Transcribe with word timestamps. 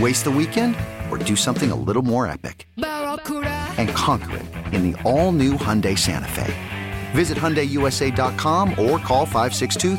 Waste 0.00 0.24
the 0.24 0.30
weekend 0.30 0.74
or 1.08 1.18
do 1.18 1.36
something 1.36 1.70
a 1.70 1.76
little 1.76 2.02
more 2.02 2.26
epic? 2.26 2.66
And 2.76 3.88
conquer 3.90 4.38
it 4.38 4.46
in 4.74 4.90
the 4.90 5.00
all 5.02 5.30
new 5.30 5.52
Hyundai 5.52 5.96
Santa 5.96 6.26
Fe. 6.28 6.52
Visit 7.12 7.38
HyundaiUSA.com 7.38 8.70
or 8.70 8.98
call 8.98 9.24
562 9.24 9.96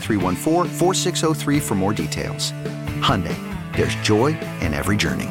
for 1.62 1.76
more 1.76 1.94
details. 1.94 2.52
Hyundai, 3.02 3.38
there's 3.78 3.96
joy 3.96 4.38
in 4.60 4.74
every 4.74 4.98
journey. 4.98 5.30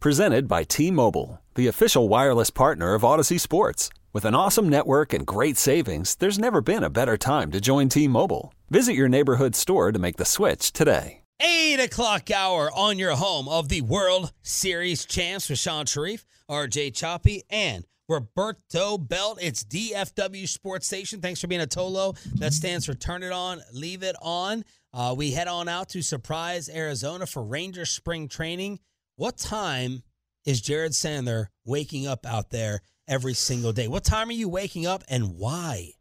Presented 0.00 0.48
by 0.48 0.64
T 0.64 0.90
Mobile, 0.90 1.40
the 1.54 1.66
official 1.66 2.08
wireless 2.10 2.50
partner 2.50 2.92
of 2.92 3.02
Audacy 3.02 3.40
Sports. 3.40 3.88
With 4.12 4.26
an 4.26 4.34
awesome 4.34 4.68
network 4.68 5.14
and 5.14 5.26
great 5.26 5.56
savings, 5.56 6.16
there's 6.16 6.38
never 6.38 6.60
been 6.60 6.84
a 6.84 6.90
better 6.90 7.16
time 7.16 7.50
to 7.52 7.60
join 7.60 7.88
T 7.88 8.06
Mobile. 8.06 8.52
Visit 8.68 8.92
your 8.94 9.08
neighborhood 9.08 9.54
store 9.54 9.92
to 9.92 9.98
make 9.98 10.18
the 10.18 10.26
switch 10.26 10.74
today. 10.74 11.21
8 11.42 11.80
o'clock 11.80 12.30
hour 12.30 12.70
on 12.72 13.00
your 13.00 13.16
home 13.16 13.48
of 13.48 13.68
the 13.68 13.80
World 13.80 14.32
Series 14.42 15.04
champs 15.04 15.50
with 15.50 15.58
Shan 15.58 15.86
Shariff, 15.86 16.24
RJ 16.48 16.94
Choppy, 16.94 17.42
and 17.50 17.84
Roberto 18.08 18.96
Belt. 18.96 19.40
It's 19.42 19.64
DFW 19.64 20.48
Sports 20.48 20.86
Station. 20.86 21.20
Thanks 21.20 21.40
for 21.40 21.48
being 21.48 21.60
a 21.60 21.66
Tolo. 21.66 22.16
That 22.34 22.52
stands 22.52 22.86
for 22.86 22.94
Turn 22.94 23.24
It 23.24 23.32
On, 23.32 23.60
Leave 23.72 24.04
It 24.04 24.14
On. 24.22 24.64
Uh, 24.94 25.14
we 25.16 25.32
head 25.32 25.48
on 25.48 25.68
out 25.68 25.88
to 25.90 26.02
Surprise, 26.02 26.68
Arizona 26.68 27.26
for 27.26 27.42
Ranger 27.42 27.86
spring 27.86 28.28
training. 28.28 28.78
What 29.16 29.36
time 29.36 30.04
is 30.46 30.60
Jared 30.60 30.92
Sandler 30.92 31.46
waking 31.64 32.06
up 32.06 32.24
out 32.24 32.50
there 32.50 32.82
every 33.08 33.34
single 33.34 33.72
day? 33.72 33.88
What 33.88 34.04
time 34.04 34.28
are 34.28 34.32
you 34.32 34.48
waking 34.48 34.86
up 34.86 35.02
and 35.08 35.36
why? 35.38 35.94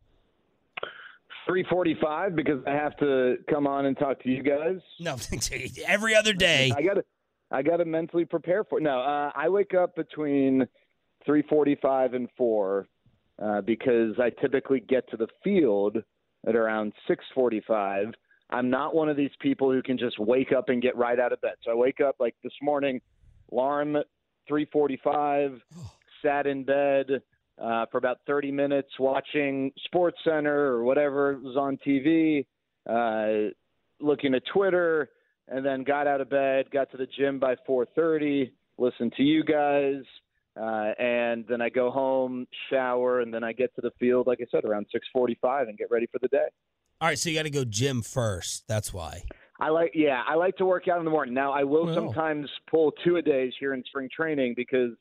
3:45 1.48 2.36
because 2.36 2.64
I 2.68 2.72
have 2.72 2.96
to 2.98 3.38
come 3.50 3.68
on 3.68 3.86
and 3.86 3.98
talk 3.98 4.22
to 4.24 4.30
you 4.30 4.44
guys. 4.44 4.80
No, 5.00 5.18
every 5.88 6.16
other 6.16 6.34
day. 6.34 6.72
I 6.76 6.82
got 6.82 6.96
to 6.96 7.04
I 7.52 7.62
got 7.62 7.78
to 7.78 7.86
mentally 7.86 8.26
prepare 8.26 8.64
for 8.64 8.80
it. 8.80 8.84
No, 8.84 9.00
uh, 9.00 9.32
I 9.36 9.50
wake 9.50 9.74
up 9.74 9.96
between 9.96 10.68
3:45 11.28 12.16
and 12.16 12.30
4 12.38 12.88
uh, 13.42 13.62
because 13.62 14.16
I 14.20 14.30
typically 14.42 14.80
get 14.80 15.10
to 15.12 15.18
the 15.18 15.28
field 15.44 15.98
at 16.48 16.56
around 16.56 16.94
6:45. 17.10 18.14
I'm 18.50 18.70
not 18.70 18.94
one 18.94 19.10
of 19.10 19.16
these 19.16 19.32
people 19.40 19.72
who 19.72 19.82
can 19.82 19.98
just 19.98 20.20
wake 20.20 20.52
up 20.52 20.70
and 20.70 20.82
get 20.82 20.96
right 20.98 21.20
out 21.20 21.32
of 21.32 21.42
bed. 21.42 21.56
So 21.64 21.72
I 21.72 21.76
wake 21.76 22.02
up 22.02 22.16
like 22.20 22.36
this 22.44 22.54
morning, 22.62 23.02
alarm 23.52 23.98
3:45, 24.50 25.62
sat 26.22 26.48
in 26.48 26.64
bed, 26.64 27.22
uh, 27.62 27.86
for 27.92 27.98
about 27.98 28.20
30 28.26 28.52
minutes 28.52 28.90
watching 29.00 29.72
Sports 29.86 30.18
Center 30.24 30.74
or 30.74 30.84
whatever 30.84 31.38
was 31.38 31.56
on 31.56 31.78
TV, 31.86 32.46
uh, 32.90 33.52
looking 34.00 34.34
at 34.34 34.42
Twitter, 34.52 35.10
and 35.48 35.66
then 35.66 35.84
got 35.84 36.08
out 36.08 36.22
of 36.22 36.30
bed, 36.30 36.72
got 36.72 36.90
to 36.92 36.98
the 36.98 37.08
gym 37.18 37.40
by 37.40 37.56
4:30, 37.68 38.52
listened 38.78 39.14
to 39.18 39.24
you 39.24 39.44
guys, 39.44 40.02
uh, 40.60 40.94
and 40.98 41.46
then 41.48 41.62
I 41.62 41.70
go 41.70 41.92
home, 41.92 42.48
shower, 42.70 43.22
and 43.22 43.34
then 43.34 43.44
I 43.44 43.54
get 43.54 43.74
to 43.76 43.82
the 43.82 43.92
field, 44.00 44.28
like 44.28 44.40
I 44.42 44.46
said, 44.50 44.66
around 44.66 44.88
6:45, 44.92 45.68
and 45.68 45.78
get 45.78 45.92
ready 45.92 46.08
for 46.08 46.20
the 46.20 46.30
day. 46.30 46.48
All 47.00 47.08
right, 47.08 47.18
so 47.18 47.30
you 47.30 47.36
got 47.36 47.44
to 47.44 47.50
go 47.50 47.64
gym 47.66 48.02
first. 48.02 48.68
That's 48.68 48.94
why. 48.94 49.24
I 49.60 49.70
like, 49.70 49.92
yeah, 49.94 50.24
I 50.28 50.36
like 50.36 50.58
to 50.58 50.66
work 50.66 50.88
out 50.88 50.98
in 50.98 51.06
the 51.06 51.12
morning. 51.12 51.36
Now 51.36 51.52
I 51.52 51.64
will 51.64 51.86
well. 51.86 51.94
sometimes 51.94 52.50
pull 52.70 52.92
two 53.04 53.18
a 53.18 53.22
days 53.22 53.54
here 53.60 53.74
in 53.74 53.84
spring 53.86 54.10
training 54.16 54.54
because 54.56 54.92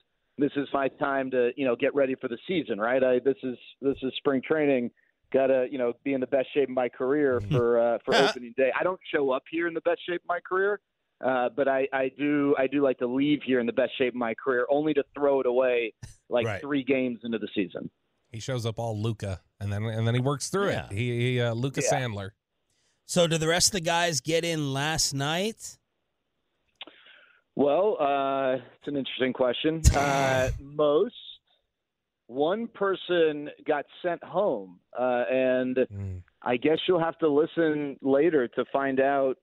this 0.41 0.53
is 0.57 0.69
my 0.73 0.89
time 0.89 1.31
to 1.33 1.51
you 1.57 1.65
know 1.65 1.77
get 1.77 1.95
ready 1.95 2.15
for 2.15 2.29
the 2.29 2.39
season, 2.49 2.81
right? 2.81 3.03
I 3.03 3.19
this 3.19 3.37
is 3.43 3.57
this 3.81 3.97
is 4.03 4.13
spring 4.17 4.43
training. 4.47 4.91
Got 5.33 5.49
to 5.49 5.67
you 5.71 5.79
know 5.79 5.93
be 6.03 6.15
in 6.15 6.21
the 6.21 6.27
best 6.27 6.49
shape 6.55 6.69
of 6.69 6.75
my 6.75 6.89
career 6.89 7.41
for 7.51 7.79
uh, 7.79 7.99
for 8.05 8.15
opening 8.15 8.55
day. 8.57 8.71
I 8.79 8.83
don't 8.83 9.01
show 9.13 9.31
up 9.31 9.45
here 9.51 9.69
in 9.69 9.75
the 9.75 9.81
best 9.83 10.01
shape 10.09 10.23
of 10.23 10.29
my 10.29 10.41
career, 10.41 10.81
uh, 11.25 11.51
but 11.55 11.69
I, 11.69 11.87
I 11.93 12.11
do 12.19 12.55
I 12.59 12.67
do 12.67 12.83
like 12.83 12.99
to 12.99 13.07
leave 13.07 13.41
here 13.45 13.61
in 13.61 13.67
the 13.67 13.73
best 13.73 13.93
shape 13.99 14.15
of 14.15 14.19
my 14.19 14.35
career, 14.35 14.67
only 14.71 14.95
to 14.95 15.05
throw 15.15 15.41
it 15.41 15.47
away 15.47 15.93
like 16.29 16.47
right. 16.47 16.61
three 16.61 16.83
games 16.83 17.21
into 17.23 17.39
the 17.39 17.49
season. 17.55 17.91
He 18.33 18.41
shows 18.41 18.65
up 18.65 18.79
all 18.79 19.01
Luka, 19.01 19.41
and 19.61 19.73
then 19.73 19.85
and 19.85 20.07
then 20.07 20.15
he 20.15 20.21
works 20.21 20.49
through 20.49 20.71
yeah. 20.71 20.87
it. 20.87 20.93
He, 20.93 21.21
he 21.33 21.41
uh, 21.41 21.53
Luka 21.53 21.83
yeah. 21.83 21.93
Sandler. 21.93 22.31
So, 23.07 23.27
do 23.27 23.39
the 23.39 23.49
rest 23.49 23.71
of 23.71 23.73
the 23.73 23.81
guys 23.81 24.21
get 24.21 24.45
in 24.45 24.73
last 24.73 25.13
night? 25.15 25.79
Well, 27.61 27.99
uh, 28.01 28.55
it's 28.55 28.87
an 28.87 28.97
interesting 28.97 29.35
question. 29.35 29.83
Uh, 29.95 30.49
most. 30.63 31.15
One 32.27 32.69
person 32.69 33.51
got 33.67 33.85
sent 34.03 34.23
home, 34.25 34.79
uh, 34.99 35.25
and 35.31 35.77
mm. 35.77 36.23
I 36.43 36.57
guess 36.57 36.79
you'll 36.87 37.05
have 37.05 37.19
to 37.19 37.29
listen 37.29 37.99
later 38.01 38.49
to 38.49 38.65
find 38.73 39.01
out 39.01 39.37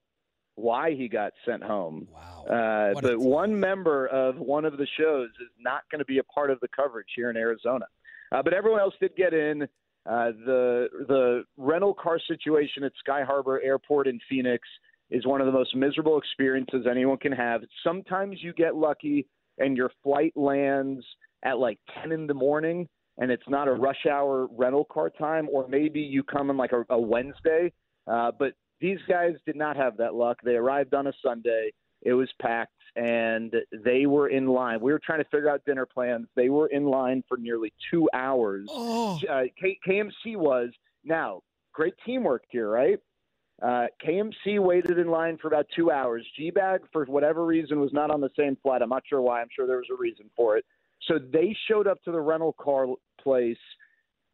why 0.56 0.94
he 0.94 1.06
got 1.06 1.32
sent 1.46 1.62
home. 1.62 2.08
Wow. 2.12 2.94
Uh, 2.96 3.00
but 3.00 3.18
one 3.20 3.60
member 3.60 4.06
of 4.06 4.38
one 4.38 4.64
of 4.64 4.78
the 4.78 4.86
shows 4.98 5.28
is 5.40 5.50
not 5.60 5.82
going 5.90 6.00
to 6.00 6.06
be 6.06 6.18
a 6.18 6.24
part 6.24 6.50
of 6.50 6.58
the 6.60 6.68
coverage 6.68 7.08
here 7.14 7.30
in 7.30 7.36
Arizona. 7.36 7.84
Uh, 8.32 8.42
but 8.42 8.52
everyone 8.52 8.80
else 8.80 8.94
did 9.00 9.14
get 9.16 9.32
in. 9.32 9.62
Uh, 10.06 10.32
the 10.46 10.88
the 11.06 11.44
rental 11.56 11.94
car 11.94 12.18
situation 12.26 12.82
at 12.82 12.92
Sky 12.98 13.22
Harbor 13.22 13.60
Airport 13.62 14.08
in 14.08 14.18
Phoenix 14.28 14.66
is 15.10 15.26
one 15.26 15.40
of 15.40 15.46
the 15.46 15.52
most 15.52 15.74
miserable 15.74 16.18
experiences 16.18 16.86
anyone 16.90 17.18
can 17.18 17.32
have. 17.32 17.62
Sometimes 17.84 18.38
you 18.40 18.52
get 18.52 18.74
lucky 18.74 19.26
and 19.58 19.76
your 19.76 19.90
flight 20.02 20.32
lands 20.36 21.04
at 21.42 21.58
like 21.58 21.78
10 22.02 22.12
in 22.12 22.26
the 22.26 22.34
morning 22.34 22.88
and 23.18 23.30
it's 23.30 23.48
not 23.48 23.68
a 23.68 23.72
rush 23.72 24.06
hour 24.08 24.48
rental 24.56 24.84
car 24.84 25.10
time, 25.10 25.48
or 25.50 25.66
maybe 25.68 26.00
you 26.00 26.22
come 26.22 26.50
on 26.50 26.56
like 26.56 26.72
a, 26.72 26.84
a 26.90 26.98
Wednesday. 26.98 27.72
Uh, 28.06 28.30
but 28.38 28.52
these 28.80 28.98
guys 29.08 29.32
did 29.44 29.56
not 29.56 29.76
have 29.76 29.96
that 29.96 30.14
luck. 30.14 30.38
They 30.44 30.54
arrived 30.54 30.94
on 30.94 31.08
a 31.08 31.12
Sunday. 31.22 31.72
It 32.02 32.12
was 32.12 32.28
packed 32.40 32.72
and 32.94 33.54
they 33.84 34.06
were 34.06 34.28
in 34.28 34.46
line. 34.46 34.80
We 34.80 34.92
were 34.92 35.00
trying 35.04 35.18
to 35.18 35.28
figure 35.30 35.50
out 35.50 35.64
dinner 35.64 35.86
plans. 35.86 36.26
They 36.36 36.48
were 36.48 36.68
in 36.68 36.84
line 36.84 37.24
for 37.28 37.36
nearly 37.36 37.72
two 37.90 38.08
hours. 38.14 38.68
Oh. 38.70 39.20
Uh, 39.28 39.42
K- 39.60 39.78
KMC 39.86 40.36
was. 40.36 40.70
Now, 41.04 41.42
great 41.72 41.94
teamwork 42.04 42.44
here, 42.50 42.68
right? 42.68 42.98
Uh, 43.60 43.86
KMC 44.04 44.60
waited 44.60 44.98
in 44.98 45.08
line 45.08 45.36
for 45.38 45.48
about 45.48 45.66
two 45.74 45.90
hours. 45.90 46.24
G-Bag, 46.36 46.82
for 46.92 47.04
whatever 47.06 47.44
reason, 47.44 47.80
was 47.80 47.92
not 47.92 48.10
on 48.10 48.20
the 48.20 48.30
same 48.38 48.56
flight. 48.62 48.82
I'm 48.82 48.88
not 48.88 49.02
sure 49.08 49.20
why. 49.20 49.40
I'm 49.40 49.48
sure 49.54 49.66
there 49.66 49.78
was 49.78 49.88
a 49.92 49.96
reason 50.00 50.30
for 50.36 50.56
it. 50.56 50.64
So 51.08 51.18
they 51.18 51.56
showed 51.68 51.86
up 51.86 52.02
to 52.04 52.12
the 52.12 52.20
rental 52.20 52.54
car 52.60 52.86
place 53.20 53.56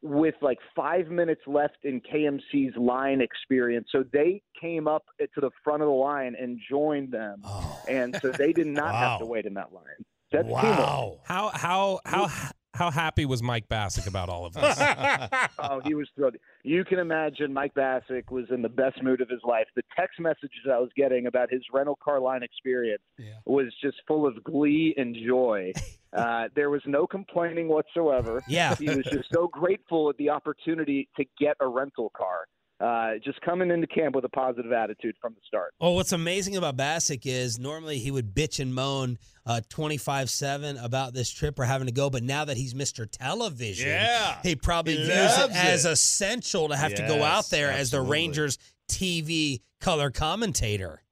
with 0.03 0.35
like 0.43 0.59
five 0.77 1.09
minutes 1.09 1.41
left 1.47 1.79
in 1.85 2.03
KMC's 2.03 2.77
line 2.77 3.23
experience. 3.23 3.89
So 3.91 4.05
they 4.13 4.43
came 4.61 4.87
up 4.87 5.05
to 5.19 5.41
the 5.41 5.51
front 5.65 5.83
of 5.83 5.87
the 5.87 5.95
line 5.95 6.37
and 6.39 6.61
joined 6.71 7.11
them. 7.11 7.41
Oh. 7.45 7.83
And 7.89 8.15
so 8.21 8.31
they 8.31 8.53
did 8.53 8.67
not 8.67 8.93
wow. 8.93 9.09
have 9.09 9.19
to 9.21 9.27
wait 9.27 9.47
in 9.47 9.55
that 9.55 9.73
line. 9.73 9.85
That's 10.31 10.47
wow. 10.47 11.21
How, 11.25 11.49
how, 11.49 12.01
how, 12.05 12.31
how 12.75 12.91
happy 12.91 13.25
was 13.25 13.43
Mike 13.43 13.69
Bacsik 13.69 14.07
about 14.07 14.29
all 14.29 14.45
of 14.45 14.53
this? 14.55 14.79
oh, 15.59 15.81
he 15.85 15.95
was 15.95 16.09
thrilled. 16.15 16.37
You 16.63 16.85
can 16.85 16.99
imagine 16.99 17.53
Mike 17.53 17.75
Bacsik 17.75 18.31
was 18.31 18.47
in 18.51 18.63
the 18.63 18.69
best 18.69 19.03
mood 19.03 19.21
of 19.21 19.29
his 19.29 19.41
life. 19.45 19.67
The 19.77 19.83
text 19.97 20.19
messages 20.19 20.67
I 20.71 20.79
was 20.79 20.91
getting 20.97 21.27
about 21.27 21.51
his 21.51 21.63
rental 21.73 21.99
car 22.03 22.21
line 22.21 22.43
experience 22.43 23.03
yeah. 23.19 23.35
was 23.47 23.67
just 23.83 23.97
full 24.07 24.27
of 24.27 24.43
glee 24.45 24.95
and 24.97 25.17
joy. 25.27 25.73
Uh, 26.15 26.47
there 26.55 26.71
was 26.71 26.81
no 26.87 27.09
complaining 27.09 27.67
whatsoever. 27.67 28.41
Yeah. 28.47 28.77
he 28.77 28.89
was 28.89 29.05
just 29.11 29.33
so 29.33 29.49
grateful 29.49 30.09
at 30.09 30.17
the 30.17 30.31
opportunity 30.31 31.09
to 31.17 31.25
get 31.41 31.57
a 31.59 31.67
rental 31.67 32.13
car 32.17 32.47
uh, 32.81 33.13
just 33.25 33.41
coming 33.41 33.71
into 33.71 33.87
camp 33.87 34.15
with 34.15 34.25
a 34.25 34.29
positive 34.29 34.73
attitude 34.73 35.15
from 35.21 35.35
the 35.35 35.41
start. 35.47 35.73
Oh, 35.81 35.93
what's 35.93 36.13
amazing 36.13 36.57
about 36.57 36.77
Bacsik 36.77 37.23
is 37.25 37.59
normally 37.59 37.99
he 37.99 38.11
would 38.11 38.35
bitch 38.35 38.59
and 38.61 38.75
moan 38.75 39.19
uh, 39.47 39.61
25 39.69 40.29
7 40.29 40.77
about 40.79 41.15
this 41.15 41.31
trip 41.31 41.59
or 41.59 41.65
having 41.65 41.87
to 41.87 41.93
go, 41.93 42.11
but 42.11 42.23
now 42.23 42.45
that 42.45 42.57
he's 42.57 42.75
Mr. 42.75 43.09
Television, 43.11 43.89
yeah. 43.89 44.39
he 44.43 44.57
probably 44.57 44.97
he 44.97 45.05
views 45.05 45.39
it 45.39 45.51
as 45.53 45.85
essential 45.85 46.69
to 46.69 46.77
have 46.77 46.91
yes, 46.93 47.01
to 47.01 47.07
go 47.07 47.23
out 47.23 47.49
there 47.51 47.69
absolutely. 47.69 47.81
as 47.81 47.91
the 47.91 48.01
Rangers 48.01 48.59
TV 48.89 49.61
color 49.81 50.11
commentator. 50.11 51.03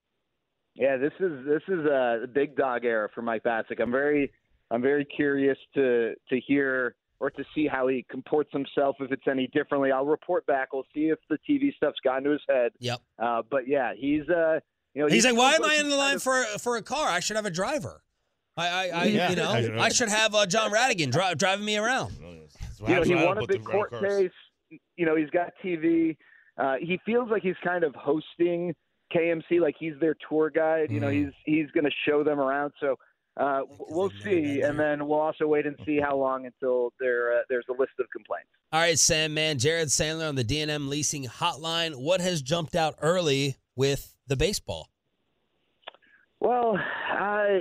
Yeah, 0.75 0.97
this 0.97 1.12
is 1.20 1.44
this 1.47 1.62
is 1.69 1.85
a 1.85 2.26
big 2.32 2.56
dog 2.56 2.85
era 2.85 3.09
for 3.14 3.23
Mike 3.23 3.43
Bacsik. 3.44 3.81
I'm 3.81 3.91
very 3.91 4.32
I'm 4.70 4.82
very 4.82 5.05
curious 5.05 5.59
to 5.75 6.14
to 6.29 6.41
hear 6.41 6.97
or 7.23 7.31
to 7.31 7.45
see 7.55 7.69
how 7.69 7.87
he 7.87 8.05
comports 8.11 8.51
himself 8.53 8.97
if 8.99 9.13
it's 9.13 9.29
any 9.31 9.47
differently. 9.47 9.93
I'll 9.93 10.05
report 10.05 10.45
back. 10.47 10.73
We'll 10.73 10.87
see 10.93 11.03
if 11.03 11.21
the 11.31 11.39
TV 11.49 11.73
stuff's 11.77 12.01
gotten 12.03 12.25
to 12.25 12.31
his 12.31 12.41
head. 12.49 12.73
Yep. 12.81 13.01
Uh, 13.17 13.43
but 13.49 13.69
yeah, 13.69 13.93
he's 13.97 14.29
uh, 14.29 14.59
you 14.93 15.03
know, 15.03 15.07
he's, 15.07 15.15
he's 15.15 15.25
like, 15.27 15.37
why 15.37 15.55
am 15.55 15.65
I 15.65 15.77
in 15.77 15.89
the 15.89 15.97
line 15.97 16.17
of... 16.17 16.23
for 16.23 16.43
for 16.59 16.77
a 16.77 16.83
car? 16.83 17.09
I 17.09 17.21
should 17.21 17.37
have 17.37 17.47
a 17.47 17.51
driver. 17.51 18.03
I, 18.57 18.67
I, 18.67 18.89
I 18.89 19.05
yeah. 19.05 19.31
you 19.31 19.37
know, 19.37 19.81
I 19.81 19.89
should 19.91 20.09
have 20.09 20.35
uh, 20.35 20.47
John 20.47 20.73
Radigan 20.73 21.13
dri- 21.13 21.37
driving 21.37 21.65
me 21.65 21.77
around. 21.77 22.13
You 22.87 22.97
know, 22.97 23.03
he 23.03 23.15
won 23.15 23.39
a 23.39 23.47
big 23.47 23.65
court 23.65 23.93
case. 23.93 24.31
You 24.97 25.07
know, 25.07 25.15
he's 25.15 25.31
got 25.31 25.53
TV. 25.65 26.17
Uh, 26.59 26.75
he 26.81 26.99
feels 27.07 27.31
like 27.31 27.43
he's 27.43 27.55
kind 27.65 27.85
of 27.85 27.95
hosting 27.95 28.75
KMC, 29.15 29.61
like 29.61 29.77
he's 29.79 29.95
their 30.01 30.17
tour 30.29 30.51
guide. 30.51 30.91
You 30.91 30.99
know, 30.99 31.07
mm. 31.07 31.25
he's 31.25 31.33
he's 31.45 31.71
going 31.71 31.85
to 31.85 31.91
show 32.07 32.25
them 32.25 32.41
around. 32.41 32.73
So 32.81 32.97
uh, 33.37 33.62
we'll 33.79 34.12
see, 34.23 34.61
and 34.61 34.79
then 34.79 35.06
we'll 35.06 35.20
also 35.20 35.46
wait 35.46 35.67
and 35.67 35.76
see 35.87 35.99
how 35.99 36.17
long 36.17 36.44
until 36.46 36.93
there 37.00 37.32
uh, 37.32 37.43
there's 37.49 37.64
a 37.70 37.73
list 37.73 37.93
of 37.99 38.06
complaints. 38.11 38.49
All 38.73 38.81
right, 38.81 38.99
Sam, 38.99 39.32
man, 39.34 39.58
Jared 39.58 39.88
Sandler 39.88 40.29
on 40.29 40.34
the 40.34 40.44
DNM 40.44 40.88
Leasing 40.88 41.25
Hotline. 41.25 41.96
What 41.96 42.20
has 42.20 42.43
jumped 42.43 42.75
out 42.75 42.94
early 43.00 43.56
with 43.75 44.14
the 44.26 44.37
baseball? 44.37 44.88
Well, 46.40 46.76
I, 46.76 47.61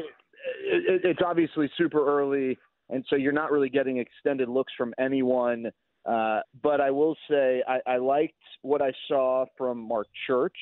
it, 0.64 1.02
it's 1.04 1.22
obviously 1.26 1.70
super 1.78 2.06
early, 2.20 2.58
and 2.90 3.06
so 3.10 3.16
you're 3.16 3.32
not 3.32 3.52
really 3.52 3.70
getting 3.70 3.98
extended 3.98 4.50
looks 4.50 4.74
from 4.78 4.94
anyone. 5.00 5.72
Uh, 6.06 6.40
but 6.64 6.82
I 6.82 6.92
will 6.92 7.16
say 7.30 7.64
I, 7.68 7.80
I 7.86 7.98
liked 7.98 8.34
what 8.64 8.82
I 8.82 8.92
saw 9.08 9.46
from 9.58 9.78
Marc 9.78 10.08
Church. 10.28 10.58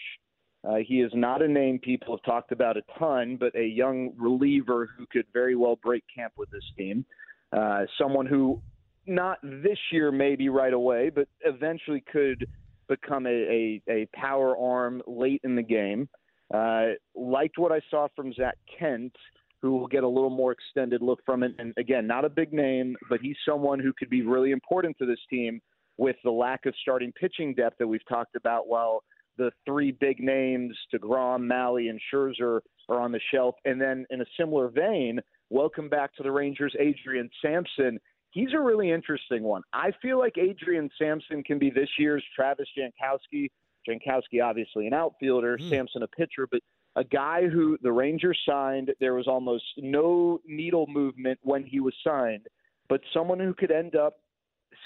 Uh, 0.67 0.75
he 0.85 1.01
is 1.01 1.11
not 1.13 1.41
a 1.41 1.47
name 1.47 1.79
people 1.79 2.15
have 2.15 2.23
talked 2.23 2.51
about 2.51 2.75
a 2.75 2.81
ton, 2.97 3.38
but 3.39 3.56
a 3.56 3.65
young 3.65 4.11
reliever 4.17 4.89
who 4.97 5.06
could 5.11 5.25
very 5.31 5.56
well 5.56 5.77
break 5.81 6.03
camp 6.13 6.33
with 6.38 6.50
this 6.51 6.63
team. 6.77 7.06
Uh, 7.53 7.85
someone 7.97 8.25
who, 8.25 8.61
not 9.06 9.38
this 9.41 9.77
year 9.91 10.11
maybe 10.11 10.50
right 10.50 10.73
away, 10.73 11.09
but 11.09 11.27
eventually 11.45 12.03
could 12.11 12.45
become 12.89 13.25
a, 13.25 13.29
a, 13.29 13.81
a 13.89 14.07
power 14.13 14.57
arm 14.57 15.01
late 15.07 15.39
in 15.44 15.56
the 15.56 15.63
game. 15.63 16.09
Uh, 16.53 16.88
liked 17.15 17.57
what 17.57 17.71
I 17.71 17.79
saw 17.89 18.07
from 18.15 18.33
Zak 18.33 18.57
Kent, 18.77 19.15
who 19.62 19.77
will 19.77 19.88
get 19.88 20.03
a 20.03 20.07
little 20.07 20.29
more 20.29 20.51
extended 20.51 21.01
look 21.01 21.19
from 21.25 21.44
it. 21.44 21.53
And 21.57 21.73
again, 21.77 22.05
not 22.05 22.25
a 22.25 22.29
big 22.29 22.51
name, 22.51 22.97
but 23.09 23.21
he's 23.21 23.38
someone 23.47 23.79
who 23.79 23.94
could 23.97 24.09
be 24.09 24.23
really 24.23 24.51
important 24.51 24.97
to 24.97 25.05
this 25.05 25.19
team 25.29 25.62
with 25.97 26.15
the 26.23 26.31
lack 26.31 26.65
of 26.65 26.73
starting 26.81 27.13
pitching 27.13 27.53
depth 27.53 27.77
that 27.79 27.88
we've 27.88 28.07
talked 28.09 28.35
about 28.35 28.67
while– 28.67 29.03
the 29.39 29.51
three 29.65 29.91
big 29.91 30.19
names, 30.19 30.77
DeGrom, 30.94 31.47
Mahle, 31.47 31.89
and 31.89 32.00
Scherzer, 32.13 32.59
are 32.89 33.00
on 33.00 33.12
the 33.12 33.21
shelf. 33.33 33.56
And 33.65 33.81
then 33.81 34.06
in 34.09 34.21
a 34.21 34.25
similar 34.38 34.68
vein, 34.68 35.19
welcome 35.50 35.89
back 35.89 36.13
to 36.15 36.24
the 36.24 36.31
Rangers, 36.31 36.75
Adrian 36.77 37.30
Sampson. 37.41 38.00
He's 38.31 38.53
a 38.53 38.59
really 38.59 38.91
interesting 38.91 39.44
one. 39.44 39.63
I 39.74 39.91
feel 40.01 40.19
like 40.19 40.38
Adrian 40.38 40.89
Sampson 41.00 41.41
can 41.44 41.57
be 41.57 41.71
this 41.71 41.89
year's 41.97 42.24
Travis 42.36 42.68
Jankowski. 42.77 43.50
Jankowski, 43.88 44.44
obviously 44.44 44.86
an 44.86 44.94
outfielder, 44.94 45.57
mm. 45.57 45.69
Sampson 45.69 46.03
a 46.03 46.07
pitcher, 46.07 46.45
but 46.51 46.59
a 46.95 47.03
guy 47.03 47.47
who 47.47 47.77
the 47.81 47.91
Rangers 47.91 48.38
signed. 48.47 48.91
There 49.00 49.13
was 49.13 49.27
almost 49.27 49.63
no 49.77 50.41
needle 50.45 50.86
movement 50.88 51.39
when 51.44 51.63
he 51.63 51.80
was 51.80 51.94
signed, 52.06 52.45
but 52.89 53.00
someone 53.13 53.39
who 53.39 53.53
could 53.53 53.71
end 53.71 53.95
up 53.95 54.18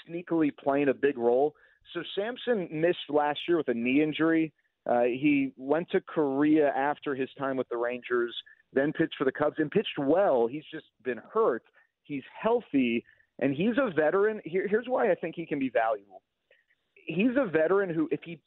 sneakily 0.08 0.56
playing 0.56 0.88
a 0.88 0.94
big 0.94 1.18
role. 1.18 1.54
So 1.92 2.02
Sampson 2.14 2.68
missed 2.70 2.98
last 3.08 3.40
year 3.46 3.56
with 3.56 3.68
a 3.68 3.74
knee 3.74 4.02
injury. 4.02 4.52
Uh, 4.86 5.02
he 5.02 5.52
went 5.56 5.90
to 5.90 6.00
Korea 6.00 6.68
after 6.68 7.14
his 7.14 7.28
time 7.38 7.56
with 7.56 7.68
the 7.68 7.76
Rangers, 7.76 8.34
then 8.72 8.92
pitched 8.92 9.14
for 9.16 9.24
the 9.24 9.32
Cubs 9.32 9.56
and 9.58 9.70
pitched 9.70 9.98
well. 9.98 10.46
He's 10.46 10.64
just 10.70 10.86
been 11.04 11.20
hurt. 11.32 11.62
He's 12.02 12.22
healthy, 12.40 13.04
and 13.38 13.54
he's 13.54 13.76
a 13.78 13.90
veteran. 13.90 14.40
Here, 14.44 14.68
here's 14.68 14.86
why 14.86 15.10
I 15.10 15.14
think 15.14 15.36
he 15.36 15.46
can 15.46 15.58
be 15.58 15.70
valuable. 15.70 16.22
He's 16.94 17.36
a 17.36 17.46
veteran 17.46 17.94
who, 17.94 18.08
if 18.10 18.20
he 18.24 18.38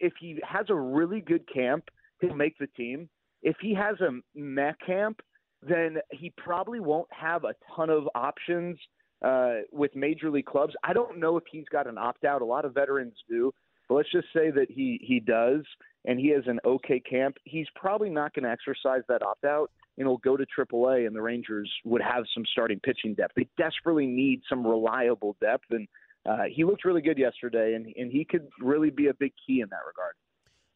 if 0.00 0.14
he 0.18 0.40
has 0.42 0.66
a 0.68 0.74
really 0.74 1.20
good 1.20 1.44
camp, 1.52 1.84
he'll 2.20 2.34
make 2.34 2.58
the 2.58 2.66
team. 2.68 3.08
If 3.42 3.56
he 3.60 3.74
has 3.74 4.00
a 4.00 4.20
meh 4.34 4.72
camp, 4.84 5.20
then 5.62 5.98
he 6.10 6.32
probably 6.36 6.80
won't 6.80 7.08
have 7.10 7.44
a 7.44 7.54
ton 7.74 7.90
of 7.90 8.08
options 8.14 8.78
uh, 9.22 9.54
with 9.70 9.94
major 9.94 10.30
league 10.30 10.46
clubs. 10.46 10.74
I 10.82 10.92
don't 10.92 11.18
know 11.18 11.36
if 11.36 11.44
he's 11.50 11.66
got 11.70 11.86
an 11.86 11.98
opt 11.98 12.24
out. 12.24 12.42
A 12.42 12.44
lot 12.44 12.64
of 12.64 12.74
veterans 12.74 13.14
do, 13.28 13.52
but 13.88 13.94
let's 13.96 14.10
just 14.10 14.28
say 14.34 14.50
that 14.50 14.66
he 14.68 15.00
he 15.02 15.20
does, 15.20 15.62
and 16.04 16.18
he 16.18 16.30
has 16.30 16.44
an 16.46 16.58
okay 16.64 17.00
camp. 17.00 17.36
He's 17.44 17.66
probably 17.74 18.10
not 18.10 18.34
going 18.34 18.44
to 18.44 18.50
exercise 18.50 19.02
that 19.08 19.22
opt 19.22 19.44
out, 19.44 19.70
and 19.96 20.06
he'll 20.06 20.18
go 20.18 20.36
to 20.36 20.44
AAA, 20.44 21.06
and 21.06 21.14
the 21.14 21.22
Rangers 21.22 21.70
would 21.84 22.02
have 22.02 22.24
some 22.34 22.44
starting 22.50 22.80
pitching 22.80 23.14
depth. 23.14 23.34
They 23.36 23.48
desperately 23.56 24.06
need 24.06 24.42
some 24.48 24.66
reliable 24.66 25.36
depth, 25.40 25.66
and 25.70 25.86
uh, 26.26 26.44
he 26.52 26.64
looked 26.64 26.84
really 26.84 27.02
good 27.02 27.18
yesterday, 27.18 27.74
and 27.74 27.86
and 27.96 28.10
he 28.10 28.24
could 28.24 28.48
really 28.60 28.90
be 28.90 29.06
a 29.08 29.14
big 29.14 29.32
key 29.46 29.60
in 29.60 29.68
that 29.70 29.80
regard. 29.86 30.14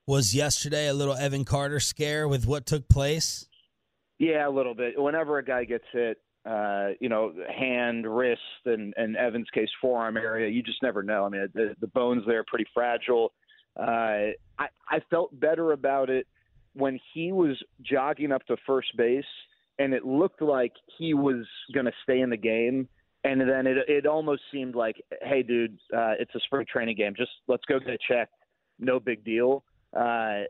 Was 0.06 0.36
yesterday 0.36 0.86
a 0.86 0.94
little 0.94 1.14
Evan 1.14 1.44
Carter 1.44 1.80
scare 1.80 2.28
with 2.28 2.46
what 2.46 2.64
took 2.64 2.88
place? 2.88 3.48
Yeah, 4.18 4.48
a 4.48 4.50
little 4.50 4.74
bit. 4.74 4.94
Whenever 4.96 5.38
a 5.38 5.44
guy 5.44 5.64
gets 5.64 5.84
hit, 5.92 6.18
uh, 6.46 6.90
you 7.00 7.08
know, 7.08 7.32
hand, 7.48 8.06
wrist, 8.06 8.40
and, 8.66 8.94
and 8.96 9.16
Evan's 9.16 9.48
case, 9.52 9.68
forearm 9.80 10.16
area. 10.16 10.48
You 10.48 10.62
just 10.62 10.82
never 10.82 11.02
know. 11.02 11.24
I 11.24 11.28
mean, 11.28 11.48
the, 11.54 11.74
the 11.80 11.88
bones 11.88 12.22
there 12.26 12.40
are 12.40 12.44
pretty 12.46 12.66
fragile. 12.72 13.32
Uh, 13.78 14.32
I, 14.58 14.68
I 14.88 15.00
felt 15.10 15.38
better 15.38 15.72
about 15.72 16.08
it 16.08 16.26
when 16.74 16.98
he 17.12 17.32
was 17.32 17.60
jogging 17.82 18.32
up 18.32 18.46
to 18.46 18.56
first 18.66 18.96
base, 18.96 19.24
and 19.78 19.92
it 19.92 20.04
looked 20.04 20.40
like 20.40 20.72
he 20.98 21.14
was 21.14 21.46
going 21.74 21.86
to 21.86 21.92
stay 22.02 22.20
in 22.20 22.30
the 22.30 22.36
game. 22.36 22.88
And 23.24 23.40
then 23.40 23.66
it 23.66 23.76
it 23.88 24.06
almost 24.06 24.42
seemed 24.52 24.76
like, 24.76 25.02
hey, 25.22 25.42
dude, 25.42 25.78
uh, 25.92 26.14
it's 26.20 26.32
a 26.36 26.40
spring 26.40 26.64
training 26.70 26.96
game. 26.96 27.12
Just 27.16 27.32
let's 27.48 27.64
go 27.64 27.80
get 27.80 27.98
checked. 28.08 28.32
No 28.78 29.00
big 29.00 29.24
deal. 29.24 29.64
Uh, 29.96 30.42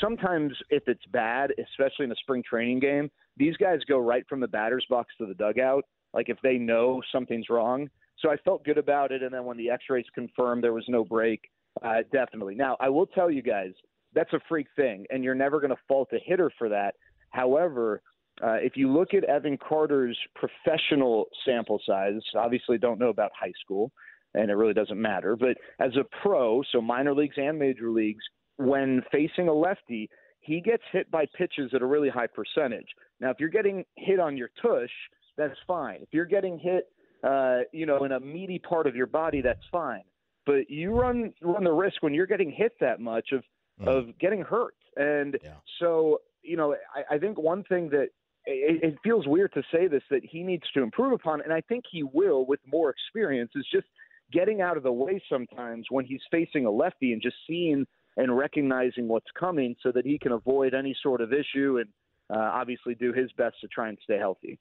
sometimes 0.00 0.52
if 0.68 0.84
it's 0.86 1.04
bad, 1.06 1.52
especially 1.58 2.04
in 2.04 2.12
a 2.12 2.16
spring 2.16 2.44
training 2.48 2.78
game, 2.78 3.10
these 3.40 3.56
guys 3.56 3.80
go 3.88 3.98
right 3.98 4.24
from 4.28 4.38
the 4.38 4.46
batter's 4.46 4.86
box 4.90 5.12
to 5.18 5.26
the 5.26 5.34
dugout, 5.34 5.84
like 6.12 6.28
if 6.28 6.36
they 6.42 6.58
know 6.58 7.00
something's 7.10 7.48
wrong. 7.48 7.88
So 8.18 8.30
I 8.30 8.36
felt 8.44 8.64
good 8.64 8.76
about 8.76 9.12
it. 9.12 9.22
And 9.22 9.32
then 9.32 9.46
when 9.46 9.56
the 9.56 9.70
x 9.70 9.84
rays 9.88 10.04
confirmed 10.14 10.62
there 10.62 10.74
was 10.74 10.84
no 10.88 11.04
break, 11.04 11.40
uh, 11.82 12.02
definitely. 12.12 12.54
Now, 12.54 12.76
I 12.80 12.90
will 12.90 13.06
tell 13.06 13.30
you 13.30 13.42
guys, 13.42 13.72
that's 14.12 14.32
a 14.34 14.40
freak 14.48 14.66
thing, 14.76 15.06
and 15.10 15.24
you're 15.24 15.34
never 15.34 15.58
going 15.58 15.70
to 15.70 15.80
fault 15.88 16.08
a 16.12 16.18
hitter 16.22 16.50
for 16.58 16.68
that. 16.68 16.94
However, 17.30 18.02
uh, 18.42 18.58
if 18.60 18.76
you 18.76 18.92
look 18.92 19.14
at 19.14 19.24
Evan 19.24 19.56
Carter's 19.56 20.18
professional 20.34 21.26
sample 21.44 21.80
size, 21.86 22.20
obviously 22.36 22.76
don't 22.76 22.98
know 22.98 23.08
about 23.08 23.30
high 23.38 23.52
school, 23.64 23.90
and 24.34 24.50
it 24.50 24.54
really 24.54 24.74
doesn't 24.74 25.00
matter. 25.00 25.36
But 25.36 25.56
as 25.78 25.92
a 25.96 26.04
pro, 26.22 26.62
so 26.72 26.82
minor 26.82 27.14
leagues 27.14 27.36
and 27.38 27.58
major 27.58 27.90
leagues, 27.90 28.24
when 28.56 29.02
facing 29.10 29.48
a 29.48 29.54
lefty, 29.54 30.10
he 30.40 30.60
gets 30.60 30.82
hit 30.92 31.10
by 31.10 31.26
pitches 31.36 31.70
at 31.74 31.82
a 31.82 31.86
really 31.86 32.08
high 32.08 32.26
percentage. 32.26 32.88
Now, 33.20 33.30
if 33.30 33.36
you're 33.38 33.48
getting 33.48 33.84
hit 33.96 34.18
on 34.18 34.36
your 34.36 34.50
tush, 34.62 34.90
that's 35.36 35.56
fine. 35.66 35.98
If 36.02 36.08
you're 36.12 36.26
getting 36.26 36.58
hit, 36.58 36.88
uh, 37.22 37.60
you 37.72 37.86
know, 37.86 38.04
in 38.04 38.12
a 38.12 38.20
meaty 38.20 38.58
part 38.58 38.86
of 38.86 38.96
your 38.96 39.06
body, 39.06 39.40
that's 39.42 39.64
fine. 39.70 40.02
But 40.46 40.70
you 40.70 40.92
run 40.92 41.32
run 41.42 41.64
the 41.64 41.72
risk 41.72 42.02
when 42.02 42.14
you're 42.14 42.26
getting 42.26 42.50
hit 42.50 42.72
that 42.80 43.00
much 43.00 43.28
of 43.32 43.42
mm. 43.80 43.86
of 43.86 44.18
getting 44.18 44.42
hurt. 44.42 44.74
And 44.96 45.38
yeah. 45.42 45.54
so, 45.78 46.20
you 46.42 46.56
know, 46.56 46.74
I, 46.94 47.16
I 47.16 47.18
think 47.18 47.38
one 47.38 47.62
thing 47.64 47.90
that 47.90 48.08
it, 48.46 48.82
it 48.82 48.98
feels 49.04 49.26
weird 49.26 49.52
to 49.52 49.62
say 49.72 49.86
this 49.86 50.02
that 50.10 50.22
he 50.24 50.42
needs 50.42 50.64
to 50.74 50.82
improve 50.82 51.12
upon, 51.12 51.42
and 51.42 51.52
I 51.52 51.60
think 51.60 51.84
he 51.90 52.02
will 52.02 52.46
with 52.46 52.60
more 52.66 52.90
experience, 52.90 53.52
is 53.54 53.66
just 53.72 53.86
getting 54.32 54.60
out 54.60 54.76
of 54.76 54.82
the 54.82 54.92
way 54.92 55.22
sometimes 55.28 55.86
when 55.90 56.04
he's 56.04 56.22
facing 56.30 56.64
a 56.64 56.70
lefty 56.70 57.12
and 57.12 57.20
just 57.20 57.36
seeing 57.46 57.86
and 58.16 58.36
recognizing 58.36 59.08
what's 59.08 59.30
coming 59.38 59.74
so 59.82 59.92
that 59.92 60.04
he 60.04 60.18
can 60.18 60.32
avoid 60.32 60.74
any 60.74 60.96
sort 61.02 61.20
of 61.20 61.32
issue 61.32 61.78
and 61.78 61.88
uh, 62.32 62.38
obviously 62.38 62.94
do 62.94 63.12
his 63.12 63.30
best 63.32 63.60
to 63.60 63.68
try 63.68 63.88
and 63.88 63.98
stay 64.02 64.18
healthy. 64.18 64.58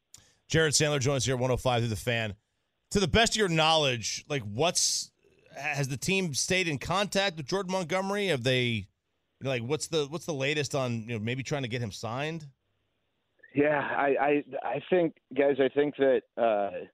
Jared 0.48 0.74
Sandler 0.74 1.00
joins 1.00 1.26
here 1.26 1.36
at 1.36 1.40
105 1.40 1.82
through 1.82 1.90
the 1.90 1.96
fan. 1.96 2.34
to 2.92 3.00
the 3.00 3.08
best 3.08 3.34
of 3.34 3.38
your 3.38 3.50
knowledge, 3.50 4.26
like 4.30 4.42
what's 4.44 5.12
has 5.56 5.88
the 5.88 5.98
team 5.98 6.34
stayed 6.34 6.68
in 6.68 6.78
contact 6.78 7.38
with 7.38 7.46
Jordan 7.46 7.72
Montgomery? 7.72 8.28
Have 8.28 8.44
they 8.44 8.88
like 9.42 9.62
what's 9.62 9.88
the 9.88 10.08
what's 10.10 10.26
the 10.26 10.34
latest 10.34 10.76
on 10.76 11.04
you 11.08 11.14
know 11.14 11.20
maybe 11.20 11.44
trying 11.44 11.64
to 11.64 11.68
get 11.68 11.82
him 11.82 11.92
signed? 11.92 12.48
Yeah, 13.54 13.80
I 13.80 14.16
I, 14.20 14.44
I 14.64 14.82
think 14.90 15.16
guys, 15.36 15.58
I 15.60 15.70
think 15.70 15.96
that 15.98 16.22
uh, 16.38 16.86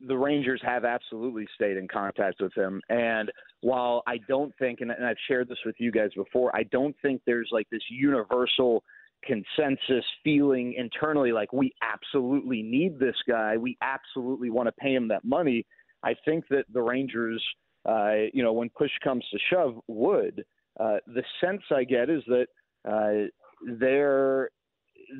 the 0.00 0.16
Rangers 0.16 0.60
have 0.64 0.84
absolutely 0.84 1.46
stayed 1.54 1.76
in 1.76 1.88
contact 1.88 2.40
with 2.40 2.54
him. 2.54 2.80
And 2.88 3.30
while 3.60 4.02
I 4.06 4.18
don't 4.28 4.52
think, 4.58 4.80
and, 4.80 4.90
and 4.90 5.04
I've 5.04 5.16
shared 5.28 5.48
this 5.48 5.58
with 5.64 5.76
you 5.78 5.92
guys 5.92 6.10
before, 6.16 6.54
I 6.56 6.62
don't 6.64 6.96
think 7.02 7.22
there's 7.26 7.50
like 7.52 7.68
this 7.70 7.82
universal 7.90 8.82
consensus 9.24 10.04
feeling 10.24 10.74
internally 10.76 11.32
like 11.32 11.52
we 11.52 11.72
absolutely 11.82 12.62
need 12.62 12.98
this 12.98 13.16
guy. 13.28 13.56
We 13.56 13.76
absolutely 13.82 14.50
want 14.50 14.68
to 14.68 14.72
pay 14.72 14.94
him 14.94 15.08
that 15.08 15.24
money. 15.24 15.66
I 16.02 16.14
think 16.24 16.44
that 16.48 16.64
the 16.72 16.82
Rangers, 16.82 17.44
uh, 17.88 18.12
you 18.32 18.42
know, 18.42 18.52
when 18.52 18.70
push 18.70 18.90
comes 19.02 19.24
to 19.30 19.38
shove, 19.50 19.78
would. 19.86 20.44
Uh, 20.78 20.96
the 21.06 21.22
sense 21.40 21.62
I 21.70 21.84
get 21.84 22.08
is 22.08 22.22
that 22.26 22.46
uh, 22.88 23.28
they're 23.78 24.50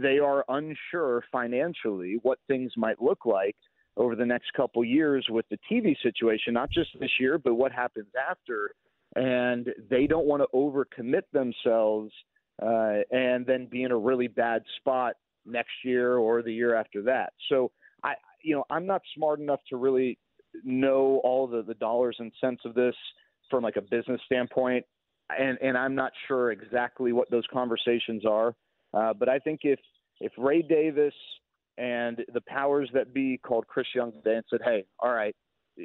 they 0.00 0.18
are 0.18 0.44
unsure 0.48 1.24
financially 1.32 2.18
what 2.22 2.38
things 2.46 2.72
might 2.76 3.02
look 3.02 3.26
like 3.26 3.56
over 3.96 4.14
the 4.14 4.24
next 4.24 4.52
couple 4.54 4.84
years 4.84 5.26
with 5.28 5.44
the 5.50 5.58
TV 5.70 5.96
situation, 6.02 6.54
not 6.54 6.70
just 6.70 6.90
this 7.00 7.10
year, 7.18 7.38
but 7.38 7.54
what 7.54 7.72
happens 7.72 8.06
after. 8.30 8.70
And 9.16 9.68
they 9.90 10.06
don't 10.06 10.26
want 10.26 10.42
to 10.42 10.48
overcommit 10.54 11.22
themselves 11.32 12.12
uh, 12.62 12.98
and 13.10 13.46
then 13.46 13.66
be 13.66 13.82
in 13.82 13.90
a 13.90 13.96
really 13.96 14.28
bad 14.28 14.62
spot 14.76 15.14
next 15.46 15.72
year 15.84 16.16
or 16.16 16.42
the 16.42 16.52
year 16.52 16.74
after 16.74 17.02
that. 17.02 17.32
So 17.48 17.70
I, 18.04 18.14
you 18.42 18.54
know, 18.54 18.64
I'm 18.70 18.86
not 18.86 19.02
smart 19.14 19.40
enough 19.40 19.60
to 19.70 19.76
really 19.76 20.18
know 20.64 21.20
all 21.24 21.46
the, 21.46 21.62
the 21.62 21.74
dollars 21.74 22.16
and 22.18 22.32
cents 22.40 22.62
of 22.64 22.74
this 22.74 22.94
from 23.50 23.62
like 23.62 23.76
a 23.76 23.82
business 23.82 24.20
standpoint. 24.26 24.84
And, 25.38 25.58
and 25.62 25.78
I'm 25.78 25.94
not 25.94 26.12
sure 26.26 26.50
exactly 26.50 27.12
what 27.12 27.30
those 27.30 27.44
conversations 27.52 28.24
are. 28.26 28.54
Uh, 28.92 29.12
but 29.14 29.28
I 29.28 29.38
think 29.38 29.60
if, 29.62 29.78
if 30.20 30.32
Ray 30.36 30.62
Davis 30.62 31.14
and 31.78 32.18
the 32.32 32.40
powers 32.42 32.90
that 32.92 33.14
be 33.14 33.38
called 33.38 33.66
Chris 33.66 33.86
Young 33.94 34.12
today 34.12 34.36
and 34.36 34.44
said, 34.50 34.60
"Hey, 34.64 34.84
all 34.98 35.12
right, 35.12 35.34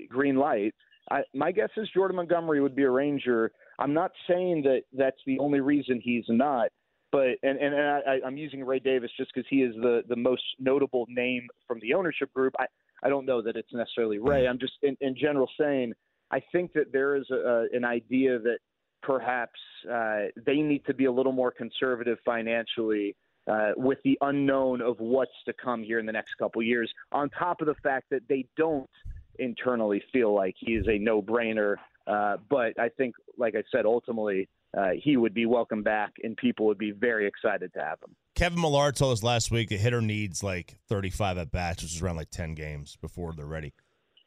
green 0.09 0.35
light." 0.35 0.73
I, 1.09 1.21
my 1.33 1.51
guess 1.51 1.69
is 1.77 1.87
Jordan 1.93 2.17
Montgomery 2.17 2.59
would 2.61 2.75
be 2.75 2.83
a 2.83 2.89
Ranger. 2.89 3.51
I'm 3.79 3.93
not 3.93 4.11
saying 4.27 4.63
that 4.63 4.83
that's 4.93 5.19
the 5.25 5.39
only 5.39 5.59
reason 5.59 5.99
he's 6.03 6.25
not, 6.29 6.69
but 7.11 7.29
and 7.43 7.57
and, 7.59 7.73
and 7.73 8.03
I, 8.07 8.19
I'm 8.25 8.37
using 8.37 8.63
Ray 8.63 8.79
Davis 8.79 9.11
just 9.17 9.31
because 9.33 9.47
he 9.49 9.57
is 9.57 9.75
the 9.75 10.03
the 10.07 10.15
most 10.15 10.43
notable 10.59 11.05
name 11.09 11.47
from 11.67 11.79
the 11.81 11.93
ownership 11.93 12.33
group. 12.33 12.53
I 12.59 12.65
I 13.03 13.09
don't 13.09 13.25
know 13.25 13.41
that 13.41 13.55
it's 13.55 13.73
necessarily 13.73 14.19
Ray. 14.19 14.47
I'm 14.47 14.59
just 14.59 14.73
in, 14.81 14.95
in 15.01 15.15
general 15.15 15.49
saying 15.59 15.93
I 16.31 16.41
think 16.51 16.73
that 16.73 16.91
there 16.91 17.15
is 17.15 17.29
a, 17.29 17.65
an 17.71 17.85
idea 17.85 18.39
that 18.39 18.59
perhaps 19.01 19.59
uh, 19.91 20.23
they 20.45 20.57
need 20.57 20.85
to 20.85 20.93
be 20.93 21.05
a 21.05 21.11
little 21.11 21.31
more 21.31 21.51
conservative 21.51 22.17
financially 22.25 23.15
uh, 23.47 23.71
with 23.77 23.99
the 24.03 24.17
unknown 24.21 24.81
of 24.81 24.99
what's 24.99 25.31
to 25.45 25.53
come 25.53 25.83
here 25.83 25.99
in 25.99 26.05
the 26.05 26.11
next 26.11 26.33
couple 26.35 26.61
years, 26.63 26.91
on 27.11 27.29
top 27.29 27.61
of 27.61 27.67
the 27.67 27.75
fact 27.75 28.07
that 28.09 28.21
they 28.27 28.45
don't 28.57 28.89
internally 29.37 30.01
feel 30.11 30.33
like 30.33 30.55
he 30.57 30.73
is 30.73 30.87
a 30.87 30.97
no 30.97 31.21
brainer. 31.21 31.75
Uh, 32.07 32.37
but 32.49 32.79
I 32.79 32.89
think, 32.89 33.15
like 33.37 33.55
I 33.55 33.63
said, 33.71 33.85
ultimately, 33.85 34.47
uh, 34.77 34.89
he 35.01 35.17
would 35.17 35.33
be 35.33 35.45
welcome 35.45 35.83
back 35.83 36.13
and 36.23 36.35
people 36.37 36.65
would 36.67 36.77
be 36.77 36.91
very 36.91 37.27
excited 37.27 37.73
to 37.73 37.79
have 37.79 37.99
him. 38.01 38.15
Kevin 38.35 38.59
Millar 38.59 38.91
told 38.91 39.13
us 39.13 39.23
last 39.23 39.49
week 39.49 39.69
the 39.69 39.77
hitter 39.77 40.01
needs 40.01 40.43
like 40.43 40.75
35 40.89 41.37
at 41.37 41.51
bats, 41.51 41.81
which 41.81 41.95
is 41.95 42.01
around 42.01 42.17
like 42.17 42.29
10 42.29 42.53
games 42.53 42.97
before 43.01 43.33
they're 43.33 43.45
ready. 43.45 43.73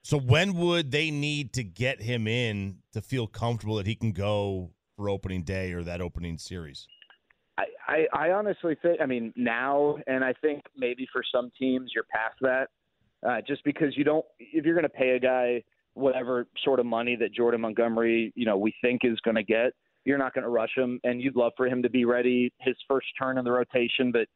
So 0.02 0.18
when 0.18 0.54
would 0.54 0.90
they 0.90 1.10
need 1.10 1.52
to 1.54 1.64
get 1.64 2.00
him 2.00 2.26
in 2.26 2.78
to 2.94 3.02
feel 3.02 3.26
comfortable 3.26 3.76
that 3.76 3.86
he 3.86 3.94
can 3.94 4.12
go 4.12 4.70
for 4.96 5.10
opening 5.10 5.42
day 5.42 5.72
or 5.72 5.82
that 5.84 6.00
opening 6.00 6.38
series? 6.38 6.86
I, 7.88 8.06
I 8.12 8.30
honestly 8.30 8.76
think, 8.80 9.00
I 9.00 9.06
mean, 9.06 9.32
now, 9.34 9.96
and 10.06 10.22
I 10.22 10.34
think 10.34 10.62
maybe 10.76 11.08
for 11.10 11.22
some 11.34 11.50
teams 11.58 11.90
you're 11.94 12.04
past 12.04 12.36
that, 12.42 12.68
uh, 13.26 13.40
just 13.46 13.64
because 13.64 13.96
you 13.96 14.04
don't, 14.04 14.24
if 14.38 14.64
you're 14.64 14.74
going 14.74 14.84
to 14.84 14.88
pay 14.88 15.10
a 15.10 15.18
guy 15.18 15.62
whatever 15.98 16.46
sort 16.64 16.80
of 16.80 16.86
money 16.86 17.16
that 17.16 17.32
Jordan 17.32 17.60
Montgomery, 17.60 18.32
you 18.34 18.46
know, 18.46 18.56
we 18.56 18.74
think 18.82 19.02
is 19.04 19.18
going 19.20 19.34
to 19.34 19.42
get, 19.42 19.72
you're 20.04 20.18
not 20.18 20.32
going 20.32 20.44
to 20.44 20.48
rush 20.48 20.70
him, 20.76 21.00
and 21.04 21.20
you'd 21.20 21.36
love 21.36 21.52
for 21.56 21.66
him 21.66 21.82
to 21.82 21.90
be 21.90 22.04
ready 22.04 22.52
his 22.60 22.76
first 22.88 23.06
turn 23.20 23.36
in 23.38 23.44
the 23.44 23.52
rotation. 23.52 24.10
But 24.12 24.26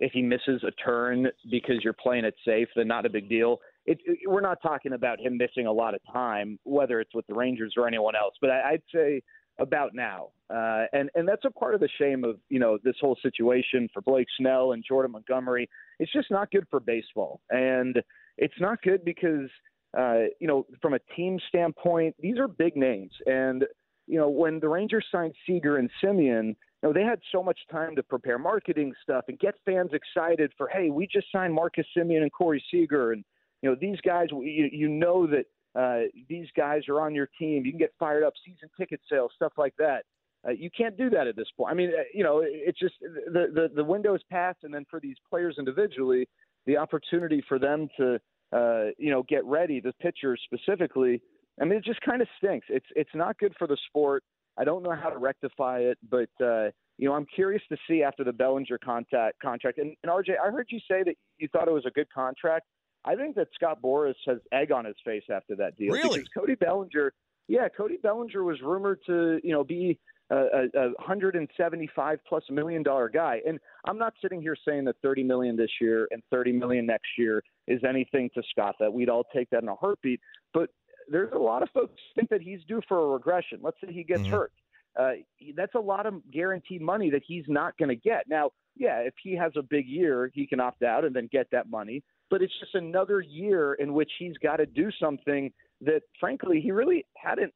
if 0.00 0.12
he 0.12 0.22
misses 0.22 0.62
a 0.62 0.70
turn 0.82 1.28
because 1.50 1.76
you're 1.82 1.92
playing 1.92 2.24
it 2.24 2.34
safe, 2.44 2.68
then 2.76 2.88
not 2.88 3.04
a 3.04 3.10
big 3.10 3.28
deal. 3.28 3.58
It, 3.84 3.98
it, 4.04 4.18
we're 4.26 4.40
not 4.40 4.58
talking 4.62 4.92
about 4.92 5.20
him 5.20 5.36
missing 5.36 5.66
a 5.66 5.72
lot 5.72 5.94
of 5.94 6.00
time, 6.12 6.58
whether 6.64 7.00
it's 7.00 7.14
with 7.14 7.26
the 7.26 7.34
Rangers 7.34 7.74
or 7.76 7.86
anyone 7.86 8.14
else. 8.14 8.34
But 8.40 8.50
I, 8.50 8.72
I'd 8.72 8.82
say 8.94 9.22
about 9.58 9.94
now. 9.94 10.28
Uh, 10.50 10.84
and 10.92 11.10
and 11.14 11.28
that's 11.28 11.44
a 11.44 11.50
part 11.50 11.74
of 11.74 11.80
the 11.80 11.88
shame 11.98 12.24
of 12.24 12.36
you 12.48 12.58
know 12.58 12.78
this 12.82 12.94
whole 13.00 13.16
situation 13.22 13.88
for 13.92 14.00
Blake 14.00 14.28
Snell 14.38 14.72
and 14.72 14.84
Jordan 14.86 15.12
Montgomery. 15.12 15.68
It's 15.98 16.12
just 16.12 16.30
not 16.30 16.50
good 16.50 16.66
for 16.70 16.80
baseball, 16.80 17.40
and 17.50 18.00
it's 18.38 18.54
not 18.60 18.80
good 18.82 19.04
because 19.04 19.50
uh, 19.96 20.24
you 20.40 20.46
know 20.46 20.66
from 20.80 20.94
a 20.94 20.98
team 21.16 21.38
standpoint, 21.48 22.14
these 22.18 22.38
are 22.38 22.48
big 22.48 22.76
names. 22.76 23.12
And 23.26 23.64
you 24.06 24.18
know 24.18 24.28
when 24.28 24.60
the 24.60 24.68
Rangers 24.68 25.06
signed 25.10 25.34
Seager 25.46 25.76
and 25.76 25.90
Semien, 26.02 26.48
you 26.48 26.56
know 26.82 26.92
they 26.92 27.04
had 27.04 27.20
so 27.32 27.42
much 27.42 27.58
time 27.70 27.96
to 27.96 28.02
prepare 28.02 28.38
marketing 28.38 28.92
stuff 29.02 29.24
and 29.28 29.38
get 29.38 29.54
fans 29.64 29.90
excited 29.92 30.52
for 30.56 30.68
hey 30.68 30.90
we 30.90 31.06
just 31.06 31.26
signed 31.32 31.54
Marcus 31.54 31.86
Semien 31.96 32.22
and 32.22 32.32
Corey 32.32 32.62
Seager 32.70 33.12
and 33.12 33.24
you 33.62 33.70
know 33.70 33.76
these 33.80 34.00
guys 34.02 34.28
you, 34.30 34.68
you 34.70 34.88
know 34.88 35.26
that 35.26 35.46
uh, 35.78 36.08
these 36.28 36.46
guys 36.56 36.82
are 36.88 37.00
on 37.00 37.14
your 37.14 37.28
team. 37.38 37.64
You 37.64 37.72
can 37.72 37.78
get 37.78 37.92
fired 37.98 38.24
up, 38.24 38.32
season 38.44 38.68
ticket 38.78 39.00
sales, 39.10 39.30
stuff 39.36 39.52
like 39.56 39.74
that. 39.78 40.04
Uh, 40.46 40.52
you 40.52 40.70
can't 40.76 40.96
do 40.96 41.10
that 41.10 41.26
at 41.26 41.36
this 41.36 41.48
point. 41.56 41.70
I 41.70 41.74
mean, 41.74 41.90
uh, 41.90 42.02
you 42.14 42.22
know, 42.22 42.42
it's 42.44 42.78
just 42.78 42.94
the, 43.00 43.46
the 43.52 43.70
the 43.74 43.84
window 43.84 44.14
is 44.14 44.22
passed, 44.30 44.58
and 44.62 44.72
then 44.72 44.86
for 44.90 45.00
these 45.00 45.16
players 45.28 45.56
individually, 45.58 46.28
the 46.66 46.76
opportunity 46.76 47.42
for 47.48 47.58
them 47.58 47.88
to, 47.98 48.20
uh, 48.52 48.86
you 48.98 49.10
know, 49.10 49.22
get 49.28 49.44
ready, 49.44 49.80
the 49.80 49.92
pitchers 50.00 50.40
specifically. 50.44 51.20
I 51.60 51.64
mean, 51.64 51.78
it 51.78 51.84
just 51.84 52.00
kind 52.02 52.22
of 52.22 52.28
stinks. 52.38 52.66
It's 52.70 52.86
it's 52.94 53.10
not 53.14 53.38
good 53.38 53.54
for 53.58 53.66
the 53.66 53.76
sport. 53.88 54.22
I 54.58 54.64
don't 54.64 54.82
know 54.82 54.94
how 54.94 55.10
to 55.10 55.18
rectify 55.18 55.80
it, 55.80 55.98
but 56.08 56.30
uh, 56.44 56.70
you 56.98 57.08
know, 57.08 57.14
I'm 57.14 57.26
curious 57.26 57.62
to 57.70 57.76
see 57.88 58.02
after 58.02 58.24
the 58.24 58.32
Bellinger 58.32 58.78
contact 58.84 59.40
contract. 59.40 59.78
And, 59.78 59.94
and 60.02 60.12
RJ, 60.12 60.30
I 60.44 60.50
heard 60.50 60.66
you 60.70 60.80
say 60.80 61.02
that 61.04 61.14
you 61.38 61.48
thought 61.48 61.68
it 61.68 61.72
was 61.72 61.86
a 61.86 61.90
good 61.90 62.08
contract. 62.12 62.66
I 63.04 63.14
think 63.14 63.36
that 63.36 63.48
Scott 63.54 63.78
Boras 63.82 64.14
has 64.26 64.38
egg 64.52 64.72
on 64.72 64.84
his 64.84 64.96
face 65.04 65.22
after 65.32 65.54
that 65.56 65.76
deal. 65.76 65.92
Really? 65.92 66.18
Because 66.18 66.28
Cody 66.36 66.56
Bellinger, 66.56 67.12
yeah, 67.46 67.68
Cody 67.68 67.98
Bellinger 68.02 68.42
was 68.42 68.60
rumored 68.60 68.98
to, 69.06 69.40
you 69.44 69.52
know, 69.52 69.62
be 69.62 69.98
a, 70.30 70.36
a, 70.36 70.62
a 70.74 70.84
175 70.98 72.18
plus 72.28 72.42
million 72.50 72.82
dollar 72.82 73.08
guy. 73.08 73.40
And 73.46 73.58
I'm 73.84 73.98
not 73.98 74.14
sitting 74.20 74.40
here 74.40 74.56
saying 74.66 74.84
that 74.84 74.96
30 75.02 75.24
million 75.24 75.56
this 75.56 75.70
year 75.80 76.08
and 76.10 76.22
30 76.30 76.52
million 76.52 76.86
next 76.86 77.08
year 77.16 77.42
is 77.66 77.80
anything 77.88 78.30
to 78.34 78.42
Scott. 78.50 78.76
That 78.80 78.92
we'd 78.92 79.08
all 79.08 79.24
take 79.34 79.50
that 79.50 79.62
in 79.62 79.68
a 79.68 79.74
heartbeat. 79.74 80.20
But 80.52 80.70
there's 81.10 81.32
a 81.32 81.38
lot 81.38 81.62
of 81.62 81.70
folks 81.70 82.00
think 82.14 82.28
that 82.30 82.42
he's 82.42 82.60
due 82.68 82.80
for 82.88 82.98
a 82.98 83.08
regression. 83.08 83.60
Let's 83.62 83.78
say 83.80 83.92
he 83.92 84.04
gets 84.04 84.22
mm-hmm. 84.22 84.32
hurt. 84.32 84.52
Uh, 84.98 85.12
that's 85.56 85.74
a 85.74 85.80
lot 85.80 86.06
of 86.06 86.14
guaranteed 86.32 86.82
money 86.82 87.10
that 87.10 87.22
he's 87.26 87.44
not 87.46 87.76
going 87.78 87.90
to 87.90 87.96
get. 87.96 88.24
Now, 88.28 88.50
yeah, 88.76 88.98
if 88.98 89.14
he 89.22 89.36
has 89.36 89.52
a 89.56 89.62
big 89.62 89.86
year, 89.86 90.30
he 90.34 90.46
can 90.46 90.60
opt 90.60 90.82
out 90.82 91.04
and 91.04 91.14
then 91.14 91.28
get 91.30 91.46
that 91.52 91.70
money 91.70 92.02
but 92.30 92.42
it's 92.42 92.52
just 92.60 92.74
another 92.74 93.20
year 93.20 93.74
in 93.74 93.94
which 93.94 94.10
he's 94.18 94.36
got 94.38 94.56
to 94.56 94.66
do 94.66 94.90
something 95.00 95.52
that, 95.80 96.02
frankly, 96.20 96.60
he 96.60 96.70
really 96.70 97.06
hadn't 97.16 97.52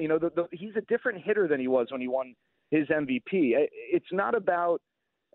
You 0.00 0.08
know, 0.08 0.18
the, 0.18 0.30
the, 0.34 0.46
he's 0.52 0.76
a 0.76 0.80
different 0.82 1.22
hitter 1.24 1.48
than 1.48 1.60
he 1.60 1.68
was 1.68 1.88
when 1.90 2.00
he 2.00 2.08
won 2.08 2.34
his 2.70 2.86
MVP. 2.88 3.22
It's 3.32 4.12
not 4.12 4.34
about. 4.34 4.80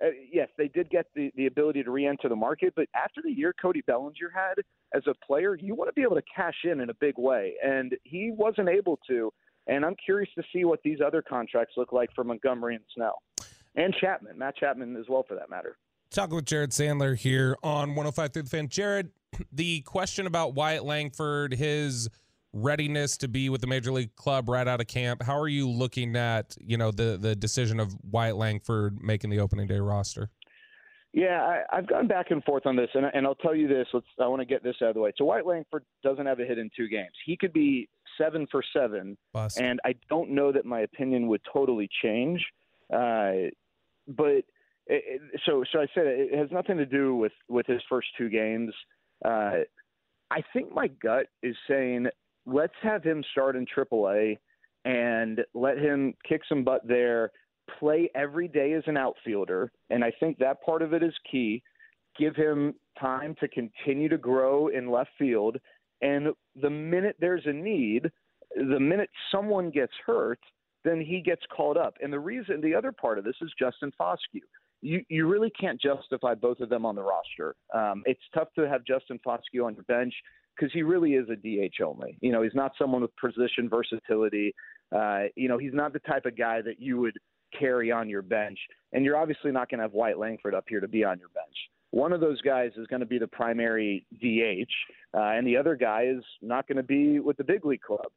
Uh, 0.04 0.08
yes, 0.32 0.50
they 0.58 0.68
did 0.68 0.90
get 0.90 1.06
the, 1.16 1.32
the 1.36 1.46
ability 1.46 1.84
to 1.84 1.92
re-enter 1.92 2.28
the 2.28 2.36
market, 2.36 2.74
but 2.76 2.88
after 2.96 3.22
the 3.24 3.32
year 3.32 3.54
Cody 3.62 3.84
Bellinger 3.86 4.32
had 4.34 4.56
as 4.94 5.04
a 5.06 5.14
player, 5.24 5.56
you 5.56 5.76
want 5.76 5.88
to 5.88 5.94
be 5.94 6.02
able 6.02 6.16
to 6.16 6.24
cash 6.36 6.56
in 6.64 6.82
in 6.82 6.90
a 6.90 6.96
big 6.96 7.14
way, 7.16 7.54
and 7.64 7.94
he 8.04 8.32
wasn't 8.36 8.70
able 8.70 8.98
to. 9.08 9.32
And 9.68 9.86
I'm 9.86 9.96
curious 10.04 10.30
to 10.36 10.44
see 10.52 10.66
what 10.66 10.80
these 10.84 10.98
other 11.06 11.22
contracts 11.22 11.76
look 11.78 11.94
like 11.94 12.10
for 12.16 12.24
Montgomery 12.24 12.76
and 12.76 12.84
Snell, 12.96 13.22
and 13.76 13.94
Chapman, 14.02 14.38
Matt 14.38 14.58
Chapman 14.58 14.98
as 14.98 15.06
well, 15.08 15.24
for 15.28 15.36
that 15.36 15.50
matter. 15.50 15.78
Talking 16.10 16.36
with 16.36 16.46
Jared 16.46 16.72
Sandler 16.72 17.16
here 17.16 17.56
on 17.64 17.90
105 17.90 18.34
through 18.34 18.44
the 18.44 18.50
fan. 18.50 18.68
Jared, 18.68 19.12
the 19.52 19.82
question 19.82 20.28
about 20.28 20.54
Wyatt 20.54 20.86
Langford, 20.86 21.54
his 21.54 22.10
readiness 22.54 23.18
to 23.18 23.28
be 23.28 23.50
with 23.50 23.62
the 23.62 23.68
major 23.68 23.92
league 23.92 24.16
club 24.16 24.48
right 24.48 24.68
out 24.68 24.80
of 24.80 24.88
camp. 24.88 25.24
How 25.24 25.38
are 25.38 25.48
you 25.48 25.70
looking 25.70 26.16
at 26.16 26.56
you 26.62 26.78
know 26.78 26.92
the 26.92 27.18
the 27.20 27.36
decision 27.36 27.80
of 27.80 27.96
Wyatt 28.10 28.38
Langford 28.38 29.02
making 29.02 29.30
the 29.30 29.40
opening 29.40 29.68
day 29.68 29.80
roster? 29.80 30.30
Yeah, 31.14 31.62
I, 31.72 31.76
have 31.76 31.88
gone 31.88 32.08
back 32.08 32.32
and 32.32 32.44
forth 32.44 32.66
on 32.66 32.76
this, 32.76 32.90
and, 32.96 33.06
and 33.14 33.28
I'll 33.28 33.36
tell 33.36 33.54
you 33.54 33.68
this. 33.68 33.86
Let's. 33.94 34.08
I 34.20 34.26
want 34.28 34.42
to 34.42 34.46
get 34.46 34.64
this 34.64 34.76
out 34.82 34.90
of 34.90 34.96
the 34.96 35.02
way. 35.02 35.12
So 35.16 35.26
Wyatt 35.26 35.46
Langford 35.46 35.84
doesn't 36.04 36.26
have 36.26 36.40
a 36.40 36.46
hit 36.46 36.58
in 36.58 36.72
two 36.76 36.88
games. 36.88 37.12
He 37.26 37.38
could 37.38 37.54
be 37.54 37.88
seven 38.18 38.48
for 38.50 38.64
seven, 38.76 39.16
Bust. 39.32 39.60
and 39.60 39.80
I 39.86 39.94
don't 40.10 40.32
know 40.32 40.52
that 40.52 40.66
my 40.66 40.82
opinion 40.82 41.28
would 41.28 41.42
totally 41.52 41.88
change. 42.02 42.44
Uh, 42.92 43.50
but 44.08 44.44
it, 44.88 45.22
so 45.46 45.64
so 45.72 45.80
I 45.80 45.88
said 45.94 46.08
it 46.08 46.38
has 46.38 46.50
nothing 46.52 46.78
to 46.78 46.86
do 46.86 47.16
with 47.16 47.32
with 47.48 47.68
his 47.68 47.82
first 47.88 48.08
two 48.18 48.30
games. 48.30 48.74
Uh, 49.24 49.60
I 50.32 50.44
think 50.52 50.74
my 50.74 50.88
gut 50.88 51.28
is 51.44 51.56
saying 51.68 52.08
let's 52.46 52.74
have 52.82 53.04
him 53.04 53.24
start 53.32 53.56
in 53.56 53.66
AAA 53.66 54.38
and 54.86 55.42
let 55.54 55.78
him 55.78 56.14
kick 56.28 56.42
some 56.48 56.64
butt 56.64 56.82
there, 56.86 57.32
play 57.80 58.10
every 58.16 58.48
day 58.48 58.74
as 58.74 58.84
an 58.88 58.98
outfielder, 58.98 59.72
and 59.90 60.04
I 60.04 60.12
think 60.20 60.38
that 60.40 60.64
part 60.64 60.82
of 60.82 60.94
it 60.94 61.04
is 61.04 61.14
key. 61.30 61.64
Give 62.18 62.36
him 62.36 62.76
time 63.00 63.36
to 63.40 63.48
continue 63.48 64.10
to 64.10 64.18
grow 64.18 64.68
in 64.68 64.92
left 64.92 65.12
field, 65.18 65.58
and 66.02 66.28
the 66.62 66.70
minute 66.70 67.16
there's 67.20 67.46
a 67.46 67.54
need, 67.54 68.12
the 68.56 68.80
minute 68.80 69.10
someone 69.32 69.72
gets 69.72 69.94
hurt, 70.06 70.40
then 70.84 71.00
he 71.00 71.22
gets 71.22 71.42
called 71.56 71.78
up. 71.78 71.96
And 72.02 72.12
the 72.12 72.20
reason, 72.20 72.60
the 72.62 72.76
other 72.76 72.92
part 72.92 73.18
of 73.18 73.24
this 73.24 73.36
is 73.42 73.52
Justin 73.58 73.92
Foscue. 74.00 74.42
You 74.82 75.02
you 75.08 75.28
really 75.28 75.50
can't 75.52 75.82
justify 75.82 76.36
both 76.36 76.60
of 76.60 76.68
them 76.68 76.86
on 76.86 76.96
the 76.96 77.02
roster. 77.02 77.56
Um, 77.74 78.04
it's 78.06 78.22
tough 78.34 78.50
to 78.56 78.68
have 78.68 78.84
Justin 78.84 79.18
Foscue 79.26 79.66
on 79.66 79.76
your 79.76 79.86
bench 79.86 80.14
because 80.56 80.72
he 80.74 80.84
really 80.84 81.14
is 81.14 81.28
a 81.30 81.36
DH 81.36 81.82
only. 81.84 82.18
You 82.22 82.32
know, 82.32 82.42
he's 82.42 82.56
not 82.56 82.74
someone 82.78 83.02
with 83.02 83.16
position 83.18 83.70
versatility. 83.70 84.54
Uh, 84.92 85.24
you 85.36 85.48
know, 85.48 85.58
he's 85.58 85.74
not 85.74 85.94
the 85.94 86.00
type 86.00 86.26
of 86.26 86.38
guy 86.38 86.62
that 86.62 86.80
you 86.80 87.00
would 87.00 87.18
carry 87.58 87.92
on 87.92 88.10
your 88.10 88.22
bench. 88.22 88.60
And 88.92 89.06
you're 89.06 89.18
obviously 89.18 89.52
not 89.52 89.70
going 89.70 89.80
to 89.80 89.84
have 89.84 89.94
Wyatt 89.94 90.20
Langford 90.20 90.56
up 90.56 90.66
here 90.68 90.80
to 90.80 90.88
be 90.88 91.04
on 91.04 91.20
your 91.20 91.30
bench. 91.30 91.56
One 91.92 92.12
of 92.12 92.22
those 92.22 92.42
guys 92.42 92.72
is 92.76 92.88
going 92.88 93.02
to 93.02 93.06
be 93.06 93.20
the 93.20 93.28
primary 93.28 94.06
DH, 94.20 94.72
uh, 95.16 95.38
and 95.38 95.46
the 95.46 95.56
other 95.58 95.76
guy 95.76 96.06
is 96.08 96.24
not 96.42 96.68
going 96.68 96.78
to 96.78 96.84
be 96.84 97.20
with 97.20 97.38
the 97.38 97.44
big 97.44 97.66
league 97.66 97.82
club. 97.82 98.08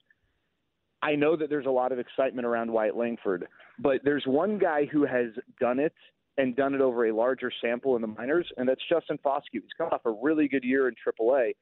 I 1.02 1.14
know 1.14 1.37
that 1.37 1.50
there's 1.50 1.66
a 1.66 1.71
lot 1.71 1.93
of 1.93 1.99
excitement 1.99 2.47
around 2.47 2.73
Wyatt 2.73 2.97
Langford, 2.97 3.47
but 3.78 4.00
there's 4.02 4.25
one 4.26 4.59
guy 4.59 4.87
who 4.87 5.05
has 5.05 5.26
done 5.61 5.78
it 5.78 5.93
and 6.38 6.57
done 6.57 6.75
it 6.75 6.81
over 6.81 7.07
a 7.07 7.14
larger 7.14 7.52
sample 7.61 7.97
in 7.97 8.02
the 8.02 8.09
minors, 8.09 8.50
and 8.57 8.66
that's 8.66 8.81
Justin 8.88 9.19
Foscue. 9.25 9.61
He's 9.61 9.64
come 9.76 9.88
off 9.93 10.02
a 10.07 10.11
really 10.11 10.49
good 10.49 10.64
year 10.64 10.88
in 10.88 10.95
AAA. 10.95 11.52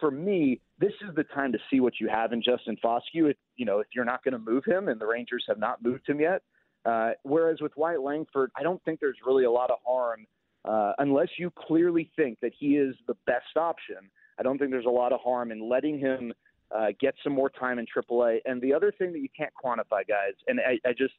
For 0.00 0.10
me, 0.10 0.60
this 0.78 0.92
is 1.06 1.14
the 1.14 1.24
time 1.24 1.52
to 1.52 1.58
see 1.70 1.80
what 1.80 2.00
you 2.00 2.08
have 2.08 2.32
in 2.32 2.42
Justin 2.42 2.76
Foscue. 2.82 3.30
If, 3.30 3.36
you 3.56 3.66
know, 3.66 3.80
if 3.80 3.88
you're 3.94 4.04
not 4.04 4.24
going 4.24 4.32
to 4.32 4.38
move 4.38 4.64
him, 4.64 4.88
and 4.88 5.00
the 5.00 5.06
Rangers 5.06 5.44
have 5.46 5.58
not 5.58 5.82
moved 5.82 6.08
him 6.08 6.20
yet. 6.20 6.42
Uh, 6.84 7.10
whereas 7.22 7.60
with 7.60 7.72
Wyatt 7.76 8.00
Langford, 8.00 8.50
I 8.56 8.62
don't 8.62 8.82
think 8.84 9.00
there's 9.00 9.18
really 9.26 9.44
a 9.44 9.50
lot 9.50 9.70
of 9.70 9.78
harm 9.86 10.26
uh, 10.64 10.92
unless 10.98 11.28
you 11.38 11.52
clearly 11.56 12.10
think 12.16 12.38
that 12.40 12.52
he 12.58 12.76
is 12.76 12.94
the 13.06 13.14
best 13.26 13.56
option. 13.56 13.96
I 14.38 14.42
don't 14.42 14.58
think 14.58 14.70
there's 14.70 14.86
a 14.86 14.90
lot 14.90 15.12
of 15.12 15.20
harm 15.20 15.52
in 15.52 15.68
letting 15.68 15.98
him 15.98 16.32
uh, 16.74 16.88
get 16.98 17.14
some 17.22 17.32
more 17.32 17.50
time 17.50 17.78
in 17.78 17.86
AAA. 17.86 18.38
And 18.44 18.62
the 18.62 18.72
other 18.72 18.92
thing 18.92 19.12
that 19.12 19.20
you 19.20 19.28
can't 19.36 19.52
quantify, 19.62 20.06
guys, 20.08 20.34
and 20.46 20.60
I, 20.60 20.78
I 20.88 20.92
just 20.92 21.14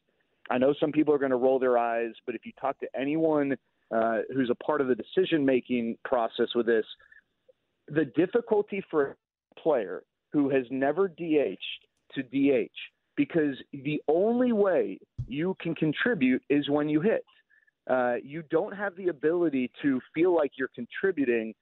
I 0.50 0.58
know 0.58 0.74
some 0.80 0.90
people 0.92 1.14
are 1.14 1.18
going 1.18 1.30
to 1.30 1.36
roll 1.36 1.58
their 1.58 1.78
eyes, 1.78 2.12
but 2.26 2.34
if 2.34 2.44
you 2.44 2.52
talk 2.60 2.78
to 2.80 2.88
anyone 2.98 3.56
uh, 3.94 4.18
who's 4.34 4.50
a 4.50 4.54
part 4.56 4.80
of 4.80 4.88
the 4.88 4.94
decision 4.94 5.44
making 5.44 5.98
process 6.04 6.48
with 6.54 6.66
this, 6.66 6.84
the 7.92 8.06
difficulty 8.16 8.82
for 8.90 9.16
a 9.56 9.60
player 9.60 10.02
who 10.32 10.48
has 10.48 10.64
never 10.70 11.08
DH 11.08 11.62
to 12.14 12.22
DH 12.22 12.72
because 13.16 13.56
the 13.72 14.00
only 14.08 14.52
way 14.52 14.98
you 15.26 15.54
can 15.60 15.74
contribute 15.74 16.42
is 16.48 16.68
when 16.70 16.88
you 16.88 17.00
hit. 17.00 17.24
Uh, 17.90 18.14
you 18.22 18.42
don't 18.50 18.74
have 18.74 18.96
the 18.96 19.08
ability 19.08 19.70
to 19.82 20.00
feel 20.14 20.34
like 20.34 20.52
you're 20.56 20.70
contributing 20.74 21.52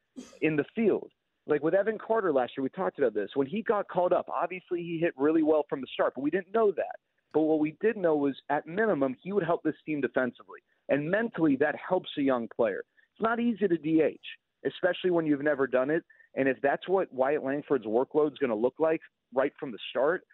in 0.42 0.54
the 0.54 0.64
field. 0.74 1.10
Like 1.46 1.62
with 1.62 1.74
Evan 1.74 1.98
Carter 1.98 2.32
last 2.32 2.52
year, 2.56 2.62
we 2.62 2.68
talked 2.68 2.98
about 2.98 3.14
this. 3.14 3.30
When 3.34 3.46
he 3.46 3.62
got 3.62 3.88
called 3.88 4.12
up, 4.12 4.28
obviously 4.28 4.82
he 4.82 4.98
hit 5.00 5.14
really 5.16 5.42
well 5.42 5.64
from 5.68 5.80
the 5.80 5.86
start, 5.92 6.12
but 6.14 6.22
we 6.22 6.30
didn't 6.30 6.54
know 6.54 6.70
that. 6.72 6.96
But 7.32 7.40
what 7.40 7.58
we 7.58 7.76
did 7.80 7.96
know 7.96 8.16
was, 8.16 8.34
at 8.50 8.66
minimum, 8.66 9.16
he 9.22 9.32
would 9.32 9.44
help 9.44 9.62
this 9.62 9.74
team 9.86 10.00
defensively. 10.00 10.60
And 10.88 11.10
mentally, 11.10 11.56
that 11.56 11.74
helps 11.88 12.10
a 12.18 12.22
young 12.22 12.48
player. 12.54 12.82
It's 13.14 13.22
not 13.22 13.40
easy 13.40 13.68
to 13.68 13.76
DH, 13.76 14.20
especially 14.66 15.10
when 15.10 15.26
you've 15.26 15.42
never 15.42 15.66
done 15.66 15.90
it. 15.90 16.04
And 16.34 16.48
if 16.48 16.58
that's 16.62 16.88
what 16.88 17.12
Wyatt 17.12 17.42
Langford's 17.42 17.86
workload 17.86 18.32
is 18.32 18.38
going 18.38 18.50
to 18.50 18.56
look 18.56 18.74
like 18.78 19.00
right 19.34 19.52
from 19.58 19.72
the 19.72 19.78
start, 19.90 20.24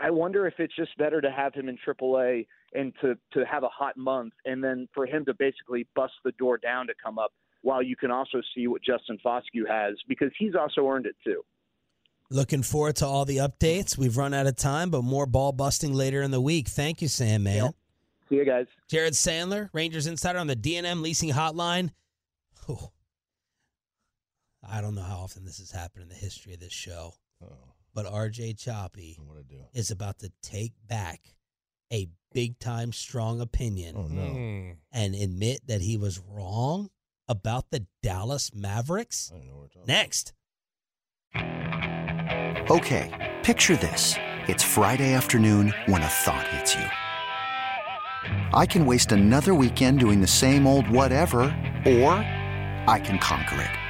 I 0.00 0.10
wonder 0.10 0.46
if 0.46 0.54
it's 0.58 0.74
just 0.74 0.96
better 0.98 1.20
to 1.20 1.30
have 1.30 1.54
him 1.54 1.68
in 1.68 1.78
AAA 1.86 2.46
and 2.72 2.92
to 3.00 3.16
to 3.32 3.44
have 3.46 3.62
a 3.62 3.68
hot 3.68 3.96
month, 3.96 4.32
and 4.44 4.62
then 4.62 4.88
for 4.94 5.06
him 5.06 5.24
to 5.26 5.34
basically 5.34 5.86
bust 5.94 6.14
the 6.24 6.32
door 6.32 6.58
down 6.58 6.86
to 6.86 6.94
come 7.02 7.18
up, 7.18 7.32
while 7.62 7.82
you 7.82 7.96
can 7.96 8.10
also 8.10 8.40
see 8.54 8.66
what 8.66 8.82
Justin 8.82 9.18
Foscue 9.24 9.68
has 9.68 9.94
because 10.08 10.30
he's 10.38 10.54
also 10.54 10.88
earned 10.88 11.06
it 11.06 11.16
too. 11.24 11.42
Looking 12.30 12.62
forward 12.62 12.96
to 12.96 13.06
all 13.06 13.24
the 13.24 13.38
updates. 13.38 13.98
We've 13.98 14.16
run 14.16 14.32
out 14.32 14.46
of 14.46 14.54
time, 14.56 14.90
but 14.90 15.02
more 15.02 15.26
ball 15.26 15.52
busting 15.52 15.92
later 15.92 16.22
in 16.22 16.30
the 16.30 16.40
week. 16.40 16.68
Thank 16.68 17.02
you, 17.02 17.08
Sam, 17.08 17.42
man. 17.42 17.72
See 18.28 18.36
you 18.36 18.44
guys. 18.44 18.66
Jared 18.88 19.14
Sandler, 19.14 19.68
Rangers 19.72 20.06
Insider 20.06 20.38
on 20.38 20.46
the 20.46 20.54
DNM 20.54 21.02
Leasing 21.02 21.30
Hotline. 21.30 21.90
Oh, 22.68 22.92
I 24.68 24.80
don't 24.80 24.94
know 24.94 25.02
how 25.02 25.18
often 25.18 25.44
this 25.44 25.58
has 25.58 25.70
happened 25.70 26.02
in 26.02 26.08
the 26.08 26.14
history 26.14 26.54
of 26.54 26.60
this 26.60 26.72
show, 26.72 27.14
oh. 27.42 27.46
but 27.94 28.06
RJ 28.06 28.58
Choppy 28.58 29.18
is 29.72 29.90
about 29.90 30.18
to 30.20 30.30
take 30.42 30.72
back 30.86 31.34
a 31.92 32.08
big 32.32 32.58
time 32.58 32.92
strong 32.92 33.40
opinion 33.40 33.96
oh, 33.96 34.02
no. 34.02 34.22
Hmm. 34.22 34.70
and 34.92 35.14
admit 35.14 35.66
that 35.66 35.80
he 35.80 35.96
was 35.96 36.20
wrong 36.20 36.90
about 37.28 37.70
the 37.70 37.86
Dallas 38.02 38.52
Mavericks? 38.54 39.32
Next. 39.86 40.32
Okay, 42.70 43.34
picture 43.42 43.76
this. 43.76 44.14
It's 44.46 44.62
Friday 44.62 45.14
afternoon 45.14 45.72
when 45.86 46.02
a 46.02 46.06
thought 46.06 46.46
hits 46.48 46.74
you. 46.74 46.84
I 48.52 48.66
can 48.66 48.84
waste 48.84 49.12
another 49.12 49.54
weekend 49.54 50.00
doing 50.00 50.20
the 50.20 50.26
same 50.26 50.66
old 50.66 50.88
whatever, 50.88 51.40
or 51.86 52.12
I 52.86 53.00
can 53.02 53.18
conquer 53.18 53.62
it. 53.62 53.89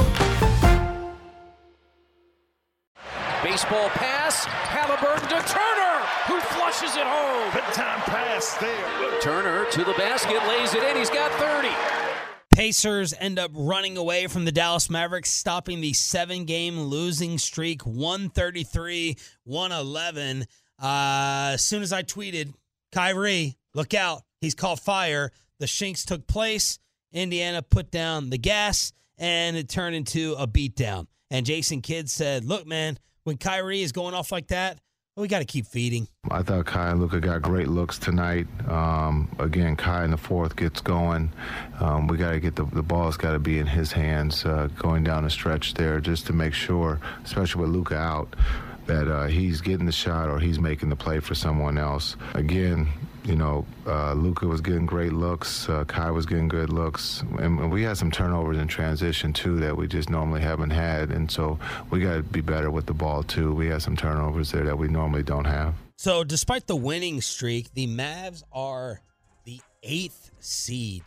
Baseball 3.51 3.89
pass. 3.89 4.45
Halliburton 4.45 5.27
to 5.27 5.35
Turner, 5.45 5.99
who 6.25 6.39
flushes 6.55 6.95
it 6.95 7.03
home. 7.03 7.51
Good 7.51 7.73
time 7.73 7.99
pass 8.03 8.55
there. 8.55 9.19
Turner 9.19 9.65
to 9.71 9.83
the 9.83 9.91
basket, 9.97 10.41
lays 10.47 10.73
it 10.73 10.81
in. 10.83 10.95
He's 10.95 11.09
got 11.09 11.29
30. 11.33 11.67
Pacers 12.49 13.13
end 13.19 13.37
up 13.37 13.51
running 13.53 13.97
away 13.97 14.27
from 14.27 14.45
the 14.45 14.53
Dallas 14.53 14.89
Mavericks, 14.89 15.29
stopping 15.29 15.81
the 15.81 15.91
seven 15.91 16.45
game 16.45 16.79
losing 16.79 17.37
streak 17.37 17.85
133 17.85 19.17
111. 19.43 20.45
Uh, 20.81 21.51
as 21.55 21.65
soon 21.65 21.81
as 21.81 21.91
I 21.91 22.03
tweeted, 22.03 22.53
Kyrie, 22.93 23.57
look 23.73 23.93
out, 23.93 24.21
he's 24.39 24.55
caught 24.55 24.79
fire. 24.79 25.29
The 25.59 25.67
Shinks 25.67 26.05
took 26.05 26.25
place. 26.25 26.79
Indiana 27.11 27.61
put 27.61 27.91
down 27.91 28.29
the 28.29 28.37
gas, 28.37 28.93
and 29.17 29.57
it 29.57 29.67
turned 29.67 29.97
into 29.97 30.35
a 30.39 30.47
beatdown. 30.47 31.07
And 31.29 31.45
Jason 31.45 31.81
Kidd 31.81 32.09
said, 32.09 32.45
Look, 32.45 32.65
man, 32.65 32.97
when 33.23 33.37
Kyrie 33.37 33.81
is 33.81 33.91
going 33.91 34.13
off 34.13 34.31
like 34.31 34.47
that, 34.47 34.79
we 35.17 35.27
got 35.27 35.39
to 35.39 35.45
keep 35.45 35.67
feeding. 35.67 36.07
I 36.29 36.41
thought 36.41 36.65
Kai 36.65 36.91
and 36.91 37.01
Luka 37.01 37.19
got 37.19 37.41
great 37.41 37.67
looks 37.67 37.99
tonight. 37.99 38.47
Um, 38.69 39.29
again, 39.39 39.75
Kai 39.75 40.05
in 40.05 40.11
the 40.11 40.17
fourth 40.17 40.55
gets 40.55 40.79
going. 40.81 41.31
Um, 41.79 42.07
we 42.07 42.17
got 42.17 42.31
to 42.31 42.39
get 42.39 42.55
the, 42.55 42.63
the 42.65 42.81
ball's 42.81 43.17
got 43.17 43.33
to 43.33 43.39
be 43.39 43.59
in 43.59 43.67
his 43.67 43.91
hands 43.91 44.45
uh, 44.45 44.69
going 44.77 45.03
down 45.03 45.23
the 45.23 45.29
stretch 45.29 45.73
there 45.73 45.99
just 45.99 46.27
to 46.27 46.33
make 46.33 46.53
sure, 46.53 46.99
especially 47.25 47.61
with 47.61 47.71
Luka 47.71 47.97
out, 47.97 48.35
that 48.85 49.07
uh, 49.07 49.27
he's 49.27 49.59
getting 49.61 49.85
the 49.85 49.91
shot 49.91 50.29
or 50.29 50.39
he's 50.39 50.59
making 50.59 50.89
the 50.89 50.95
play 50.95 51.19
for 51.19 51.35
someone 51.35 51.77
else. 51.77 52.15
Again, 52.33 52.87
you 53.23 53.35
know, 53.35 53.65
uh, 53.85 54.13
Luka 54.13 54.47
was 54.47 54.61
getting 54.61 54.85
great 54.85 55.13
looks. 55.13 55.69
Uh, 55.69 55.83
Kai 55.85 56.11
was 56.11 56.25
getting 56.25 56.47
good 56.47 56.71
looks, 56.71 57.21
and, 57.39 57.59
and 57.59 57.71
we 57.71 57.83
had 57.83 57.97
some 57.97 58.11
turnovers 58.11 58.57
in 58.57 58.67
transition 58.67 59.31
too 59.31 59.59
that 59.59 59.75
we 59.75 59.87
just 59.87 60.09
normally 60.09 60.41
haven't 60.41 60.71
had. 60.71 61.11
And 61.11 61.29
so 61.29 61.59
we 61.89 61.99
got 61.99 62.15
to 62.15 62.23
be 62.23 62.41
better 62.41 62.71
with 62.71 62.85
the 62.85 62.93
ball 62.93 63.23
too. 63.23 63.53
We 63.53 63.67
had 63.67 63.81
some 63.81 63.95
turnovers 63.95 64.51
there 64.51 64.63
that 64.63 64.77
we 64.77 64.87
normally 64.87 65.23
don't 65.23 65.45
have. 65.45 65.75
So, 65.97 66.23
despite 66.23 66.65
the 66.65 66.75
winning 66.75 67.21
streak, 67.21 67.73
the 67.73 67.85
Mavs 67.85 68.43
are 68.51 69.01
the 69.45 69.61
eighth 69.83 70.31
seed 70.39 71.03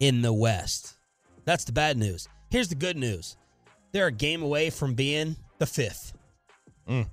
in 0.00 0.20
the 0.20 0.32
West. 0.32 0.98
That's 1.46 1.64
the 1.64 1.72
bad 1.72 1.96
news. 1.96 2.28
Here's 2.50 2.68
the 2.68 2.74
good 2.74 2.96
news 2.96 3.36
they're 3.92 4.08
a 4.08 4.12
game 4.12 4.42
away 4.42 4.70
from 4.70 4.94
being 4.94 5.36
the 5.58 5.66
fifth 5.66 6.12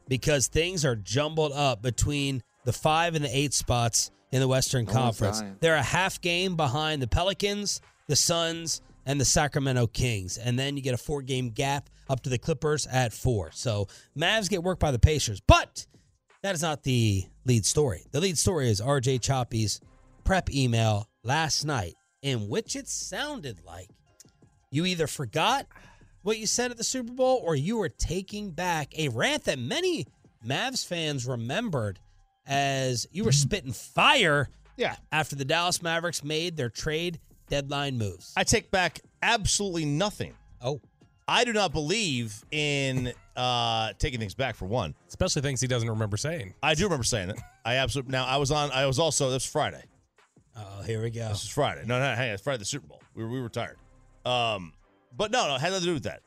because 0.08 0.48
things 0.48 0.84
are 0.84 0.96
jumbled 0.96 1.54
up 1.54 1.82
between 1.82 2.44
the 2.66 2.74
five 2.74 3.16
and 3.16 3.24
the 3.24 3.36
eight 3.36 3.54
spots 3.54 4.12
in 4.32 4.40
the 4.40 4.48
Western 4.48 4.86
No 4.86 4.92
Conference. 4.92 5.44
They're 5.60 5.76
a 5.76 5.84
half 5.84 6.22
game 6.22 6.56
behind 6.56 7.02
the 7.02 7.08
Pelicans, 7.08 7.82
the 8.08 8.16
Suns, 8.16 8.82
and 9.06 9.20
the 9.20 9.26
Sacramento 9.26 9.88
Kings. 9.88 10.38
And 10.38 10.58
then 10.58 10.78
you 10.78 10.84
get 10.84 10.94
a 10.94 10.98
four 10.98 11.22
game 11.22 11.50
gap 11.50 11.90
up 12.10 12.22
to 12.22 12.30
the 12.30 12.38
Clippers 12.38 12.88
at 12.88 13.14
four. 13.14 13.52
So 13.54 13.88
Mavs 14.18 14.50
get 14.50 14.64
worked 14.64 14.82
by 14.82 14.92
the 14.92 15.00
Pacers. 15.00 15.42
But 15.42 15.86
that 16.44 16.56
is 16.56 16.62
not 16.62 16.84
the 16.84 17.26
lead 17.46 17.66
story. 17.66 18.06
The 18.12 18.20
lead 18.20 18.38
story 18.38 18.70
is 18.70 18.82
RJ 18.82 19.22
Choppy's 19.22 19.82
prep 20.24 20.50
email 20.54 21.08
last 21.24 21.66
night, 21.66 21.96
in 22.22 22.48
which 22.48 22.76
it 22.76 22.88
sounded 22.88 23.60
like 23.66 23.90
you 24.72 24.86
either 24.86 25.08
forgot 25.08 25.68
what 26.24 26.38
you 26.38 26.48
said 26.48 26.72
at 26.72 26.78
the 26.78 26.84
Super 26.84 27.14
Bowl 27.14 27.42
or 27.44 27.56
you 27.56 27.78
were 27.78 27.90
taking 27.90 28.52
back 28.52 28.98
a 28.98 29.10
rant 29.10 29.46
that 29.46 29.60
many 29.60 30.06
Mavs 30.46 30.86
fans 30.86 31.26
remembered 31.26 32.00
as 32.48 33.08
you 33.12 33.24
were 33.24 33.32
spitting 33.32 33.72
fire 33.74 34.50
Yeah. 34.78 34.96
after 35.12 35.36
the 35.36 35.46
Dallas 35.46 35.82
Mavericks 35.82 36.24
made 36.24 36.58
their 36.58 36.70
trade 36.70 37.20
deadline 37.50 37.98
moves. 37.98 38.34
I 38.38 38.44
take 38.44 38.72
back 38.72 39.02
absolutely 39.22 39.86
nothing. 39.86 40.34
Oh. 40.62 40.82
I 41.28 41.46
do 41.46 41.54
not 41.54 41.72
believe 41.72 42.44
in 42.52 43.14
uh, 43.38 43.94
taking 44.00 44.20
things 44.20 44.34
back 44.34 44.56
for 44.56 44.66
one. 44.66 44.94
Especially 45.08 45.42
things 45.42 45.62
he 45.62 45.68
doesn't 45.68 45.90
remember 45.90 46.18
saying. 46.18 46.54
I 46.62 46.74
do 46.74 46.84
remember 46.84 47.04
saying 47.06 47.30
it. 47.30 47.40
I 47.64 47.76
absolutely 47.76 48.12
now 48.12 48.26
I 48.26 48.38
was 48.38 48.52
on 48.52 48.72
I 48.72 48.86
was 48.86 49.00
also 49.00 49.28
this 49.30 49.44
was 49.44 49.46
Friday. 49.46 49.84
Oh, 50.58 50.82
here 50.82 51.02
we 51.02 51.10
go. 51.10 51.30
This 51.30 51.44
is 51.44 51.50
Friday. 51.50 51.84
No, 51.86 52.00
no, 52.00 52.16
hang 52.16 52.30
on. 52.30 52.34
It's 52.34 52.44
Friday 52.44 52.58
the 52.58 52.66
Super 52.66 52.88
Bowl. 52.88 53.02
We 53.16 53.24
were 53.24 53.30
we 53.30 53.40
were 53.42 53.50
tired. 53.50 53.78
Um, 54.26 54.74
but 55.16 55.32
no, 55.32 55.48
no, 55.48 55.56
it 55.56 55.62
had 55.62 55.70
nothing 55.70 55.82
to 55.82 55.86
do 55.90 55.94
with 55.94 56.04
that. 56.04 56.22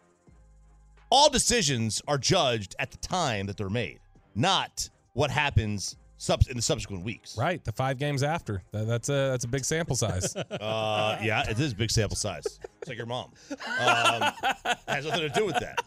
All 1.11 1.29
decisions 1.29 2.01
are 2.09 2.17
judged 2.19 2.75
at 2.79 2.91
the 2.91 2.97
time 2.99 3.47
that 3.47 3.57
they're 3.57 3.69
made, 3.69 3.99
not 4.35 4.89
what 5.13 5.31
happens 5.31 5.97
subs- 6.17 6.49
in 6.49 6.57
the 6.57 6.63
subsequent 6.63 7.05
weeks. 7.05 7.37
Right, 7.37 7.63
the 7.65 7.73
five 7.73 7.99
games 7.99 8.23
after. 8.23 8.63
That, 8.73 8.87
that's 8.87 9.09
a 9.09 9.13
that's 9.31 9.45
a 9.45 9.49
big 9.49 9.65
sample 9.65 9.97
size. 9.97 10.35
Uh, 10.51 11.19
yeah, 11.23 11.49
it 11.49 11.59
is 11.59 11.73
a 11.73 11.75
big 11.75 11.91
sample 11.91 12.17
size. 12.17 12.59
It's 12.81 12.89
like 12.89 12.97
your 12.97 13.07
mom. 13.07 13.31
Um, 13.51 14.33
has 14.89 15.05
nothing 15.07 15.21
to 15.21 15.29
do 15.31 15.45
with 15.47 15.59
that. 15.61 15.81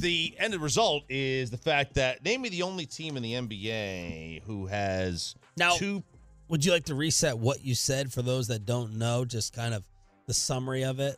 The 0.00 0.34
end 0.38 0.54
result 0.60 1.04
is 1.08 1.50
the 1.50 1.56
fact 1.56 1.94
that 1.94 2.24
name 2.24 2.42
me 2.42 2.48
the 2.48 2.62
only 2.62 2.86
team 2.86 3.16
in 3.16 3.22
the 3.22 3.34
NBA 3.34 4.42
who 4.42 4.66
has 4.66 5.34
Now, 5.56 5.74
two. 5.76 6.02
would 6.48 6.64
you 6.64 6.72
like 6.72 6.84
to 6.84 6.94
reset 6.94 7.38
what 7.38 7.64
you 7.64 7.74
said 7.74 8.12
for 8.12 8.22
those 8.22 8.48
that 8.48 8.66
don't 8.66 8.96
know? 8.96 9.24
Just 9.24 9.52
kind 9.54 9.72
of 9.74 9.84
the 10.26 10.34
summary 10.34 10.84
of 10.84 11.00
it. 11.00 11.16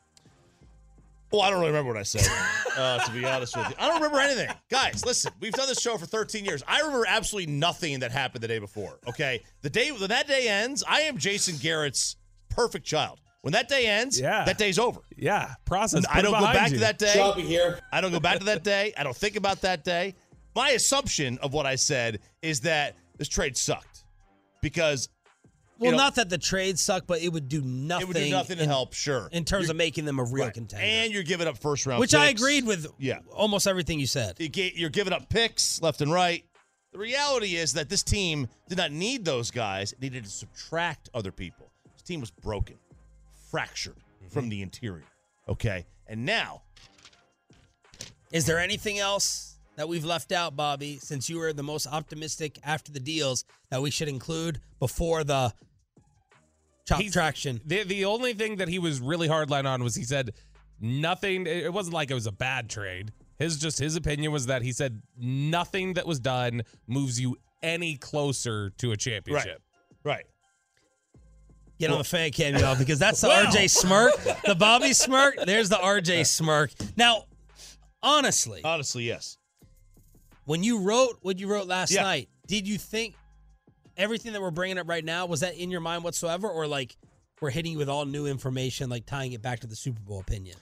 Well, 1.34 1.42
I 1.42 1.50
don't 1.50 1.58
really 1.58 1.72
remember 1.72 1.92
what 1.92 2.00
I 2.00 2.04
said. 2.04 2.26
Uh, 2.76 2.98
to 3.04 3.12
be 3.12 3.24
honest 3.24 3.56
with 3.56 3.68
you, 3.68 3.74
I 3.78 3.86
don't 3.86 4.02
remember 4.02 4.18
anything. 4.18 4.48
Guys, 4.68 5.06
listen, 5.06 5.30
we've 5.38 5.52
done 5.52 5.68
this 5.68 5.80
show 5.80 5.96
for 5.96 6.06
13 6.06 6.44
years. 6.44 6.60
I 6.66 6.80
remember 6.80 7.06
absolutely 7.08 7.52
nothing 7.52 8.00
that 8.00 8.10
happened 8.10 8.42
the 8.42 8.48
day 8.48 8.58
before. 8.58 8.98
Okay, 9.06 9.44
the 9.62 9.70
day 9.70 9.92
when 9.92 10.08
that 10.08 10.26
day 10.26 10.48
ends, 10.48 10.82
I 10.88 11.02
am 11.02 11.16
Jason 11.16 11.54
Garrett's 11.58 12.16
perfect 12.50 12.84
child. 12.84 13.20
When 13.42 13.52
that 13.52 13.68
day 13.68 13.86
ends, 13.86 14.18
Yeah. 14.18 14.44
that 14.44 14.58
day's 14.58 14.76
over. 14.80 15.02
yeah, 15.16 15.54
process. 15.66 16.04
I 16.12 16.20
don't 16.20 16.32
go 16.32 16.40
back 16.40 16.70
you. 16.70 16.78
to 16.78 16.80
that 16.80 16.98
day. 16.98 17.12
Shelby 17.12 17.42
here. 17.42 17.78
I 17.92 18.00
don't 18.00 18.10
go 18.10 18.18
back 18.18 18.40
to 18.40 18.44
that 18.46 18.64
day. 18.64 18.92
I 18.98 19.04
don't 19.04 19.16
think 19.16 19.36
about 19.36 19.60
that 19.60 19.84
day. 19.84 20.16
My 20.56 20.70
assumption 20.70 21.38
of 21.42 21.52
what 21.52 21.64
I 21.66 21.76
said 21.76 22.18
is 22.42 22.58
that 22.62 22.96
this 23.18 23.28
trade 23.28 23.56
sucked 23.56 24.02
because 24.62 25.08
Well, 25.78 25.90
know, 25.90 25.96
not 25.96 26.14
that 26.16 26.30
the 26.30 26.38
trades 26.38 26.80
suck, 26.80 27.06
but 27.06 27.20
it 27.20 27.28
would 27.28 27.48
do 27.48 27.60
nothing. 27.60 28.02
it 28.02 28.08
would 28.08 28.16
do 28.16 28.30
nothing 28.30 28.56
to 28.58 28.62
in, 28.62 28.68
help. 28.68 28.94
Sure, 28.94 29.28
in 29.32 29.44
terms 29.44 29.64
You're- 29.64 29.72
of 29.72 29.76
making 29.76 30.04
them 30.04 30.18
a 30.18 30.24
real 30.24 30.44
right. 30.44 30.54
contender. 30.54 30.84
and 30.84 31.12
you're 31.12 31.24
giving 31.24 31.48
up 31.48 31.58
first 31.58 31.86
round, 31.86 32.00
which 32.00 32.14
I 32.14 32.26
agreed 32.26 32.66
with. 32.66 32.86
Yeah. 32.98 33.18
almost 33.32 33.66
everything 33.66 33.98
you 33.98 34.06
said. 34.06 34.36
You're 34.38 34.90
giving 34.90 35.12
up 35.12 35.28
picks 35.28 35.82
left 35.82 36.00
and 36.00 36.12
right. 36.12 36.44
The 36.92 36.98
reality 36.98 37.56
is 37.56 37.72
that 37.72 37.88
this 37.88 38.04
team 38.04 38.46
did 38.68 38.78
not 38.78 38.92
need 38.92 39.24
those 39.24 39.50
guys. 39.50 39.92
It 39.92 40.00
needed 40.00 40.24
to 40.24 40.30
subtract 40.30 41.10
other 41.12 41.32
people. 41.32 41.72
This 41.92 42.02
team 42.02 42.20
was 42.20 42.30
broken, 42.30 42.76
fractured 43.50 43.96
mm-hmm. 43.96 44.28
from 44.28 44.48
the 44.48 44.62
interior. 44.62 45.02
Okay, 45.48 45.86
and 46.06 46.24
now 46.24 46.62
Is 48.30 48.46
there 48.46 48.60
anything 48.60 49.00
else 49.00 49.53
that 49.76 49.88
we've 49.88 50.04
left 50.04 50.32
out, 50.32 50.56
Bobby? 50.56 50.98
Since 51.00 51.28
you 51.28 51.38
were 51.38 51.52
the 51.52 51.62
most 51.62 51.86
optimistic 51.86 52.58
after 52.64 52.92
the 52.92 53.00
deals, 53.00 53.44
that 53.70 53.80
we 53.82 53.90
should 53.90 54.08
include 54.08 54.60
before 54.78 55.24
the 55.24 55.52
chop 56.86 57.00
He's- 57.00 57.12
traction. 57.12 57.60
The 57.64 57.82
the 57.84 58.04
only 58.04 58.34
thing 58.34 58.56
that 58.56 58.68
he 58.68 58.78
was 58.78 59.00
really 59.00 59.28
hardline 59.28 59.66
on 59.66 59.82
was 59.82 59.94
he 59.94 60.04
said 60.04 60.32
nothing. 60.80 61.46
It 61.46 61.72
wasn't 61.72 61.94
like 61.94 62.10
it 62.10 62.14
was 62.14 62.26
a 62.26 62.32
bad 62.32 62.68
trade. 62.70 63.12
His 63.38 63.58
just 63.58 63.78
his 63.78 63.96
opinion 63.96 64.30
was 64.32 64.46
that 64.46 64.62
he 64.62 64.72
said 64.72 65.02
nothing 65.18 65.94
that 65.94 66.06
was 66.06 66.20
done 66.20 66.62
moves 66.86 67.18
you 67.20 67.36
any 67.62 67.96
closer 67.96 68.70
to 68.78 68.92
a 68.92 68.96
championship. 68.96 69.60
right. 70.04 70.16
right. 70.16 70.24
Get 71.80 71.90
on 71.90 71.98
the 71.98 72.04
fan 72.04 72.30
cam, 72.30 72.54
y'all, 72.56 72.76
because 72.76 73.00
that's 73.00 73.20
the 73.20 73.28
Well. 73.28 73.46
RJ 73.46 73.68
smirk, 73.68 74.12
the 74.44 74.54
Bobby 74.54 74.92
smirk. 74.92 75.34
There's 75.44 75.68
the 75.68 75.76
RJ 75.76 76.24
smirk. 76.26 76.70
Now, 76.96 77.24
honestly, 78.02 78.60
Honestly, 78.62 79.02
yes. 79.04 79.38
When 80.44 80.62
you 80.62 80.78
wrote 80.80 81.18
what 81.22 81.38
you 81.38 81.46
wrote 81.48 81.66
last 81.66 81.92
Yeah. 81.92 82.02
night, 82.02 82.28
did 82.46 82.66
you 82.68 82.78
think 82.78 83.14
everything 83.96 84.32
that 84.32 84.42
we're 84.42 84.50
bringing 84.50 84.78
up 84.78 84.88
right 84.88 85.04
now 85.04 85.26
was 85.26 85.40
that 85.40 85.56
in 85.56 85.70
your 85.70 85.80
mind 85.80 86.04
whatsoever, 86.04 86.48
or 86.48 86.66
like 86.66 86.96
we're 87.40 87.50
hitting 87.50 87.72
you 87.72 87.78
with 87.78 87.88
all 87.88 88.04
new 88.06 88.26
information, 88.26 88.88
like 88.90 89.06
tying 89.06 89.32
it 89.32 89.42
back 89.42 89.60
to 89.60 89.66
the 89.66 89.76
Super 89.76 90.00
Bowl 90.00 90.20
opinion? 90.20 90.56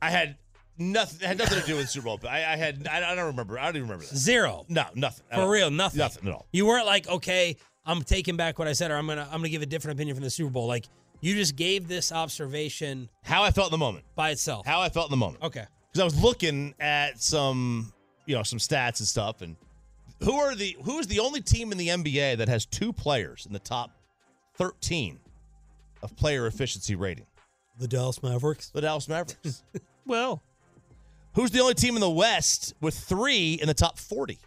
I 0.00 0.10
had 0.10 0.36
nothing. 0.78 1.26
Had 1.26 1.38
nothing 1.38 1.60
to 1.60 1.66
do 1.66 1.76
with 1.76 1.88
Super 1.90 2.04
Bowl. 2.04 2.20
I, 2.28 2.38
I 2.38 2.56
had. 2.56 2.86
I, 2.86 3.12
I 3.12 3.14
don't 3.14 3.26
remember. 3.26 3.58
I 3.58 3.64
don't 3.66 3.76
even 3.76 3.88
remember 3.88 4.04
that. 4.06 4.16
Zero. 4.16 4.64
No, 4.68 4.84
nothing. 4.94 5.24
For 5.34 5.48
real, 5.50 5.70
nothing. 5.70 5.98
Nothing 5.98 6.28
at 6.28 6.34
all. 6.34 6.46
You 6.52 6.66
weren't 6.66 6.86
like, 6.86 7.08
okay, 7.08 7.56
I'm 7.84 8.02
taking 8.02 8.36
back 8.36 8.58
what 8.58 8.68
I 8.68 8.72
said, 8.72 8.90
or 8.90 8.96
I'm 8.96 9.06
gonna 9.06 9.24
I'm 9.30 9.38
gonna 9.40 9.48
give 9.48 9.62
a 9.62 9.66
different 9.66 9.98
opinion 9.98 10.14
from 10.16 10.24
the 10.24 10.30
Super 10.30 10.50
Bowl. 10.50 10.66
Like 10.68 10.86
you 11.20 11.34
just 11.34 11.56
gave 11.56 11.88
this 11.88 12.12
observation 12.12 13.08
How 13.24 13.42
I 13.42 13.50
felt 13.50 13.68
in 13.68 13.72
the 13.72 13.78
moment. 13.78 14.04
by 14.14 14.30
itself. 14.30 14.64
How 14.66 14.80
I 14.80 14.88
felt 14.88 15.08
in 15.08 15.10
the 15.10 15.16
moment. 15.16 15.42
Okay. 15.42 15.64
Because 15.92 16.00
I 16.00 16.04
was 16.04 16.22
looking 16.22 16.74
at 16.78 17.20
some, 17.20 17.92
you 18.28 18.36
know, 18.36 18.42
some 18.42 18.58
stats 18.58 19.00
and 19.00 19.08
stuff, 19.08 19.42
and 19.42 19.56
who 20.22 20.34
are 20.34 20.54
the 20.54 20.76
who 20.84 20.98
is 20.98 21.06
the 21.06 21.20
only 21.20 21.40
team 21.40 21.72
in 21.72 21.78
the 21.78 21.88
NBA 21.88 22.38
that 22.38 22.48
has 22.48 22.66
two 22.66 22.92
players 22.92 23.46
in 23.46 23.52
the 23.52 23.58
top 23.58 23.90
13 24.56 25.18
of 26.02 26.14
player 26.16 26.46
efficiency 26.46 26.94
rating? 26.94 27.26
The 27.78 27.88
Dallas 27.88 28.22
Mavericks. 28.22 28.70
The 28.70 28.80
Dallas 28.80 29.08
Mavericks. 29.08 29.62
Well, 30.06 30.42
Who's 31.38 31.52
the 31.52 31.60
only 31.60 31.74
team 31.74 31.94
in 31.94 32.00
the 32.00 32.10
West 32.10 32.74
with 32.80 32.98
three 32.98 33.54
in 33.54 33.68
the 33.68 33.74
top 33.74 33.96
40? 33.96 34.40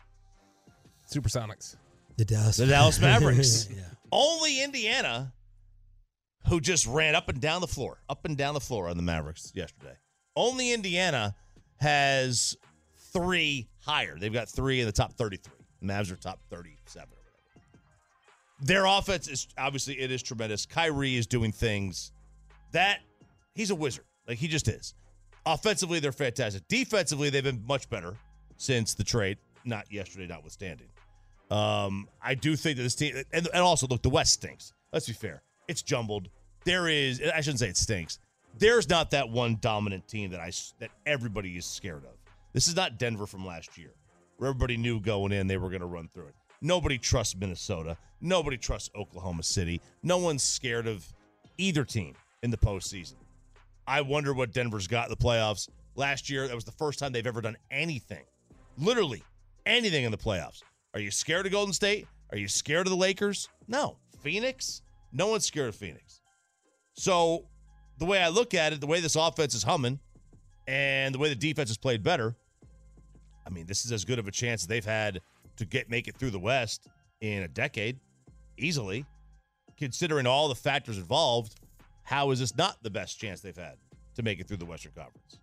Supersonics. 1.10 1.78
The 2.18 2.26
Dallas. 2.26 2.58
The 2.58 2.66
Dallas 2.66 3.00
Mavericks. 3.00 3.70
yeah. 3.74 3.84
Only 4.12 4.62
Indiana, 4.62 5.32
who 6.50 6.60
just 6.60 6.86
ran 6.86 7.16
up 7.16 7.30
and 7.30 7.40
down 7.40 7.62
the 7.62 7.68
floor, 7.68 8.02
up 8.10 8.26
and 8.26 8.36
down 8.36 8.54
the 8.54 8.60
floor 8.60 8.90
on 8.90 8.98
the 8.98 9.04
Mavericks 9.04 9.54
yesterday. 9.56 9.96
Only 10.36 10.74
Indiana 10.74 11.34
has 11.78 12.58
three 13.14 13.70
higher. 13.82 14.18
They've 14.18 14.34
got 14.34 14.50
three 14.50 14.80
in 14.80 14.86
the 14.86 14.92
top 14.92 15.14
33. 15.14 15.54
Mavs 15.84 16.12
are 16.12 16.16
top 16.16 16.40
37 16.50 17.08
or 17.10 17.18
whatever. 17.18 17.82
Their 18.62 18.86
offense 18.86 19.28
is 19.28 19.48
obviously 19.58 20.00
it 20.00 20.12
is 20.12 20.22
tremendous. 20.22 20.66
Kyrie 20.66 21.16
is 21.16 21.28
doing 21.28 21.52
things 21.52 22.12
that 22.72 23.00
he's 23.54 23.72
a 23.72 23.76
wizard. 23.76 24.06
Like 24.28 24.38
he 24.38 24.48
just 24.48 24.68
is. 24.68 24.94
Offensively, 25.46 26.00
they're 26.00 26.12
fantastic. 26.12 26.68
Defensively, 26.68 27.30
they've 27.30 27.44
been 27.44 27.64
much 27.66 27.90
better 27.90 28.16
since 28.58 28.94
the 28.94 29.04
trade. 29.04 29.38
Not 29.66 29.92
yesterday, 29.92 30.28
notwithstanding. 30.28 30.88
Um, 31.50 32.08
I 32.22 32.36
do 32.36 32.56
think 32.56 32.78
that 32.78 32.84
this 32.84 32.96
team, 32.96 33.16
and, 33.34 33.48
and 33.54 33.62
also 33.62 33.88
look, 33.88 34.02
the 34.02 34.10
West 34.10 34.34
stinks. 34.34 34.74
Let's 34.94 35.08
be 35.08 35.14
fair; 35.14 35.42
it's 35.68 35.82
jumbled. 35.82 36.30
There 36.64 36.88
is, 36.88 37.22
I 37.22 37.42
shouldn't 37.42 37.60
say 37.60 37.70
it 37.70 37.78
stinks. 37.78 38.20
There's 38.58 38.88
not 38.88 39.12
that 39.12 39.30
one 39.30 39.58
dominant 39.60 40.08
team 40.08 40.32
that 40.32 40.40
I 40.40 40.52
that 40.80 40.92
everybody 41.06 41.58
is 41.58 41.66
scared 41.66 42.04
of. 42.06 42.21
This 42.54 42.68
is 42.68 42.76
not 42.76 42.98
Denver 42.98 43.26
from 43.26 43.46
last 43.46 43.78
year, 43.78 43.94
where 44.38 44.50
everybody 44.50 44.78
knew 44.78 45.00
going 45.00 45.32
in 45.32 45.48
they 45.48 45.58
were 45.58 45.70
going 45.70 45.82
to 45.82 45.88
run 45.88 46.08
through 46.08 46.28
it. 46.28 46.36
Nobody 46.62 46.98
trusts 46.98 47.36
Minnesota. 47.36 47.98
Nobody 48.20 48.58
trusts 48.58 48.90
Oklahoma 48.96 49.44
City. 49.44 49.82
No 50.04 50.18
one's 50.18 50.44
scared 50.44 50.88
of 50.88 51.06
either 51.58 51.84
team 51.84 52.14
in 52.44 52.52
the 52.52 52.58
postseason. 52.58 53.16
I 53.88 54.02
wonder 54.02 54.34
what 54.34 54.54
Denver's 54.54 54.88
got 54.88 55.06
in 55.06 55.10
the 55.10 55.18
playoffs. 55.18 55.70
Last 55.96 56.30
year, 56.30 56.48
that 56.48 56.56
was 56.56 56.66
the 56.66 56.72
first 56.72 57.00
time 57.00 57.12
they've 57.12 57.26
ever 57.26 57.42
done 57.42 57.58
anything, 57.72 58.24
literally 58.78 59.24
anything 59.66 60.04
in 60.04 60.12
the 60.12 60.18
playoffs. 60.18 60.62
Are 60.94 61.00
you 61.00 61.12
scared 61.12 61.46
of 61.46 61.52
Golden 61.52 61.74
State? 61.74 62.08
Are 62.32 62.38
you 62.38 62.48
scared 62.48 62.88
of 62.88 62.92
the 62.92 62.98
Lakers? 62.98 63.50
No. 63.68 63.98
Phoenix? 64.20 64.82
No 65.12 65.28
one's 65.28 65.46
scared 65.46 65.70
of 65.70 65.76
Phoenix. 65.76 66.22
So, 66.94 67.46
the 67.98 68.06
way 68.06 68.22
I 68.22 68.30
look 68.30 68.54
at 68.54 68.74
it, 68.74 68.82
the 68.82 68.88
way 68.88 69.00
this 69.00 69.16
offense 69.16 69.56
is 69.56 69.64
humming, 69.64 70.00
and 70.72 71.14
the 71.14 71.20
way 71.20 71.28
the 71.28 71.36
defense 71.36 71.70
has 71.70 71.78
played 71.78 72.02
better, 72.02 72.34
I 73.46 73.50
mean, 73.50 73.66
this 73.66 73.86
is 73.86 73.92
as 73.92 74.06
good 74.06 74.20
of 74.20 74.28
a 74.28 74.32
chance 74.32 74.66
they've 74.66 74.86
had 74.86 75.20
to 75.58 75.66
get 75.66 75.90
make 75.90 76.08
it 76.08 76.16
through 76.16 76.30
the 76.32 76.40
West 76.40 76.88
in 77.20 77.44
a 77.44 77.48
decade, 77.48 78.00
easily. 78.58 79.06
Considering 79.78 80.26
all 80.26 80.48
the 80.48 80.56
factors 80.56 80.98
involved, 80.98 81.60
how 82.04 82.32
is 82.32 82.40
this 82.40 82.56
not 82.56 82.82
the 82.84 82.90
best 82.90 83.20
chance 83.20 83.42
they've 83.42 83.56
had 83.58 83.76
to 84.16 84.24
make 84.24 84.40
it 84.40 84.48
through 84.48 84.58
the 84.58 84.66
Western 84.66 84.92
Conference? 84.94 85.40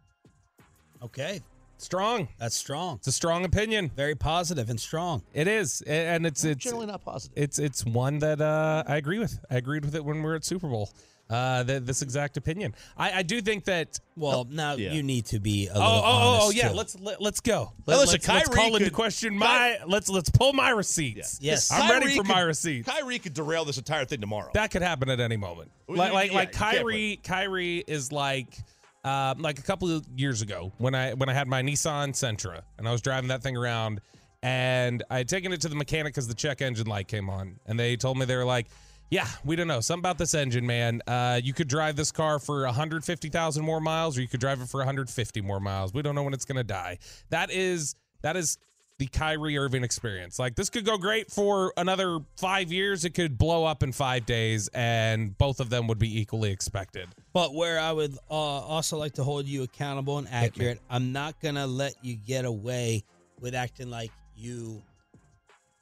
Okay. 1.03 1.41
Strong. 1.77 2.29
That's 2.38 2.57
strong. 2.57 2.97
It's 2.97 3.07
a 3.09 3.12
strong 3.12 3.45
opinion. 3.45 3.91
Very 3.95 4.14
positive 4.14 4.71
and 4.71 4.81
strong. 4.81 5.23
It 5.35 5.47
is, 5.47 5.83
and 5.83 6.27
it's 6.27 6.43
it's 6.43 6.64
Generally 6.64 6.87
not 6.87 7.05
positive. 7.05 7.37
it's 7.37 7.59
it's 7.59 7.85
one 7.85 8.19
that 8.21 8.41
uh, 8.41 8.83
I 8.87 8.97
agree 8.97 9.19
with. 9.19 9.38
I 9.51 9.57
agreed 9.57 9.85
with 9.85 9.95
it 9.95 10.05
when 10.05 10.17
we 10.17 10.23
were 10.23 10.35
at 10.35 10.45
Super 10.45 10.69
Bowl. 10.69 10.91
Uh, 11.31 11.62
th- 11.62 11.83
this 11.83 12.01
exact 12.01 12.38
opinion. 12.38 12.75
I, 12.97 13.19
I 13.19 13.23
do 13.23 13.43
think 13.43 13.64
that. 13.64 13.99
Well, 14.17 14.47
now 14.51 14.75
yeah. 14.77 14.93
you 14.93 15.03
need 15.03 15.27
to 15.27 15.38
be 15.38 15.67
a 15.67 15.73
Oh, 15.73 15.79
little 15.79 15.93
oh, 15.93 16.03
oh, 16.05 16.38
oh, 16.45 16.51
yeah. 16.51 16.69
too. 16.71 16.75
Let's 16.75 16.99
let, 16.99 17.21
let's 17.21 17.41
go. 17.41 17.73
Let, 17.87 17.99
listen, 17.99 18.12
let's, 18.14 18.29
let's 18.29 18.49
call 18.49 18.75
into 18.75 18.85
could- 18.87 18.93
question 18.95 19.33
Ky- 19.35 19.38
my. 19.38 19.79
Let's 19.87 20.09
let's 20.09 20.31
pull 20.31 20.55
my 20.55 20.71
receipts. 20.71 21.38
Yes. 21.43 21.71
I'm 21.71 21.91
ready 21.91 22.07
Kyrie 22.07 22.17
for 22.17 22.25
my 22.25 22.35
could- 22.41 22.47
receipts. 22.47 22.88
Kyrie 22.88 23.19
could 23.19 23.35
derail 23.35 23.64
this 23.67 23.77
entire 23.77 24.07
thing 24.07 24.21
tomorrow. 24.23 24.51
That 24.55 24.71
could 24.71 24.81
happen 24.83 25.11
at 25.11 25.21
any 25.21 25.37
moment. 25.37 25.71
Like 25.87 26.12
like 26.14 26.31
yeah, 26.31 26.37
like 26.38 26.53
Kyrie 26.53 27.21
Kyrie 27.23 27.85
is 27.87 28.11
like 28.11 28.59
um, 29.05 29.38
like 29.43 29.59
a 29.59 29.62
couple 29.62 29.91
of 29.95 30.07
years 30.17 30.41
ago 30.43 30.73
when 30.79 30.95
I 30.95 31.12
when 31.12 31.29
I 31.29 31.35
had 31.35 31.47
my 31.47 31.62
Nissan 31.62 32.11
Sentra 32.14 32.62
and 32.79 32.88
I 32.88 32.93
was 32.93 33.01
driving 33.03 33.29
that 33.29 33.43
thing 33.43 33.57
around 33.57 34.01
and 34.43 35.03
I 35.11 35.19
had 35.19 35.29
taken 35.29 35.53
it 35.53 35.61
to 35.62 35.69
the 35.69 35.75
mechanic 35.77 36.14
because 36.14 36.27
the 36.29 36.35
check 36.35 36.62
engine 36.62 36.87
light 36.87 37.07
came 37.09 37.29
on 37.29 37.59
and 37.67 37.79
they 37.79 37.97
told 37.97 38.17
me 38.19 38.25
they 38.25 38.37
were 38.37 38.45
like, 38.45 38.67
yeah, 39.11 39.27
we 39.44 39.57
don't 39.57 39.68
know 39.68 39.81
something 39.81 40.03
about 40.03 40.18
this 40.18 40.35
engine, 40.35 40.66
man. 40.66 41.01
Uh, 41.07 41.40
you 41.42 41.55
could 41.55 41.68
drive 41.68 41.97
this 41.97 42.12
car 42.12 42.38
for 42.38 42.64
150,000 42.64 43.64
more 43.64 43.81
miles 43.81 44.18
or 44.18 44.21
you 44.21 44.29
could 44.29 44.40
drive 44.40 44.61
it 44.61 44.68
for 44.68 44.79
150 44.79 45.40
more 45.40 45.61
miles. 45.61 45.94
We 45.94 46.03
don't 46.03 46.14
know 46.14 46.23
when 46.23 46.35
it's 46.35 46.44
gonna 46.44 46.64
die. 46.64 46.99
That 47.31 47.51
is 47.51 47.94
that 48.23 48.37
is 48.37 48.59
the 48.99 49.07
Kyrie 49.07 49.57
Irving 49.57 49.85
experience. 49.85 50.38
Like 50.38 50.57
this 50.57 50.68
could 50.68 50.85
go 50.85 50.99
great 50.99 51.31
for 51.31 51.73
another 51.77 52.18
five 52.37 52.73
years. 52.73 53.05
It 53.05 53.14
could 53.14 53.38
blow 53.38 53.64
up 53.64 53.83
in 53.83 53.92
five 53.92 54.27
days, 54.27 54.68
and 54.75 55.37
both 55.38 55.61
of 55.61 55.71
them 55.71 55.87
would 55.87 55.99
be 55.99 56.21
equally 56.21 56.51
expected. 56.51 57.09
But 57.33 57.55
where 57.55 57.79
I 57.79 57.92
would 57.92 58.18
uh, 58.29 58.35
also 58.35 58.99
like 58.99 59.14
to 59.14 59.25
hold 59.25 59.47
you 59.47 59.62
accountable 59.62 60.18
and 60.18 60.29
accurate, 60.29 60.81
I'm 60.90 61.12
not 61.12 61.40
going 61.40 61.55
to 61.55 61.66
let 61.66 61.94
you 62.03 62.16
get 62.16 62.44
away 62.44 63.05
with 63.40 63.55
acting 63.55 63.88
like 63.88 64.11
you 64.35 64.83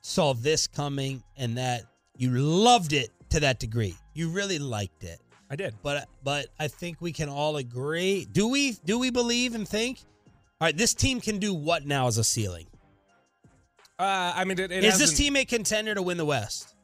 saw 0.02 0.34
this 0.34 0.66
coming 0.66 1.22
and 1.38 1.56
that 1.56 1.84
you 2.18 2.30
loved 2.30 2.92
it 2.92 3.10
to 3.30 3.40
that 3.40 3.58
degree. 3.58 3.94
You 4.14 4.30
really 4.30 4.58
liked 4.58 5.04
it. 5.04 5.20
I 5.50 5.56
did. 5.56 5.74
But 5.82 6.08
but 6.24 6.46
I 6.58 6.68
think 6.68 7.00
we 7.00 7.12
can 7.12 7.28
all 7.28 7.56
agree. 7.56 8.26
Do 8.30 8.48
we 8.48 8.72
do 8.84 8.98
we 8.98 9.10
believe 9.10 9.54
and 9.54 9.68
think? 9.68 10.00
All 10.60 10.66
right, 10.66 10.76
this 10.76 10.94
team 10.94 11.20
can 11.20 11.38
do 11.38 11.52
what 11.54 11.86
now 11.86 12.06
as 12.06 12.18
a 12.18 12.24
ceiling? 12.24 12.66
Uh, 13.98 14.32
I 14.34 14.44
mean, 14.44 14.58
it, 14.58 14.72
it 14.72 14.84
Is 14.84 14.98
this 14.98 15.16
team 15.16 15.36
a 15.36 15.44
contender 15.44 15.94
to 15.94 16.02
win 16.02 16.16
the 16.16 16.24
West? 16.24 16.74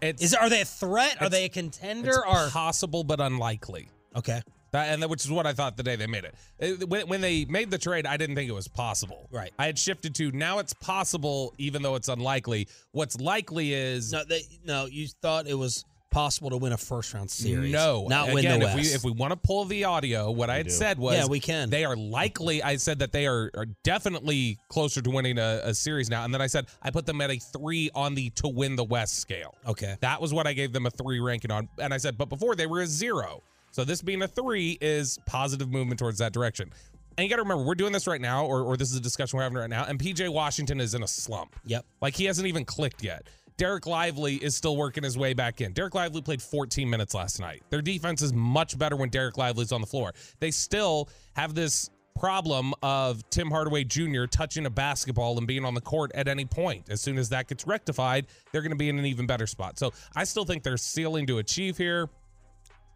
It's, 0.00 0.22
Is 0.22 0.34
are 0.34 0.50
they 0.50 0.62
a 0.62 0.64
threat? 0.64 1.20
Are 1.20 1.28
they 1.28 1.42
a 1.42 1.46
it's 1.46 1.54
contender? 1.54 2.26
Or 2.26 2.48
possible 2.48 3.04
but 3.04 3.20
unlikely. 3.20 3.88
okay, 4.16 4.42
That, 4.72 4.88
and 4.88 5.02
that, 5.02 5.08
which 5.08 5.24
is 5.24 5.30
what 5.30 5.46
I 5.46 5.52
thought 5.52 5.76
the 5.76 5.82
day 5.82 5.96
they 5.96 6.06
made 6.06 6.24
it. 6.24 6.34
It- 6.58 6.88
When, 6.88 7.06
when 7.08 7.20
they 7.20 7.44
made 7.44 7.70
the 7.70 7.78
trade, 7.78 8.06
I 8.06 8.16
didn't 8.16 8.36
think 8.36 8.48
it 8.48 8.54
was 8.54 8.68
possible. 8.68 9.28
Right. 9.30 9.52
I 9.58 9.66
had 9.66 9.78
shifted 9.78 10.14
to 10.16 10.32
now 10.32 10.58
it's 10.58 10.72
possible, 10.74 11.54
even 11.58 11.82
though 11.82 11.94
it's 11.94 12.08
unlikely. 12.08 12.68
What's 12.92 13.20
likely 13.20 13.74
is 13.74 14.12
no, 14.12 14.24
they, 14.24 14.42
no, 14.64 14.86
you 14.86 15.08
thought 15.08 15.46
it 15.46 15.54
was 15.54 15.84
possible 16.10 16.50
to 16.50 16.58
win 16.58 16.72
a 16.72 16.76
first 16.76 17.14
round 17.14 17.30
series. 17.30 17.72
No, 17.72 18.06
not 18.06 18.28
Again, 18.28 18.34
win 18.34 18.44
the 18.44 18.54
if 18.54 18.62
West. 18.62 18.76
we 18.76 18.82
if 18.96 19.04
we 19.04 19.10
want 19.12 19.30
to 19.32 19.36
pull 19.36 19.64
the 19.64 19.84
audio, 19.84 20.30
what 20.30 20.50
I 20.50 20.56
had 20.58 20.66
do. 20.66 20.72
said 20.72 20.98
was, 20.98 21.16
Yeah, 21.16 21.26
we 21.26 21.40
can. 21.40 21.70
They 21.70 21.84
are 21.86 21.96
likely. 21.96 22.62
I 22.62 22.76
said 22.76 22.98
that 22.98 23.12
they 23.12 23.26
are, 23.26 23.50
are 23.54 23.64
definitely 23.82 24.58
closer 24.68 25.00
to 25.00 25.10
winning 25.10 25.38
a, 25.38 25.60
a 25.64 25.74
series 25.74 26.10
now, 26.10 26.24
and 26.24 26.32
then 26.34 26.40
I 26.42 26.46
said 26.48 26.66
I 26.82 26.90
put 26.90 27.06
them 27.06 27.20
at 27.22 27.30
a 27.30 27.38
three 27.38 27.90
on 27.94 28.14
the 28.14 28.28
to 28.30 28.48
win 28.48 28.76
the 28.76 28.84
West 28.84 29.18
scale. 29.20 29.54
okay, 29.66 29.96
That 30.00 30.20
was 30.20 30.34
what 30.34 30.46
I 30.46 30.52
gave 30.52 30.72
them 30.72 30.84
a 30.86 30.90
three 30.90 31.20
ranking 31.20 31.50
on, 31.50 31.68
and 31.78 31.94
I 31.94 31.96
said, 31.98 32.16
but 32.18 32.28
before 32.28 32.56
they 32.56 32.66
were 32.66 32.80
a 32.82 32.86
zero. 32.86 33.42
So 33.72 33.84
this 33.84 34.02
being 34.02 34.22
a 34.22 34.28
three 34.28 34.78
is 34.80 35.18
positive 35.26 35.70
movement 35.70 35.98
towards 35.98 36.18
that 36.18 36.32
direction. 36.32 36.70
And 37.18 37.24
you 37.24 37.30
got 37.30 37.36
to 37.36 37.42
remember, 37.42 37.64
we're 37.64 37.74
doing 37.74 37.92
this 37.92 38.06
right 38.06 38.20
now, 38.20 38.46
or, 38.46 38.62
or 38.62 38.76
this 38.76 38.90
is 38.90 38.96
a 38.96 39.00
discussion 39.00 39.36
we're 39.36 39.42
having 39.42 39.58
right 39.58 39.68
now, 39.68 39.84
and 39.84 39.98
PJ 39.98 40.28
Washington 40.32 40.80
is 40.80 40.94
in 40.94 41.02
a 41.02 41.08
slump. 41.08 41.56
Yep. 41.66 41.84
Like 42.00 42.14
he 42.14 42.24
hasn't 42.24 42.46
even 42.46 42.64
clicked 42.64 43.02
yet. 43.02 43.26
Dereck 43.58 43.86
Lively 43.86 44.36
is 44.36 44.56
still 44.56 44.76
working 44.76 45.04
his 45.04 45.18
way 45.18 45.34
back 45.34 45.60
in. 45.60 45.74
Dereck 45.74 45.94
Lively 45.94 46.22
played 46.22 46.40
14 46.40 46.88
minutes 46.88 47.14
last 47.14 47.38
night. 47.38 47.62
Their 47.70 47.82
defense 47.82 48.22
is 48.22 48.32
much 48.32 48.78
better 48.78 48.96
when 48.96 49.10
Dereck 49.10 49.36
Lively's 49.36 49.72
on 49.72 49.80
the 49.80 49.86
floor. 49.86 50.12
They 50.40 50.50
still 50.50 51.08
have 51.34 51.54
this 51.54 51.90
problem 52.18 52.74
of 52.82 53.28
Tim 53.30 53.50
Hardaway 53.50 53.84
Jr. 53.84 54.24
touching 54.26 54.66
a 54.66 54.70
basketball 54.70 55.38
and 55.38 55.46
being 55.46 55.64
on 55.64 55.74
the 55.74 55.80
court 55.80 56.12
at 56.14 56.28
any 56.28 56.44
point. 56.44 56.88
As 56.90 57.00
soon 57.00 57.18
as 57.18 57.28
that 57.30 57.48
gets 57.48 57.66
rectified, 57.66 58.26
they're 58.50 58.62
going 58.62 58.70
to 58.70 58.76
be 58.76 58.88
in 58.88 58.98
an 58.98 59.06
even 59.06 59.26
better 59.26 59.46
spot. 59.46 59.78
So 59.78 59.92
I 60.14 60.24
still 60.24 60.44
think 60.44 60.62
there's 60.62 60.82
ceiling 60.82 61.26
to 61.26 61.38
achieve 61.38 61.76
here, 61.76 62.08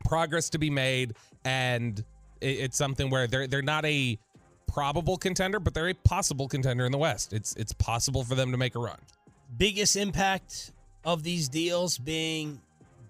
progress 0.07 0.51
to 0.51 0.59
be 0.59 0.71
made, 0.71 1.14
and 1.45 1.99
it- 2.40 2.47
it's 2.61 2.77
something 2.77 3.11
where 3.11 3.27
they're 3.27 3.47
they're 3.47 3.62
not 3.62 3.85
a 3.85 4.19
probable 4.66 5.16
contender, 5.16 5.59
but 5.61 5.75
they're 5.75 5.88
a 5.88 5.95
possible 5.95 6.49
contender 6.49 6.85
in 6.87 6.92
the 6.92 6.99
West. 6.99 7.33
It's 7.33 7.55
it's 7.57 7.73
possible 7.73 8.25
for 8.25 8.35
them 8.35 8.51
to 8.53 8.57
make 8.59 8.75
a 8.75 8.79
run. 8.79 8.99
biggest 9.59 9.95
impact 9.97 10.73
of 11.05 11.23
these 11.23 11.49
deals 11.49 11.99
being 11.99 12.61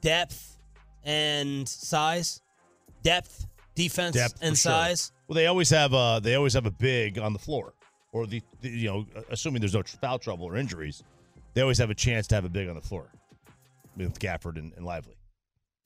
depth 0.02 0.58
and 1.04 1.66
size, 1.68 2.42
depth, 3.02 3.46
defense, 3.74 4.14
Depth, 4.16 4.38
and 4.42 4.54
for 4.54 4.60
sure. 4.60 4.72
size. 4.72 5.12
Well, 5.28 5.34
they 5.34 5.46
always 5.46 5.70
have 5.70 5.92
a 5.94 6.20
they 6.22 6.34
always 6.34 6.52
have 6.54 6.66
a 6.66 6.70
big 6.70 7.18
on 7.18 7.32
the 7.32 7.38
floor, 7.38 7.72
or 8.12 8.26
the, 8.26 8.42
the 8.60 8.68
you 8.68 8.88
know, 8.88 9.06
assuming 9.30 9.60
there's 9.60 9.74
no 9.74 9.82
foul 9.82 10.18
trouble 10.18 10.44
or 10.46 10.56
injuries, 10.56 11.02
they 11.54 11.62
always 11.62 11.78
have 11.78 11.90
a 11.90 11.94
chance 11.94 12.26
to 12.28 12.34
have 12.34 12.44
a 12.44 12.48
big 12.50 12.68
on 12.68 12.74
the 12.74 12.80
floor 12.82 13.10
with 13.96 14.18
Gafford 14.18 14.56
and, 14.58 14.72
and 14.76 14.84
Lively. 14.84 15.16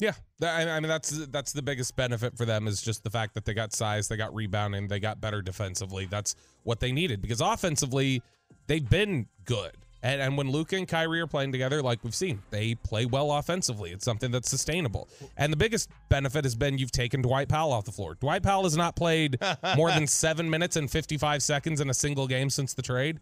Yeah, 0.01 0.15
I 0.43 0.69
I 0.69 0.81
mean 0.81 0.89
that's 0.89 1.11
that's 1.27 1.53
the 1.53 1.63
biggest 1.63 1.95
benefit 1.95 2.37
for 2.37 2.47
them 2.47 2.67
is 2.67 2.81
just 2.81 3.05
the 3.05 3.11
fact 3.11 3.35
that 3.35 3.45
they 3.45 3.55
got 3.55 3.75
size, 3.75 4.09
they 4.09 4.17
got 4.17 4.35
rebounding, 4.35 4.89
they 4.89 4.99
got 4.99 5.21
better 5.21 5.43
defensively. 5.43 6.07
That's 6.07 6.35
what 6.63 6.81
they 6.81 6.91
needed 6.91 7.21
because 7.21 7.41
offensively 7.41 8.23
they've 8.67 8.89
been 8.89 9.27
good. 9.45 9.73
And, 10.03 10.23
and 10.23 10.39
when 10.39 10.51
Luka 10.51 10.77
and 10.77 10.89
Kyrie 10.89 11.21
are 11.21 11.27
playing 11.27 11.53
together, 11.53 11.83
like 11.83 12.03
we've 12.03 12.15
seen, 12.15 12.41
they 12.51 12.75
play 12.75 13.05
well 13.05 13.33
offensively. 13.33 13.91
It's 13.91 14.05
something 14.05 14.31
that's 14.31 14.49
sustainable. 14.49 15.09
And 15.37 15.53
the 15.53 15.59
biggest 15.59 15.91
benefit 16.09 16.45
has 16.45 16.55
been 16.55 16.79
you've 16.79 16.91
taken 16.91 17.21
Dwight 17.21 17.49
Powell 17.49 17.73
off 17.73 17.85
the 17.85 17.93
floor. 17.93 18.15
Dwight 18.15 18.43
Powell 18.43 18.63
has 18.63 18.77
not 18.77 18.97
played 18.97 19.39
more 19.77 19.91
than 19.91 20.07
seven 20.07 20.49
minutes 20.49 20.77
and 20.77 20.91
55 20.91 21.43
seconds 21.43 21.83
in 21.83 21.91
a 21.91 21.95
single 21.95 22.27
game 22.27 22.49
since 22.49 22.73
the 22.73 22.81
trade. 22.81 23.21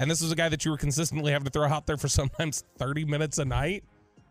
And 0.00 0.10
this 0.10 0.20
is 0.20 0.32
a 0.32 0.34
guy 0.34 0.48
that 0.48 0.64
you 0.64 0.72
were 0.72 0.76
consistently 0.76 1.30
having 1.30 1.46
to 1.46 1.50
throw 1.50 1.68
out 1.68 1.86
there 1.86 1.96
for 1.96 2.08
sometimes 2.08 2.64
30 2.78 3.04
minutes 3.04 3.38
a 3.38 3.44
night. 3.44 3.84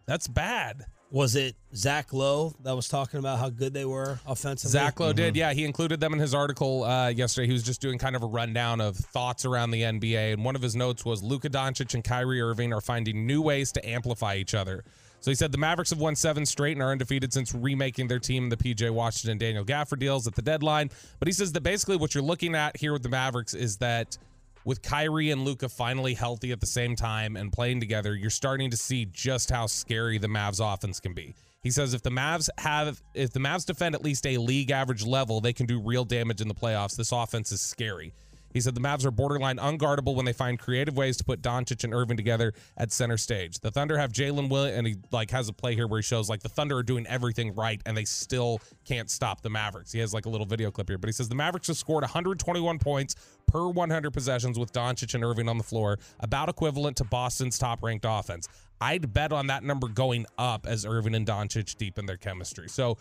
That's 0.05 0.27
bad. 0.27 0.85
Was 1.11 1.35
it 1.35 1.55
Zach 1.73 2.13
Lowe 2.13 2.53
that 2.63 2.75
was 2.75 2.87
talking 2.87 3.19
about 3.19 3.39
how 3.39 3.49
good 3.49 3.73
they 3.73 3.85
were 3.85 4.19
offensively? 4.25 4.71
Zach 4.71 4.99
Lowe 4.99 5.13
did, 5.13 5.35
yeah. 5.35 5.53
He 5.53 5.63
included 5.63 5.99
them 5.99 6.13
in 6.13 6.19
his 6.19 6.33
article 6.33 6.83
uh, 6.83 7.09
yesterday. 7.09 7.47
He 7.47 7.53
was 7.53 7.63
just 7.63 7.79
doing 7.79 7.97
kind 7.97 8.15
of 8.15 8.23
a 8.23 8.27
rundown 8.27 8.81
of 8.81 8.97
thoughts 8.97 9.45
around 9.45 9.71
the 9.71 9.83
NBA, 9.83 10.33
and 10.33 10.43
one 10.43 10.55
of 10.55 10.61
his 10.61 10.75
notes 10.75 11.05
was 11.05 11.21
Luka 11.21 11.49
Doncic 11.49 11.93
and 11.93 12.03
Kyrie 12.03 12.41
Irving 12.41 12.73
are 12.73 12.81
finding 12.81 13.25
new 13.27 13.41
ways 13.41 13.71
to 13.73 13.87
amplify 13.87 14.35
each 14.35 14.55
other. 14.55 14.83
So 15.21 15.31
he 15.31 15.35
said 15.35 15.51
the 15.51 15.57
Mavericks 15.57 15.89
have 15.89 15.99
won 15.99 16.15
seven 16.15 16.45
straight 16.45 16.73
and 16.73 16.83
are 16.83 16.91
undefeated 16.91 17.33
since 17.33 17.53
remaking 17.53 18.07
their 18.07 18.19
team 18.19 18.43
in 18.43 18.49
the 18.49 18.57
PJ 18.57 18.91
Washington 18.91 19.39
Daniel 19.39 19.65
Gafford 19.65 19.99
deals 19.99 20.27
at 20.27 20.35
the 20.35 20.41
deadline. 20.41 20.91
But 21.17 21.27
he 21.27 21.31
says 21.31 21.51
that 21.53 21.61
basically 21.61 21.97
what 21.97 22.13
you're 22.13 22.23
looking 22.23 22.53
at 22.53 22.77
here 22.77 22.93
with 22.93 23.01
the 23.01 23.09
Mavericks 23.09 23.55
is 23.55 23.77
that 23.77 24.19
with 24.65 24.81
Kyrie 24.81 25.31
and 25.31 25.45
Luka 25.45 25.69
finally 25.69 26.15
healthy 26.15 26.51
at 26.51 26.59
the 26.59 26.65
same 26.65 26.95
time 26.95 27.37
and 27.37 27.53
playing 27.53 27.79
together, 27.79 28.15
you're 28.15 28.29
starting 28.31 28.71
to 28.71 28.77
see 28.77 29.05
just 29.05 29.51
how 29.51 29.67
scary 29.67 30.17
the 30.17 30.27
Mavs 30.27 30.59
offense 30.59 30.99
can 30.99 31.13
be. 31.13 31.35
He 31.61 31.71
says 31.71 31.93
if 31.93 32.03
the 32.03 32.11
Mavs 32.11 32.49
have 32.59 33.01
if 33.13 33.31
the 33.31 33.39
Mavs 33.39 33.65
defend 33.65 33.95
at 33.95 34.03
least 34.03 34.27
a 34.27 34.37
league 34.37 34.71
average 34.71 35.03
level, 35.05 35.41
they 35.41 35.53
can 35.53 35.65
do 35.65 35.79
real 35.79 36.03
damage 36.03 36.41
in 36.41 36.47
the 36.47 36.53
playoffs. 36.53 36.95
This 36.95 37.11
offense 37.11 37.51
is 37.51 37.61
scary. 37.61 38.13
He 38.55 38.61
said 38.61 38.73
the 38.73 38.79
Mavs 38.79 39.03
are 39.03 39.11
borderline 39.11 39.57
unguardable 39.57 40.15
when 40.15 40.23
they 40.23 40.31
find 40.31 40.57
creative 40.57 40.95
ways 40.95 41.17
to 41.17 41.25
put 41.25 41.41
Doncic 41.41 41.83
and 41.83 41.93
Irving 41.93 42.15
together 42.15 42.53
at 42.77 42.89
center 42.93 43.17
stage. 43.17 43.59
The 43.59 43.69
Thunder 43.69 43.97
have 43.97 44.13
Jalen 44.13 44.49
Will, 44.49 44.63
and 44.63 44.87
he 44.87 44.95
like 45.11 45.29
has 45.31 45.49
a 45.49 45.53
play 45.53 45.75
here 45.75 45.87
where 45.87 45.99
he 45.99 46.03
shows 46.03 46.29
like 46.29 46.41
the 46.41 46.47
Thunder 46.47 46.77
are 46.77 46.83
doing 46.83 47.05
everything 47.07 47.53
right, 47.53 47.81
and 47.85 47.97
they 47.97 48.05
still 48.05 48.61
can't 48.85 49.09
stop 49.09 49.41
the 49.41 49.49
Mavericks. 49.49 49.91
He 49.91 49.99
has 49.99 50.13
like 50.13 50.25
a 50.25 50.29
little 50.29 50.47
video 50.47 50.71
clip 50.71 50.87
here, 50.87 50.97
but 50.97 51.09
he 51.09 51.11
says 51.11 51.27
the 51.27 51.35
Mavericks 51.35 51.67
have 51.67 51.75
scored 51.75 52.03
121 52.03 52.79
points 52.79 53.15
per 53.45 53.67
100 53.67 54.11
possessions 54.11 54.57
with 54.57 54.71
Doncic 54.71 55.13
and 55.15 55.25
Irving 55.25 55.49
on 55.49 55.57
the 55.57 55.63
floor, 55.63 55.99
about 56.21 56.47
equivalent 56.47 56.95
to 56.95 57.03
Boston's 57.03 57.59
top-ranked 57.59 58.05
offense. 58.07 58.47
I'd 58.79 59.13
bet 59.13 59.33
on 59.33 59.47
that 59.47 59.65
number 59.65 59.89
going 59.89 60.27
up 60.37 60.65
as 60.65 60.85
Irving 60.85 61.15
and 61.15 61.27
Doncic 61.27 61.75
deepen 61.75 62.05
their 62.05 62.15
chemistry. 62.15 62.69
So. 62.69 62.97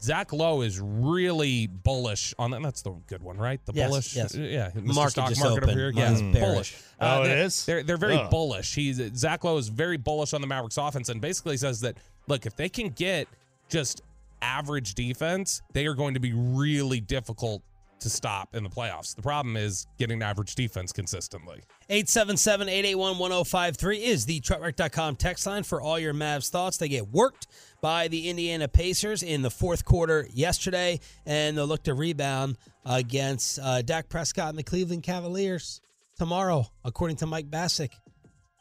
Zach 0.00 0.32
Lowe 0.32 0.62
is 0.62 0.80
really 0.80 1.66
bullish 1.66 2.34
on 2.38 2.50
that. 2.52 2.62
That's 2.62 2.82
the 2.82 2.92
good 3.06 3.22
one, 3.22 3.36
right? 3.36 3.60
The 3.66 3.72
Yes, 3.74 3.88
bullish, 3.90 4.16
yes. 4.16 4.36
Uh, 4.36 4.40
yeah. 4.40 4.70
Mr. 4.70 4.94
Market 4.94 5.10
Stock 5.10 5.28
just 5.28 5.40
market 5.40 5.56
opened. 5.64 5.70
over 5.70 5.78
here, 5.78 5.90
yeah, 5.90 6.10
Mine's 6.12 6.20
bearish. 6.34 6.40
bullish. 6.52 6.76
Uh, 7.00 7.16
oh, 7.18 7.22
it 7.22 7.28
they're, 7.28 7.38
is? 7.44 7.66
They're 7.66 7.82
they're 7.82 7.96
very 7.96 8.16
Ugh. 8.16 8.30
bullish. 8.30 8.74
He's 8.74 9.00
Zach 9.16 9.44
Lowe 9.44 9.56
is 9.56 9.68
very 9.68 9.96
bullish 9.96 10.34
on 10.34 10.40
the 10.40 10.46
Mavericks 10.46 10.76
offense, 10.76 11.08
and 11.08 11.20
basically 11.20 11.56
says 11.56 11.80
that 11.80 11.96
look, 12.26 12.46
if 12.46 12.56
they 12.56 12.68
can 12.68 12.90
get 12.90 13.28
just 13.68 14.02
average 14.42 14.94
defense, 14.94 15.62
they 15.72 15.86
are 15.86 15.94
going 15.94 16.14
to 16.14 16.20
be 16.20 16.32
really 16.32 17.00
difficult 17.00 17.62
to 18.00 18.10
stop 18.10 18.54
in 18.54 18.62
the 18.62 18.70
playoffs. 18.70 19.14
The 19.14 19.22
problem 19.22 19.56
is 19.56 19.86
getting 19.98 20.22
average 20.22 20.54
defense 20.54 20.92
consistently. 20.92 21.62
877-881-1053 21.90 24.00
is 24.00 24.26
the 24.26 24.40
truckwreck.com 24.40 25.16
text 25.16 25.46
line 25.46 25.62
for 25.62 25.80
all 25.80 25.98
your 25.98 26.14
Mavs 26.14 26.50
thoughts. 26.50 26.76
They 26.76 26.88
get 26.88 27.08
worked 27.08 27.46
by 27.80 28.08
the 28.08 28.28
Indiana 28.28 28.68
Pacers 28.68 29.22
in 29.22 29.42
the 29.42 29.50
fourth 29.50 29.84
quarter 29.84 30.26
yesterday, 30.32 31.00
and 31.26 31.56
they'll 31.56 31.66
look 31.66 31.84
to 31.84 31.94
rebound 31.94 32.56
against 32.84 33.58
uh, 33.60 33.82
Dak 33.82 34.08
Prescott 34.08 34.50
and 34.50 34.58
the 34.58 34.64
Cleveland 34.64 35.02
Cavaliers 35.02 35.80
tomorrow, 36.18 36.66
according 36.84 37.16
to 37.18 37.26
Mike 37.26 37.50
Bacsik. 37.50 37.92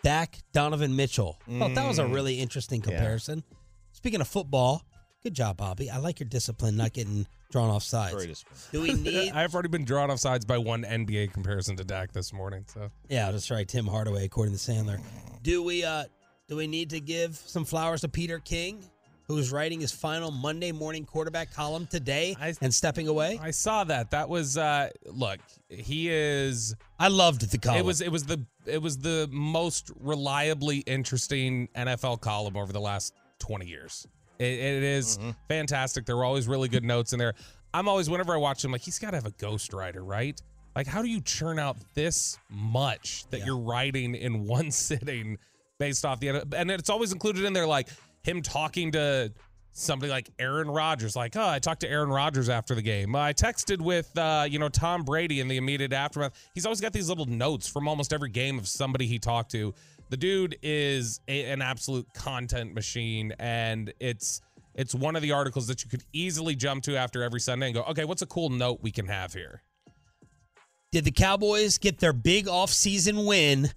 Dak, 0.04 0.40
Donovan 0.54 0.96
Mitchell. 0.96 1.40
Thought 1.50 1.76
that 1.76 1.88
was 1.88 2.00
a 2.00 2.08
really 2.08 2.40
interesting 2.40 2.82
comparison. 2.82 3.44
Speaking 3.94 4.22
of 4.22 4.28
football, 4.28 4.84
good 5.24 5.34
job, 5.34 5.58
Bobby. 5.58 5.90
I 5.90 5.98
like 5.98 6.20
your 6.20 6.30
discipline, 6.30 6.78
not 6.78 6.94
getting 6.94 7.28
drawn 7.52 7.70
off 7.70 7.84
sides. 7.84 8.14
Very. 8.14 8.36
Do 8.72 8.82
we 8.82 8.94
need 9.02 9.32
I've 9.32 9.54
already 9.54 9.70
been 9.70 9.86
drawn 9.86 10.12
off 10.12 10.20
sides 10.20 10.46
by 10.46 10.58
one 10.58 10.84
NBA 10.84 11.34
comparison 11.34 11.76
to 11.78 11.84
Dak 11.84 12.12
this 12.12 12.34
morning. 12.34 12.66
So 12.68 12.90
Yeah, 13.10 13.32
that's 13.32 13.50
right. 13.52 13.68
Tim 13.68 13.88
Hardaway, 13.88 14.26
according 14.26 14.54
to 14.56 14.60
Sandler. 14.60 15.00
Do 15.44 15.64
we 15.64 15.84
uh 15.84 16.06
do 16.48 16.56
we 16.56 16.68
need 16.68 16.90
to 16.92 17.00
give 17.00 17.36
some 17.36 17.66
flowers 17.66 18.02
to 18.02 18.08
Peter 18.10 18.40
King, 18.40 18.82
who's 19.28 19.52
writing 19.52 19.82
his 19.82 19.92
final 19.92 20.32
Monday 20.32 20.72
morning 20.72 21.04
quarterback 21.06 21.54
column 21.54 21.88
today 21.88 22.36
I- 22.40 22.54
and 22.62 22.74
stepping 22.74 23.08
away? 23.08 23.40
I 23.42 23.52
saw 23.52 23.84
that. 23.86 24.12
That 24.12 24.30
was 24.30 24.58
uh 24.58 24.90
look, 25.06 25.40
he 25.70 26.10
is 26.10 26.76
I 27.00 27.08
loved 27.10 27.50
the 27.50 27.58
column. 27.58 27.80
It 27.80 27.86
was 27.86 28.02
it 28.02 28.12
was 28.12 28.24
the 28.26 28.46
it 28.66 28.82
was 28.82 28.98
the 28.98 29.30
most 29.32 29.92
reliably 30.00 30.80
interesting 30.80 31.70
NFL 31.76 32.20
column 32.22 32.58
over 32.58 32.74
the 32.74 32.82
last 32.82 33.14
20 33.40 33.66
years. 33.66 34.06
It, 34.40 34.46
it 34.46 34.84
is 34.84 35.20
fantastic. 35.48 36.06
There 36.06 36.16
were 36.18 36.26
always 36.26 36.48
really 36.48 36.68
good 36.70 36.84
notes 36.84 37.14
in 37.14 37.20
there. 37.20 37.34
I'm 37.74 37.88
always 37.88 38.10
whenever 38.10 38.34
I 38.34 38.38
watch 38.38 38.64
him 38.64 38.72
like 38.72 38.82
he's 38.82 39.00
got 39.00 39.12
to 39.12 39.18
have 39.18 39.26
a 39.26 39.32
ghostwriter, 39.32 40.00
right? 40.02 40.40
Like 40.76 40.88
how 40.88 41.02
do 41.02 41.10
you 41.10 41.22
churn 41.22 41.60
out 41.60 41.78
this 41.96 42.38
much 42.50 43.26
that 43.32 43.40
Yeah. 43.40 43.46
you're 43.48 43.58
writing 43.60 44.16
in 44.16 44.46
one 44.46 44.72
sitting 44.72 45.38
based 45.80 46.06
off 46.06 46.20
the 46.20 46.30
and 46.56 46.72
it's 46.72 46.90
always 46.90 47.12
included 47.12 47.44
in 47.46 47.54
there 47.54 47.68
like 47.68 47.90
him 48.24 48.42
talking 48.42 48.92
to 48.94 49.32
somebody 49.74 50.12
like 50.12 50.28
Aaron 50.40 50.68
Rodgers, 50.68 51.16
like, 51.16 51.36
oh, 51.36 51.48
I 51.48 51.60
talked 51.60 51.82
to 51.82 51.90
Aaron 51.90 52.10
Rodgers 52.10 52.50
after 52.50 52.74
the 52.74 52.82
game. 52.82 53.16
I 53.16 53.32
texted 53.32 53.80
with, 53.80 54.10
uh, 54.18 54.48
you 54.50 54.58
know, 54.58 54.70
Tom 54.70 55.04
Brady 55.04 55.40
in 55.40 55.48
the 55.48 55.58
immediate 55.58 55.94
aftermath. 55.94 56.34
He's 56.56 56.66
always 56.66 56.82
got 56.82 56.94
these 56.94 57.10
little 57.10 57.28
notes 57.28 57.68
from 57.70 57.88
almost 57.88 58.12
every 58.12 58.30
game 58.30 58.58
of 58.58 58.68
somebody 58.68 59.06
he 59.06 59.20
talked 59.20 59.52
to. 59.52 59.76
The 60.10 60.18
dude 60.18 60.58
is 60.62 61.20
a, 61.28 61.52
an 61.52 61.62
absolute 61.62 62.08
content 62.14 62.74
machine, 62.74 63.34
and 63.40 63.94
it's 64.00 64.42
it's 64.76 64.94
one 64.94 65.16
of 65.16 65.22
the 65.22 65.32
articles 65.32 65.68
that 65.68 65.84
you 65.84 65.90
could 65.90 66.04
easily 66.14 66.56
jump 66.56 66.84
to 66.84 66.96
after 66.96 67.24
every 67.24 67.40
Sunday 67.40 67.68
and 67.68 67.76
go, 67.76 67.82
okay, 67.84 68.06
what's 68.06 68.22
a 68.22 68.28
cool 68.28 68.50
note 68.50 68.80
we 68.82 68.92
can 68.92 69.08
have 69.08 69.34
here? 69.34 69.64
Did 70.92 71.04
the 71.04 71.12
Cowboys 71.12 71.80
get 71.80 72.00
their 72.00 72.14
big 72.14 72.48
off-season 72.48 73.26
win 73.26 73.72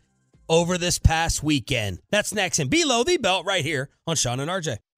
over 0.48 0.76
this 0.76 0.98
past 0.98 1.42
weekend? 1.42 2.00
That's 2.10 2.34
next 2.34 2.58
and 2.58 2.68
below 2.68 3.02
the 3.02 3.16
belt 3.16 3.46
right 3.46 3.64
here 3.64 3.88
on 4.06 4.14
Shan 4.14 4.40
and 4.40 4.50
RJ. 4.50 4.76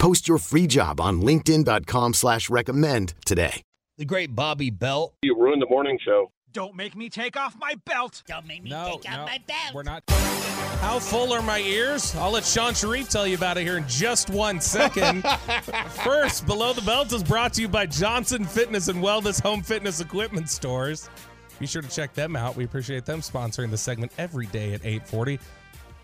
Post 0.00 0.26
your 0.26 0.38
free 0.38 0.66
job 0.66 0.98
on 0.98 1.20
linkedin.com 1.20 2.14
slash 2.14 2.48
recommend 2.48 3.12
today. 3.26 3.62
The 3.98 4.06
great 4.06 4.34
Bobby 4.34 4.70
Belt. 4.70 5.12
You 5.20 5.38
ruined 5.38 5.60
the 5.60 5.68
morning 5.68 5.98
show. 6.02 6.32
Don't 6.52 6.74
make 6.74 6.96
me 6.96 7.10
take 7.10 7.36
off 7.36 7.54
my 7.60 7.74
belt. 7.84 8.22
Don't 8.26 8.46
make 8.46 8.62
me 8.62 8.70
no, 8.70 8.98
no, 9.04 9.26
We're 9.74 9.82
not. 9.82 10.02
How 10.08 10.98
full 10.98 11.34
are 11.34 11.42
my 11.42 11.60
ears? 11.60 12.16
I'll 12.16 12.30
let 12.30 12.46
Shan 12.46 12.72
Shariff 12.72 13.10
tell 13.10 13.26
you 13.26 13.36
about 13.36 13.58
it 13.58 13.64
here 13.64 13.76
in 13.76 13.86
just 13.86 14.30
one 14.30 14.58
second. 14.58 15.22
First, 16.02 16.46
Below 16.46 16.72
the 16.72 16.80
Belt 16.80 17.12
is 17.12 17.22
brought 17.22 17.52
to 17.54 17.60
you 17.60 17.68
by 17.68 17.84
Johnson 17.84 18.46
Fitness 18.46 18.88
and 18.88 19.04
Wellness 19.04 19.40
Home 19.42 19.62
Fitness 19.62 20.00
Equipment 20.00 20.48
Stores. 20.48 21.10
Be 21.58 21.66
sure 21.66 21.82
to 21.82 21.88
check 21.88 22.14
them 22.14 22.36
out. 22.36 22.56
We 22.56 22.64
appreciate 22.64 23.04
them 23.04 23.20
sponsoring 23.20 23.70
the 23.70 23.76
segment 23.76 24.12
every 24.16 24.46
day 24.46 24.72
at 24.72 24.80
840. 24.80 25.38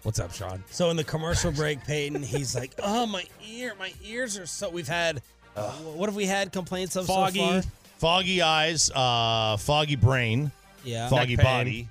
What's 0.06 0.20
up, 0.20 0.32
Shan? 0.32 0.62
So 0.70 0.90
in 0.90 0.96
the 0.96 1.02
commercial 1.02 1.50
break, 1.50 1.84
Peyton, 1.84 2.22
he's 2.22 2.54
like, 2.54 2.70
"Oh, 2.80 3.06
my 3.06 3.24
ear, 3.50 3.72
my 3.76 3.92
ears 4.04 4.38
are 4.38 4.46
so." 4.46 4.70
We've 4.70 4.86
had, 4.86 5.20
what 5.56 6.08
have 6.08 6.14
we 6.14 6.26
had 6.26 6.52
complaints 6.52 6.94
of 6.94 7.06
Foggy, 7.06 7.40
so 7.40 7.62
far? 7.62 7.62
foggy 7.98 8.40
eyes, 8.40 8.88
uh, 8.94 9.56
foggy 9.56 9.96
brain, 9.96 10.52
Yeah. 10.84 11.08
foggy 11.08 11.34
Neck 11.34 11.44
pain. 11.44 11.56
body. 11.64 11.88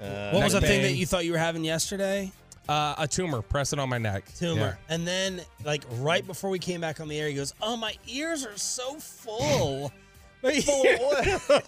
Uh, 0.00 0.30
What 0.30 0.44
was 0.44 0.54
the 0.54 0.60
neck 0.62 0.70
thing 0.70 0.82
that 0.84 0.92
you 0.92 1.04
thought 1.04 1.26
you 1.26 1.32
were 1.32 1.36
having 1.38 1.62
yesterday? 1.62 2.32
Uh, 2.70 2.94
a 2.96 3.06
tumor 3.06 3.42
pressing 3.42 3.78
on 3.78 3.90
my 3.90 3.98
neck. 3.98 4.24
Tumor. 4.38 4.78
And 4.88 5.06
then, 5.06 5.42
like 5.62 5.84
right 5.98 6.26
before 6.26 6.48
we 6.48 6.58
came 6.58 6.80
back 6.80 7.00
on 7.00 7.08
the 7.08 7.20
air, 7.20 7.28
he 7.28 7.34
goes, 7.34 7.52
"Oh, 7.60 7.76
my 7.76 7.96
ears 8.08 8.46
are 8.46 8.56
so 8.56 8.94
full." 8.98 9.92
My, 10.42 10.52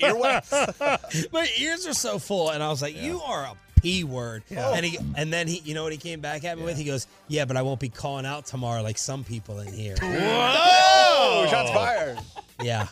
ear- 0.00 0.42
my 1.32 1.48
ears 1.58 1.86
are 1.86 1.94
so 1.94 2.18
full, 2.18 2.50
and 2.50 2.62
I 2.62 2.68
was 2.68 2.80
like, 2.82 2.94
"You 2.94 3.20
are 3.22 3.44
a 3.46 3.54
p 3.80 4.04
word." 4.04 4.42
And 4.50 4.84
he, 4.84 4.98
and 5.16 5.32
then 5.32 5.48
he, 5.48 5.58
you 5.60 5.74
know 5.74 5.82
what 5.82 5.92
he 5.92 5.98
came 5.98 6.20
back 6.20 6.44
at 6.44 6.58
me 6.58 6.64
with? 6.64 6.76
He 6.76 6.84
goes, 6.84 7.06
"Yeah, 7.28 7.44
but 7.44 7.56
I 7.56 7.62
won't 7.62 7.80
be 7.80 7.88
calling 7.88 8.26
out 8.26 8.46
tomorrow 8.46 8.82
like 8.82 8.98
some 8.98 9.24
people 9.24 9.60
in 9.60 9.72
here." 9.72 9.96
Whoa! 10.00 11.46
Shots 11.48 11.70
oh. 11.70 11.74
fired. 11.74 12.18
yeah. 12.62 12.88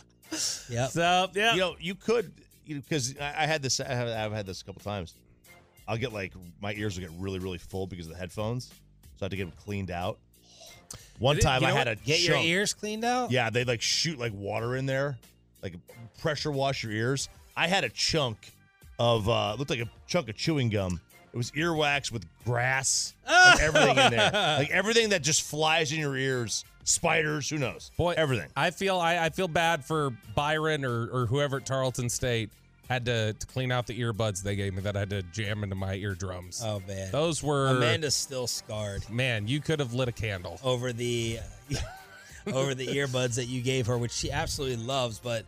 Yep. 0.69 0.89
So, 0.91 1.29
yeah. 1.33 1.53
You 1.53 1.59
know, 1.59 1.75
you 1.79 1.95
could 1.95 2.31
because 2.67 3.15
I, 3.19 3.43
I 3.43 3.45
had 3.45 3.61
this. 3.61 3.79
I 3.79 3.93
have, 3.93 4.07
I've 4.07 4.33
had 4.33 4.45
this 4.45 4.61
a 4.61 4.65
couple 4.65 4.81
times. 4.81 5.13
I'll 5.87 5.97
get 5.97 6.11
like 6.11 6.33
my 6.61 6.73
ears 6.73 6.97
will 6.97 7.07
get 7.07 7.17
really, 7.17 7.39
really 7.39 7.57
full 7.57 7.87
because 7.87 8.07
of 8.07 8.13
the 8.13 8.17
headphones, 8.17 8.67
so 8.67 8.73
I 9.21 9.25
have 9.25 9.31
to 9.31 9.37
get 9.37 9.45
them 9.45 9.53
cleaned 9.57 9.91
out. 9.91 10.19
One 11.19 11.39
time 11.39 11.61
you 11.61 11.67
I 11.67 11.71
had 11.71 11.87
what? 11.87 11.97
a 11.99 12.03
Get 12.03 12.21
your 12.21 12.37
ears 12.37 12.73
cleaned 12.73 13.03
out. 13.03 13.31
Yeah, 13.31 13.49
they 13.49 13.63
like 13.63 13.81
shoot 13.81 14.19
like 14.19 14.33
water 14.33 14.75
in 14.75 14.85
there, 14.85 15.17
like 15.63 15.75
pressure 16.19 16.51
wash 16.51 16.83
your 16.83 16.91
ears. 16.91 17.29
I 17.55 17.67
had 17.67 17.83
a 17.83 17.89
chunk 17.89 18.51
of 18.99 19.29
uh 19.29 19.55
looked 19.57 19.69
like 19.69 19.79
a 19.79 19.89
chunk 20.07 20.29
of 20.29 20.35
chewing 20.35 20.69
gum. 20.69 20.99
It 21.33 21.37
was 21.37 21.51
earwax 21.51 22.11
with 22.11 22.25
grass 22.45 23.13
and 23.27 23.59
everything 23.59 23.97
in 23.97 24.11
there. 24.11 24.31
Like 24.59 24.71
everything 24.71 25.09
that 25.09 25.21
just 25.21 25.43
flies 25.43 25.91
in 25.91 25.99
your 25.99 26.15
ears. 26.17 26.65
Spiders, 26.83 27.49
who 27.49 27.57
knows? 27.57 27.91
Boy, 27.97 28.13
everything. 28.15 28.47
I 28.55 28.71
feel 28.71 28.97
I, 28.97 29.17
I 29.17 29.29
feel 29.29 29.49
bad 29.49 29.83
for 29.83 30.11
Byron 30.35 30.85
or, 30.85 31.07
or 31.11 31.25
whoever 31.25 31.57
at 31.57 31.65
Tarleton 31.65 32.09
State 32.09 32.49
had 32.89 33.05
to, 33.05 33.33
to 33.33 33.47
clean 33.47 33.71
out 33.71 33.85
the 33.85 33.99
earbuds 33.99 34.41
they 34.41 34.55
gave 34.55 34.73
me 34.73 34.81
that 34.81 34.95
I 34.95 34.99
had 34.99 35.09
to 35.09 35.21
jam 35.21 35.63
into 35.63 35.75
my 35.75 35.95
eardrums. 35.95 36.61
Oh 36.63 36.81
man. 36.87 37.11
Those 37.11 37.43
were 37.43 37.67
Amanda's 37.67 38.15
still 38.15 38.47
scarred 38.47 39.07
man. 39.09 39.47
You 39.49 39.59
could 39.59 39.79
have 39.79 39.93
lit 39.93 40.07
a 40.07 40.13
candle. 40.13 40.59
over 40.63 40.93
the 40.93 41.39
over 42.47 42.73
the 42.73 42.87
earbuds 42.87 43.35
that 43.35 43.45
you 43.45 43.61
gave 43.61 43.87
her, 43.87 43.97
which 43.97 44.13
she 44.13 44.31
absolutely 44.31 44.77
loves. 44.83 45.19
But 45.19 45.45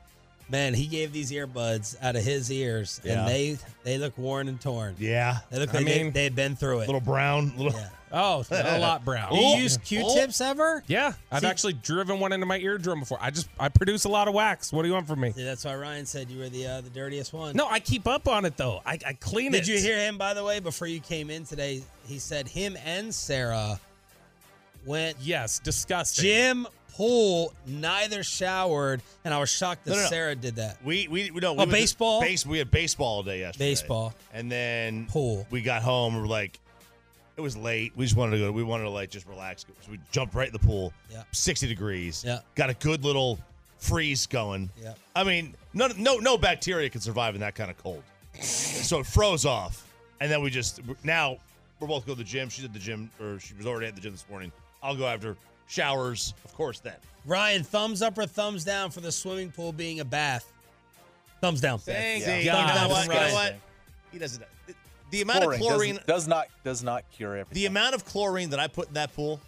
man, 0.50 0.74
he 0.74 0.88
gave 0.88 1.12
these 1.14 1.32
earbuds 1.32 1.95
out 2.02 2.16
of 2.16 2.24
his 2.24 2.52
ears, 2.52 3.00
Yeah. 3.04 3.20
and 3.20 3.28
they 3.28 3.58
they 3.84 3.97
look 3.97 4.18
worn 4.18 4.47
and 4.47 4.60
torn. 4.60 4.95
Yeah. 5.00 5.39
They 5.50 5.60
look 5.60 5.70
I 5.74 5.78
like 5.80 5.86
they- 5.86 6.04
mean, 6.04 6.12
they 6.12 6.24
had 6.24 6.36
been 6.36 6.56
through 6.56 6.80
it. 6.82 6.88
Little 6.88 7.02
brown, 7.02 7.54
little 7.58 7.74
Yeah. 7.80 7.89
Oh, 8.12 8.43
a 8.50 8.80
lot 8.80 9.06
brown. 9.06 9.32
Do 9.32 9.38
You 9.38 9.58
use 9.58 9.78
Q-tips 9.78 10.41
ever? 10.41 10.84
Yeah, 10.88 11.14
I've 11.32 11.41
See- 11.41 11.47
actually 11.47 11.74
driven 11.74 12.20
one 12.20 12.32
into 12.34 12.47
my 12.47 12.58
eardrum 12.58 13.02
before. 13.02 13.20
I 13.22 13.30
just 13.30 13.50
I 13.60 13.70
produce 13.70 14.06
a 14.06 14.10
lot 14.10 14.28
of 14.28 14.34
wax. 14.34 14.74
What 14.74 14.82
do 14.82 14.88
you 14.88 14.95
want 14.95 15.08
from 15.08 15.20
me? 15.20 15.32
See, 15.32 15.43
that's 15.43 15.64
why 15.64 15.76
Ryan 15.76 16.08
said 16.08 16.28
you 16.32 16.39
were 16.39 16.50
the 16.50 16.66
uh, 16.66 16.82
the 16.82 16.89
dirtiest 16.89 17.34
one. 17.34 17.56
No, 17.56 17.68
I 17.70 17.80
keep 17.80 18.08
up 18.08 18.28
on 18.28 18.45
it 18.45 18.58
though. 18.58 18.82
I, 18.84 18.97
I 19.06 19.14
clean 19.14 19.54
it. 19.54 19.58
Did 19.64 19.68
you 19.68 19.78
hear 19.80 19.95
him, 20.00 20.18
by 20.18 20.34
the 20.34 20.43
way, 20.43 20.60
before 20.60 20.88
you 20.88 21.00
came 21.02 21.30
in 21.30 21.45
today? 21.45 21.84
He 22.08 22.18
said 22.18 22.47
him 22.47 22.76
and 22.84 23.14
Sarah 23.14 23.80
went. 24.88 25.18
Yes, 25.22 25.60
disgusting. 25.60 26.24
Jim 26.24 26.68
Pool 26.96 27.54
neither 27.66 28.24
showered, 28.24 29.02
and 29.24 29.34
I 29.34 29.40
was 29.40 29.50
shocked 29.50 29.86
that 29.86 29.92
No, 29.92 29.96
no, 29.98 30.04
no. 30.04 30.10
Sarah 30.10 30.36
did 30.36 30.56
that. 30.58 30.84
We 30.84 31.08
we 31.08 31.32
we 31.32 31.40
no 31.40 31.52
Oh, 31.52 31.54
we 31.56 31.66
to- 31.66 31.72
baseball? 31.72 32.22
Base, 32.22 32.46
we 32.46 32.58
had 32.58 32.70
baseball 32.72 33.08
all 33.18 33.24
day 33.24 33.40
yesterday. 33.40 33.72
Baseball. 33.72 34.14
and 34.34 34.52
then 34.52 35.06
Pool. 35.08 35.48
We 35.50 35.62
got 35.62 35.82
home. 35.82 36.16
We 36.16 36.22
were 36.22 36.28
like, 36.28 36.60
it 37.38 37.42
was 37.42 37.56
late. 37.56 37.94
We 37.96 38.06
just 38.06 38.18
wanted 38.18 38.38
to 38.38 38.44
go. 38.46 38.52
We 38.52 38.64
wanted 38.64 38.84
to 38.86 38.90
like 38.90 39.10
just 39.10 39.28
relax. 39.28 39.66
So 39.82 39.92
we 39.92 40.00
jumped 40.12 40.36
right 40.36 40.48
in 40.48 40.54
the 40.54 40.60
pool. 40.60 40.92
Yeah. 41.10 41.24
sixty 41.32 41.68
degrees. 41.68 42.24
Yeah. 42.26 42.40
got 42.56 42.70
a 42.70 42.74
good 42.76 43.04
little 43.06 43.40
freeze 43.78 44.26
going. 44.28 44.70
Yeah. 44.82 44.94
I 45.16 45.24
mean, 45.24 45.56
no 45.74 45.88
no 45.98 46.18
no 46.18 46.38
bacteria 46.38 46.90
can 46.90 47.00
survive 47.02 47.34
in 47.36 47.42
that 47.42 47.56
kind 47.56 47.72
of 47.72 47.78
cold. 47.78 48.04
so 48.42 49.00
it 49.00 49.06
froze 49.06 49.46
off, 49.46 49.86
and 50.20 50.30
then 50.32 50.42
we 50.42 50.50
just 50.50 50.82
now 51.04 51.38
we're 51.80 51.88
both 51.88 52.06
go 52.06 52.12
to 52.14 52.18
the 52.18 52.24
gym. 52.26 52.50
She's 52.50 52.66
at 52.66 52.74
the 52.74 52.80
gym, 52.80 53.10
or 53.22 53.40
she 53.40 53.54
was 53.54 53.66
already 53.66 53.88
at 53.88 53.96
the 53.96 54.02
gym 54.02 54.12
this 54.12 54.26
morning. 54.30 54.52
I'll 54.84 54.96
go 54.98 55.06
after 55.08 55.38
showers, 55.70 56.34
of 56.43 56.53
course. 56.53 56.80
Then 56.82 56.95
Ryan, 57.26 57.63
thumbs 57.63 58.01
up 58.01 58.17
or 58.17 58.26
thumbs 58.26 58.65
down 58.65 58.91
for 58.91 58.99
the 58.99 59.11
swimming 59.11 59.51
pool 59.51 59.72
being 59.72 60.01
a 60.01 60.05
bath? 60.05 60.51
Thumbs 61.39 61.61
down. 61.61 61.80
Thank 61.80 62.26
Yeah. 62.26 62.38
you. 62.39 62.51
Thumbs 62.51 62.70
You 62.72 62.76
know 62.76 62.88
what? 62.89 63.03
You 63.05 63.09
know 63.13 63.34
what? 63.34 63.55
He 64.11 64.20
doesn't. 64.20 64.43
The 65.11 65.22
amount 65.22 65.39
Chlorine 65.43 65.59
of 65.61 65.67
chlorine 65.67 65.95
does, 65.95 66.05
does 66.05 66.28
not 66.28 66.47
does 66.63 66.84
not 66.84 67.03
cure 67.11 67.38
everything. 67.38 67.55
The 67.55 67.65
amount 67.65 67.95
of 67.95 68.05
chlorine 68.05 68.49
that 68.51 68.59
I 68.59 68.67
put 68.67 68.89
in 68.89 68.93
that 68.95 69.15
pool, 69.15 69.39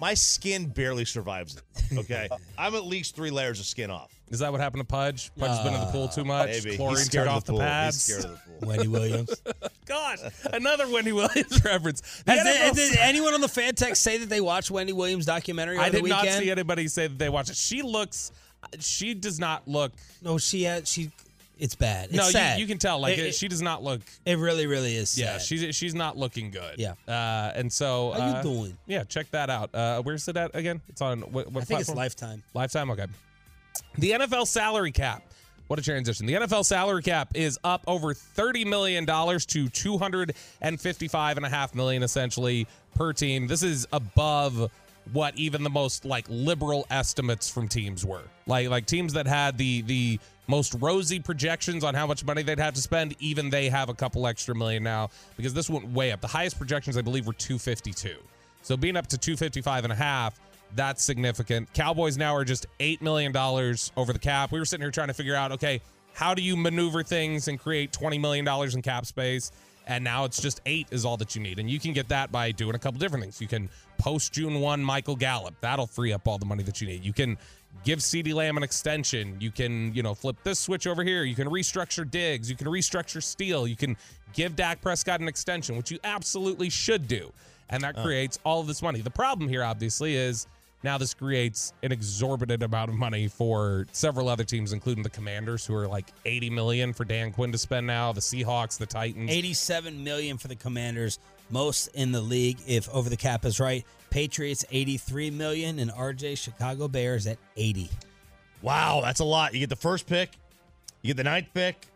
my 0.00 0.14
skin 0.14 0.66
barely 0.66 1.04
survives 1.04 1.56
it. 1.56 1.98
Okay, 1.98 2.28
I'm 2.58 2.74
at 2.74 2.84
least 2.84 3.14
three 3.14 3.30
layers 3.30 3.60
of 3.60 3.66
skin 3.66 3.90
off. 3.90 4.10
Is 4.30 4.38
that 4.38 4.52
what 4.52 4.60
happened 4.60 4.80
to 4.82 4.86
Pudge? 4.86 5.32
Pudge 5.36 5.50
has 5.50 5.64
been 5.64 5.74
in 5.74 5.80
the 5.80 5.86
pool 5.86 6.06
too 6.08 6.24
much. 6.24 6.48
Maybe. 6.48 6.68
He's 6.70 6.76
Chlorine 6.76 6.96
scared 6.98 7.24
took 7.26 7.30
of 7.32 7.36
off 7.38 7.44
the 7.44 7.52
the, 7.52 7.58
pool. 7.58 7.60
He's 7.62 7.68
pads. 7.68 8.02
scared 8.02 8.24
of 8.24 8.30
the 8.30 8.36
pool. 8.60 8.68
Wendy 8.68 8.88
Williams. 8.88 9.42
God, 9.86 10.18
another 10.52 10.88
Wendy 10.88 11.10
Williams 11.12 11.64
reference. 11.64 12.22
The 12.24 12.32
Has 12.32 12.72
NFL 12.72 12.76
did 12.76 12.96
anyone 12.98 13.34
on 13.34 13.40
the 13.40 13.48
fan 13.48 13.74
text 13.74 14.02
say 14.02 14.18
that 14.18 14.28
they 14.28 14.40
watched 14.40 14.70
Wendy 14.70 14.92
Williams 14.92 15.26
documentary 15.26 15.76
over 15.76 15.84
I 15.84 15.90
the 15.90 16.00
did 16.00 16.08
not 16.08 16.26
see 16.28 16.50
anybody 16.50 16.86
say 16.86 17.08
that 17.08 17.18
they 17.18 17.28
watch 17.28 17.50
it. 17.50 17.56
She 17.56 17.82
looks. 17.82 18.30
She 18.78 19.14
does 19.14 19.40
not 19.40 19.66
look. 19.66 19.92
No, 20.22 20.38
she 20.38 20.62
had 20.62 20.86
she. 20.86 21.10
It's 21.58 21.74
bad. 21.74 22.06
It's 22.06 22.16
no, 22.16 22.24
you, 22.26 22.30
sad. 22.30 22.60
you 22.60 22.66
can 22.66 22.78
tell. 22.78 23.00
Like 23.00 23.14
It- 23.18 23.20
it, 23.20 23.26
it- 23.28 23.34
she 23.34 23.48
does 23.48 23.60
not 23.60 23.82
look. 23.82 24.00
It 24.24 24.38
really, 24.38 24.66
really 24.66 24.94
is. 24.94 25.18
Yeah, 25.18 25.38
sad. 25.38 25.42
she's 25.42 25.74
she's 25.76 25.94
not 25.94 26.16
looking 26.16 26.50
good. 26.52 26.78
Yeah. 26.78 26.92
Uh, 27.08 27.52
and 27.54 27.70
so 27.72 28.12
How 28.12 28.18
you 28.28 28.34
uh, 28.36 28.42
doing? 28.42 28.78
Yeah, 28.86 29.02
check 29.04 29.30
that 29.32 29.50
out. 29.50 29.74
Uh, 29.74 30.00
where's 30.02 30.26
it 30.28 30.36
at 30.36 30.54
again? 30.54 30.80
It's 30.88 31.02
on 31.02 31.20
what? 31.22 31.50
what 31.50 31.62
I 31.62 31.64
think 31.64 31.80
it's 31.80 31.88
platform? 31.90 31.96
Lifetime. 31.96 32.42
Lifetime. 32.54 32.90
Okay. 32.92 33.06
The 33.98 34.12
NFL 34.12 34.46
salary 34.46 34.92
cap. 34.92 35.24
What 35.66 35.78
a 35.78 35.82
transition. 35.82 36.26
The 36.26 36.34
NFL 36.34 36.64
salary 36.64 37.02
cap 37.02 37.32
is 37.34 37.58
up 37.62 37.84
over 37.86 38.12
$30 38.12 38.66
million 38.66 39.06
to 39.06 39.12
255.5 39.12 41.74
million 41.74 42.02
essentially 42.02 42.66
per 42.94 43.12
team. 43.12 43.46
This 43.46 43.62
is 43.62 43.86
above 43.92 44.70
what 45.12 45.36
even 45.36 45.62
the 45.62 45.70
most 45.70 46.04
like 46.04 46.26
liberal 46.28 46.86
estimates 46.90 47.48
from 47.48 47.68
teams 47.68 48.04
were. 48.04 48.24
Like 48.46 48.68
like 48.68 48.86
teams 48.86 49.12
that 49.12 49.26
had 49.26 49.58
the 49.58 49.82
the 49.82 50.18
most 50.46 50.74
rosy 50.80 51.20
projections 51.20 51.84
on 51.84 51.94
how 51.94 52.06
much 52.06 52.24
money 52.24 52.42
they'd 52.42 52.58
have 52.58 52.74
to 52.74 52.82
spend, 52.82 53.14
even 53.20 53.48
they 53.48 53.68
have 53.68 53.88
a 53.88 53.94
couple 53.94 54.26
extra 54.26 54.54
million 54.54 54.82
now 54.82 55.08
because 55.36 55.54
this 55.54 55.70
went 55.70 55.88
way 55.92 56.10
up. 56.10 56.20
The 56.20 56.26
highest 56.26 56.58
projections 56.58 56.96
I 56.96 57.02
believe 57.02 57.26
were 57.26 57.32
252. 57.32 58.16
So 58.62 58.76
being 58.76 58.96
up 58.96 59.06
to 59.08 59.16
255 59.16 59.84
and 59.84 59.92
a 59.92 59.96
half, 59.96 60.38
that's 60.74 61.02
significant. 61.02 61.72
Cowboys 61.74 62.16
now 62.16 62.34
are 62.34 62.44
just 62.44 62.66
$8 62.78 63.02
million 63.02 63.36
over 63.96 64.12
the 64.12 64.18
cap. 64.18 64.52
We 64.52 64.58
were 64.58 64.64
sitting 64.64 64.82
here 64.82 64.90
trying 64.90 65.08
to 65.08 65.14
figure 65.14 65.34
out, 65.34 65.52
okay, 65.52 65.80
how 66.12 66.34
do 66.34 66.42
you 66.42 66.56
maneuver 66.56 67.02
things 67.02 67.48
and 67.48 67.58
create 67.58 67.92
$20 67.92 68.20
million 68.20 68.46
in 68.46 68.82
cap 68.82 69.06
space? 69.06 69.52
And 69.86 70.04
now 70.04 70.24
it's 70.24 70.40
just 70.40 70.60
eight 70.66 70.86
is 70.90 71.04
all 71.04 71.16
that 71.16 71.34
you 71.34 71.42
need. 71.42 71.58
And 71.58 71.68
you 71.68 71.80
can 71.80 71.92
get 71.92 72.08
that 72.10 72.30
by 72.30 72.52
doing 72.52 72.74
a 72.74 72.78
couple 72.78 73.00
different 73.00 73.24
things. 73.24 73.40
You 73.40 73.48
can 73.48 73.68
post 73.98 74.32
June 74.32 74.60
1 74.60 74.82
Michael 74.82 75.16
Gallup. 75.16 75.54
That'll 75.60 75.86
free 75.86 76.12
up 76.12 76.28
all 76.28 76.38
the 76.38 76.46
money 76.46 76.62
that 76.62 76.80
you 76.80 76.86
need. 76.86 77.04
You 77.04 77.12
can 77.12 77.36
give 77.84 77.98
CeeDee 77.98 78.34
Lamb 78.34 78.56
an 78.56 78.62
extension. 78.62 79.36
You 79.40 79.50
can, 79.50 79.92
you 79.94 80.02
know, 80.02 80.14
flip 80.14 80.36
this 80.44 80.60
switch 80.60 80.86
over 80.86 81.02
here. 81.02 81.24
You 81.24 81.34
can 81.34 81.48
restructure 81.48 82.08
Diggs. 82.08 82.48
You 82.48 82.56
can 82.56 82.68
restructure 82.68 83.22
Steele. 83.22 83.66
You 83.66 83.76
can 83.76 83.96
give 84.32 84.54
Dak 84.54 84.80
Prescott 84.80 85.20
an 85.20 85.28
extension, 85.28 85.76
which 85.76 85.90
you 85.90 85.98
absolutely 86.04 86.70
should 86.70 87.08
do. 87.08 87.32
And 87.68 87.82
that 87.82 87.98
uh. 87.98 88.02
creates 88.02 88.38
all 88.44 88.60
of 88.60 88.66
this 88.66 88.82
money. 88.82 89.00
The 89.00 89.10
problem 89.10 89.48
here, 89.48 89.64
obviously, 89.64 90.14
is 90.14 90.46
now 90.82 90.96
this 90.98 91.12
creates 91.14 91.72
an 91.82 91.92
exorbitant 91.92 92.62
amount 92.62 92.90
of 92.90 92.96
money 92.96 93.28
for 93.28 93.86
several 93.92 94.28
other 94.28 94.44
teams, 94.44 94.72
including 94.72 95.02
the 95.02 95.10
Commanders, 95.10 95.66
who 95.66 95.74
are 95.74 95.86
like 95.86 96.06
80 96.24 96.50
million 96.50 96.92
for 96.92 97.04
Dan 97.04 97.32
Quinn 97.32 97.52
to 97.52 97.58
spend 97.58 97.86
now. 97.86 98.12
The 98.12 98.20
Seahawks, 98.20 98.78
the 98.78 98.86
Titans. 98.86 99.30
87 99.30 100.02
million 100.02 100.38
for 100.38 100.48
the 100.48 100.56
Commanders, 100.56 101.18
most 101.50 101.88
in 101.94 102.12
the 102.12 102.20
league 102.20 102.58
if 102.66 102.88
over 102.90 103.10
the 103.10 103.16
cap 103.16 103.44
is 103.44 103.60
right. 103.60 103.84
Patriots 104.10 104.64
83 104.70 105.30
million 105.30 105.78
and 105.78 105.90
RJ 105.90 106.38
Chicago 106.38 106.88
Bears 106.88 107.26
at 107.26 107.38
80. 107.56 107.90
Wow, 108.62 109.00
that's 109.02 109.20
a 109.20 109.24
lot. 109.24 109.54
You 109.54 109.60
get 109.60 109.68
the 109.70 109.76
first 109.76 110.06
pick, 110.06 110.30
you 111.02 111.08
get 111.08 111.16
the 111.16 111.24
ninth 111.24 111.46
pick, 111.54 111.86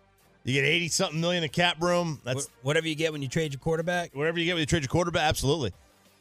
you 0.45 0.55
get 0.55 0.65
eighty 0.67 0.89
something 0.89 1.21
million 1.21 1.43
in 1.43 1.49
cap 1.51 1.83
room. 1.83 2.21
That's 2.25 2.47
Wh- 2.47 2.65
whatever 2.67 2.87
you 2.89 2.95
get 2.95 3.13
when 3.13 3.21
you 3.23 3.29
trade 3.29 3.53
your 3.53 3.61
quarterback. 3.61 4.15
whatever 4.15 4.39
you 4.39 4.45
get 4.45 4.55
when 4.55 4.61
you 4.61 4.67
trade 4.67 4.83
your 4.83 4.89
quarterback. 4.89 5.23
Absolutely. 5.29 5.73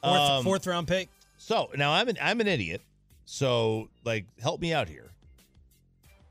Fourth, 0.02 0.16
Um, 0.20 0.44
fourth 0.44 0.68
round 0.68 0.88
pick. 0.88 1.10
So 1.38 1.70
now 1.76 1.92
I'm 1.94 2.08
an 2.10 2.18
I'm 2.22 2.40
an 2.42 2.48
idiot. 2.48 2.82
So 3.26 3.90
like, 4.04 4.26
help 4.42 4.62
me 4.62 4.74
out 4.74 4.88
here. 4.90 5.12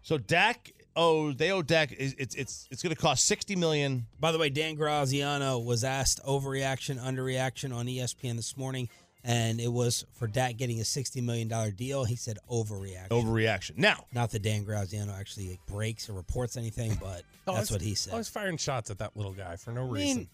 So 0.02 0.18
Dak, 0.18 0.72
oh, 0.96 1.32
they 1.32 1.50
owe 1.52 1.62
Dak. 1.62 1.92
It's 1.92 2.14
it's 2.18 2.34
it's, 2.34 2.68
it's 2.70 2.82
going 2.82 2.94
to 2.94 3.00
cost 3.00 3.24
sixty 3.24 3.56
million. 3.56 4.06
By 4.20 4.32
the 4.32 4.38
way, 4.38 4.50
Dan 4.50 4.74
Graziano 4.74 5.58
was 5.58 5.84
asked 5.84 6.20
overreaction, 6.24 6.98
underreaction 7.00 7.74
on 7.74 7.86
ESPN 7.86 8.36
this 8.36 8.56
morning, 8.56 8.88
and 9.24 9.60
it 9.60 9.72
was 9.72 10.04
for 10.14 10.26
Dak 10.26 10.56
getting 10.56 10.80
a 10.80 10.82
$60 10.82 11.22
million 11.22 11.48
deal. 11.76 12.04
He 12.04 12.16
said 12.16 12.38
overreaction. 12.50 13.08
Overreaction. 13.10 13.78
Now, 13.78 14.06
Not 14.12 14.30
that 14.32 14.42
Dan 14.42 14.64
Graziano 14.64 15.12
actually 15.12 15.50
like, 15.50 15.66
breaks 15.66 16.08
or 16.10 16.14
reports 16.14 16.56
anything, 16.56 16.96
but 17.00 17.22
Oh, 17.46 17.54
that's 17.54 17.56
I 17.56 17.60
was- 17.60 17.70
what 17.70 17.80
he 17.82 17.94
said. 17.94 18.14
I 18.14 18.16
was 18.16 18.28
firing 18.28 18.56
shots 18.56 18.90
at 18.90 18.98
that 18.98 19.16
little 19.16 19.32
guy 19.32 19.54
for 19.56 19.70
no 19.70 19.86
I 19.86 19.90
reason. 19.90 20.28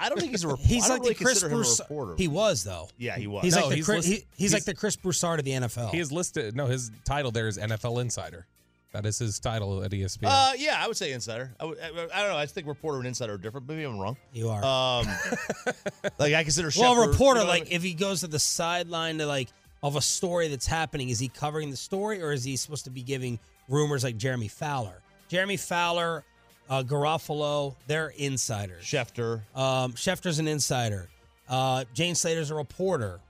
Mean, 0.00 0.06
I 0.06 0.08
don't 0.08 0.18
think 0.20 0.30
he's 0.32 0.44
a 0.44 0.48
reporter. 0.48 0.68
he's 0.68 0.88
like 0.88 1.00
really 1.00 1.14
the 1.14 1.24
Chris 1.24 1.28
consider 1.40 1.54
Broussard. 1.54 1.86
reporter. 1.90 2.14
He 2.16 2.28
was 2.28 2.64
though. 2.64 2.88
yeah, 2.98 3.16
he 3.16 3.26
was. 3.26 3.44
He's 3.44 3.54
No, 3.54 3.60
like 3.62 3.70
the 3.70 3.76
he's 3.76 3.84
Chris, 3.84 4.08
list- 4.08 4.22
he- 4.36 4.42
he's, 4.42 4.52
like 4.54 4.64
the 4.64 4.74
Chris 4.74 4.96
Broussard 4.96 5.38
of 5.40 5.44
the 5.44 5.52
NFL. 5.52 5.90
he 5.90 5.98
is 5.98 6.12
listed. 6.12 6.54
No, 6.56 6.66
his 6.66 6.90
title 7.04 7.30
there 7.30 7.48
is 7.48 7.58
NFL 7.58 8.00
Insider. 8.00 8.46
That 8.92 9.04
is 9.04 9.18
his 9.18 9.38
title 9.38 9.84
at 9.84 9.90
ESPN. 9.90 10.24
Uh, 10.24 10.52
yeah, 10.56 10.82
I 10.82 10.86
would 10.88 10.96
say 10.96 11.12
insider. 11.12 11.54
I, 11.60 11.66
would, 11.66 11.78
I, 11.78 11.88
I 11.88 12.20
don't 12.22 12.30
know. 12.30 12.38
I 12.38 12.46
think 12.46 12.66
reporter 12.66 12.96
and 12.98 13.06
insider 13.06 13.34
are 13.34 13.38
different. 13.38 13.68
Maybe 13.68 13.82
I'm 13.82 13.98
wrong. 13.98 14.16
you 14.32 14.48
are. 14.48 14.64
Um, 14.64 15.06
like 16.18 16.32
I 16.32 16.42
consider. 16.42 16.70
well, 16.78 16.96
reporter, 17.06 17.40
you 17.40 17.44
know 17.44 17.50
what 17.50 17.56
I 17.56 17.60
like 17.64 17.70
if 17.72 17.82
he 17.82 17.92
goes 17.92 18.20
to 18.20 18.28
the 18.28 18.38
sideline 18.38 19.18
to 19.18 19.26
like 19.26 19.48
of 19.82 19.96
a 19.96 20.00
story 20.00 20.48
that's 20.48 20.66
happening, 20.66 21.10
is 21.10 21.18
he 21.18 21.28
covering 21.28 21.70
the 21.70 21.76
story 21.76 22.22
or 22.22 22.32
is 22.32 22.44
he 22.44 22.56
supposed 22.56 22.84
to 22.84 22.90
be 22.90 23.02
giving 23.02 23.38
rumors 23.68 24.04
like 24.04 24.16
Jeremy 24.16 24.48
Fowler? 24.48 25.02
Jeremy 25.28 25.58
Fowler, 25.58 26.24
uh, 26.68 26.82
Garafolo, 26.82 27.74
they're 27.86 28.12
insiders. 28.16 28.84
Schefter. 28.84 29.40
Um, 29.54 29.92
Schefter's 29.92 30.38
an 30.38 30.48
insider. 30.48 31.08
Uh, 31.48 31.84
Jane 31.94 32.14
Slater's 32.14 32.50
a 32.50 32.54
reporter, 32.54 33.20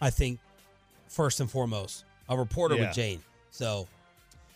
I 0.00 0.10
think, 0.10 0.38
first 1.08 1.40
and 1.40 1.50
foremost. 1.50 2.04
A 2.28 2.36
reporter 2.36 2.76
Yeah. 2.76 2.86
with 2.86 2.94
Jane. 2.94 3.22
So, 3.50 3.86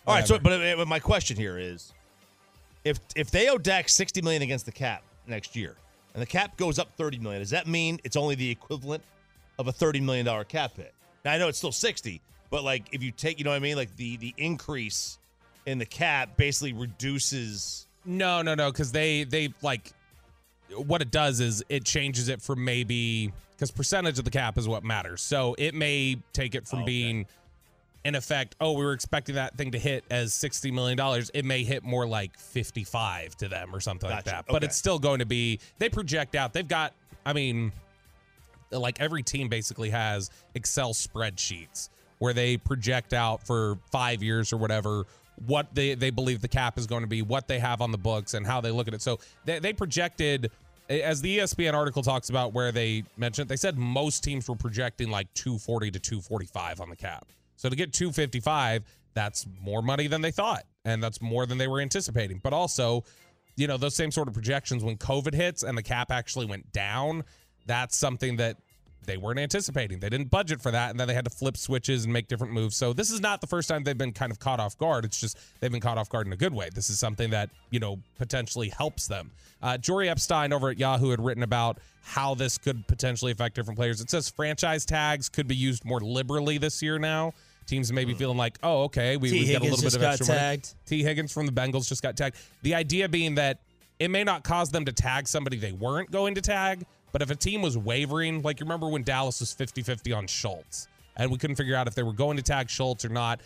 All 0.07 0.15
right. 0.15 0.27
So, 0.27 0.39
but, 0.39 0.53
uh, 0.53 0.77
but 0.77 0.89
my 0.89 0.99
question 1.01 1.37
here 1.37 1.59
is, 1.59 1.93
if 2.85 2.99
if 3.17 3.31
they 3.31 3.49
owe 3.49 3.59
Dak 3.59 3.89
sixty 3.89 4.23
million 4.23 4.41
against 4.43 4.65
the 4.65 4.73
cap 4.73 5.03
next 5.27 5.55
year, 5.57 5.75
and 6.15 6.23
the 6.23 6.27
cap 6.27 6.57
goes 6.57 6.79
up 6.79 6.97
thirty 6.97 7.19
million, 7.19 7.43
does 7.43 7.51
that 7.51 7.67
mean 7.67 8.01
it's 8.05 8.17
only 8.17 8.35
the 8.37 8.49
equivalent 8.51 9.03
of 9.59 9.67
a 9.69 9.73
thirty 9.73 10.01
million 10.01 10.25
dollar 10.25 10.45
cap 10.45 10.77
hit? 10.77 10.95
Now 11.25 11.33
I 11.33 11.39
know 11.39 11.49
it's 11.49 11.59
still 11.59 11.73
sixty, 11.73 12.21
but 12.51 12.63
like 12.65 12.87
if 12.93 13.03
you 13.03 13.11
take, 13.11 13.39
you 13.39 13.45
know 13.45 13.51
what 13.51 13.57
I 13.57 13.59
mean, 13.59 13.77
like 13.77 13.95
the 13.97 14.17
the 14.17 14.33
increase 14.39 15.19
in 15.67 15.79
the 15.79 15.87
cap 15.87 16.37
basically 16.37 16.73
reduces. 16.73 17.87
No, 18.09 18.41
no, 18.41 18.55
no, 18.55 18.73
because 18.73 18.91
they 18.91 19.25
they 19.25 19.53
like 19.61 19.93
what 20.75 21.03
it 21.03 21.11
does 21.11 21.41
is 21.41 21.63
it 21.69 21.85
changes 21.85 22.29
it 22.29 22.41
from 22.41 22.65
maybe 22.65 23.33
because 23.53 23.71
percentage 23.71 24.19
of 24.19 24.25
the 24.25 24.31
cap 24.31 24.57
is 24.57 24.67
what 24.67 24.83
matters. 24.83 25.21
So 25.21 25.55
it 25.59 25.75
may 25.75 26.17
take 26.33 26.55
it 26.55 26.67
from 26.67 26.81
oh, 26.81 26.83
Okay. 26.83 26.91
being 26.93 27.27
in 28.05 28.15
effect, 28.15 28.57
oh, 28.61 28.73
we 28.73 28.85
were 28.85 28.95
expecting 28.95 29.35
that 29.35 29.57
thing 29.59 29.73
to 29.73 29.79
hit 29.79 30.05
as 30.11 30.33
sixty 30.33 30.71
million 30.71 30.97
dollars. 30.97 31.31
It 31.35 31.45
may 31.45 31.65
hit 31.65 31.85
more 31.85 32.07
like 32.07 32.39
fifty 32.39 32.83
five 32.83 33.37
to 33.37 33.49
them 33.49 33.75
or 33.75 33.81
something 33.81 34.09
like 34.09 34.25
that. 34.25 34.47
But 34.47 34.57
Okay. 34.57 34.67
it's 34.67 34.77
still 34.77 34.99
going 34.99 35.19
to 35.19 35.27
be 35.27 35.61
they 35.79 35.91
project 35.91 36.35
out. 36.35 36.55
They've 36.55 36.67
got, 36.67 36.95
I 37.27 37.35
mean, 37.35 37.73
like 38.71 39.01
every 39.03 39.23
team 39.23 39.49
basically 39.49 39.91
has 39.91 40.31
Excel 40.55 40.95
spreadsheets 40.95 41.91
where 42.21 42.33
they 42.33 42.57
project 42.57 43.13
out 43.13 43.47
for 43.47 43.79
five 43.93 44.23
years 44.23 44.53
or 44.53 44.57
whatever 44.57 45.05
what 45.47 45.75
they, 45.75 45.95
they 45.95 46.11
believe 46.11 46.41
the 46.41 46.49
cap 46.49 46.79
is 46.79 46.87
going 46.87 47.03
to 47.03 47.09
be, 47.09 47.23
what 47.23 47.49
they 47.49 47.59
have 47.59 47.81
on 47.81 47.93
the 47.93 47.99
books, 47.99 48.35
and 48.35 48.47
how 48.47 48.61
they 48.61 48.71
look 48.71 48.89
at 48.89 48.95
it. 48.95 49.03
So 49.03 49.19
they, 49.45 49.59
they 49.59 49.73
projected 49.73 50.51
as 50.89 51.21
the 51.21 51.39
ESPN 51.39 51.75
article 51.75 52.03
talks 52.03 52.31
about 52.31 52.55
where 52.55 52.73
they 52.73 53.05
mentioned, 53.17 53.49
they 53.49 53.57
said 53.57 53.77
most 53.77 54.25
teams 54.25 54.49
were 54.49 54.57
projecting 54.57 55.11
like 55.11 55.33
240 55.35 55.91
to 55.91 55.99
245 55.99 56.81
on 56.81 56.91
the 56.91 56.97
cap. 56.97 57.27
So 57.57 57.69
to 57.69 57.77
get 57.77 57.93
255, 57.93 58.85
that's 59.15 59.47
more 59.61 59.83
money 59.83 60.07
than 60.07 60.23
they 60.23 60.31
thought, 60.31 60.65
and 60.85 61.03
that's 61.03 61.21
more 61.21 61.45
than 61.45 61.59
they 61.59 61.67
were 61.67 61.81
anticipating. 61.81 62.41
But 62.43 62.53
also, 62.53 63.05
you 63.57 63.67
know, 63.67 63.77
those 63.77 63.97
same 63.97 64.11
sort 64.11 64.29
of 64.29 64.35
projections 64.35 64.85
when 64.85 64.97
COVID 64.97 65.35
hits 65.35 65.63
and 65.63 65.77
the 65.77 65.83
cap 65.83 66.11
actually 66.11 66.47
went 66.47 66.73
down, 66.73 67.25
that's 67.67 67.97
something 67.97 68.37
that 68.37 68.57
they 69.05 69.17
weren't 69.17 69.39
anticipating. 69.39 70.01
They 70.01 70.09
didn't 70.09 70.31
budget 70.31 70.61
for 70.61 70.71
that, 70.71 70.91
and 70.91 71.01
then 71.01 71.09
they 71.09 71.15
had 71.15 71.25
to 71.25 71.31
flip 71.31 71.57
switches 71.57 72.05
and 72.05 72.13
make 72.13 72.29
different 72.29 72.53
moves. 72.53 72.77
So 72.77 72.93
this 72.93 73.11
is 73.11 73.21
not 73.21 73.41
the 73.41 73.47
first 73.47 73.69
time 73.69 73.83
they've 73.85 73.97
been 73.97 74.13
kind 74.13 74.31
of 74.31 74.39
caught 74.39 74.61
off 74.61 74.77
guard. 74.79 75.05
It's 75.05 75.21
just 75.21 75.39
they've 75.61 75.73
been 75.73 75.81
caught 75.81 75.99
off 75.99 76.09
guard 76.09 76.27
in 76.27 76.33
a 76.33 76.37
good 76.37 76.53
way. 76.53 76.69
This 76.75 76.91
is 76.91 76.99
something 76.99 77.31
that 77.31 77.51
you 77.71 77.81
know 77.81 77.99
potentially 78.19 78.69
helps 78.69 79.07
them. 79.09 79.31
Uh, 79.63 79.79
Jori 79.79 80.09
Epstein 80.09 80.53
over 80.53 80.69
at 80.71 80.79
Yahoo 80.79 81.11
had 81.11 81.25
written 81.25 81.43
about 81.43 81.79
how 82.03 82.35
this 82.35 82.59
could 82.59 82.87
potentially 82.87 83.33
affect 83.33 83.55
different 83.55 83.79
players. 83.79 84.01
It 84.01 84.11
says 84.11 84.29
franchise 84.29 84.85
tags 84.85 85.29
could 85.29 85.49
be 85.49 85.57
used 85.57 85.85
more 85.85 86.01
liberally 86.01 86.59
this 86.59 86.83
year 86.83 86.99
now. 86.99 87.33
Teams 87.67 87.93
may 87.93 88.07
be 88.07 88.15
feeling 88.15 88.39
like, 88.39 88.59
oh, 88.63 88.85
okay, 88.85 89.19
we, 89.19 89.31
we 89.31 89.45
get 89.45 89.61
a 89.61 89.65
little 89.65 89.83
bit 89.83 89.95
of 89.95 90.01
got 90.01 90.15
extra 90.15 90.35
money. 90.35 90.61
Tee 90.87 91.03
Higgins 91.03 91.33
from 91.33 91.45
the 91.45 91.53
Bengals 91.53 91.87
just 91.87 92.03
got 92.03 92.17
tagged. 92.17 92.37
The 92.63 92.75
idea 92.75 93.11
being 93.11 93.35
that 93.35 93.61
it 93.99 94.11
may 94.11 94.25
not 94.25 94.43
cause 94.43 94.71
them 94.71 94.87
to 94.87 94.93
tag 94.93 95.29
somebody 95.29 95.59
they 95.59 95.73
weren't 95.73 96.11
going 96.11 96.35
to 96.37 96.41
tag, 96.41 96.87
but 97.13 97.23
if 97.23 97.31
a 97.31 97.35
team 97.35 97.63
was 97.63 97.77
wavering, 97.77 98.43
like 98.43 98.61
you 98.61 98.65
remember 98.65 98.89
when 98.89 99.03
Dallas 99.03 99.41
was 99.41 99.53
50 99.53 99.83
50 99.83 100.13
on 100.13 100.27
Schultz, 100.27 100.89
and 101.17 101.31
we 101.31 101.39
couldn't 101.39 101.57
figure 101.57 101.75
out 101.75 101.87
if 101.87 101.95
they 101.95 102.03
were 102.03 102.13
going 102.13 102.37
to 102.37 102.43
tag 102.43 102.71
Schultz 102.71 103.05
or 103.05 103.09
not, 103.09 103.41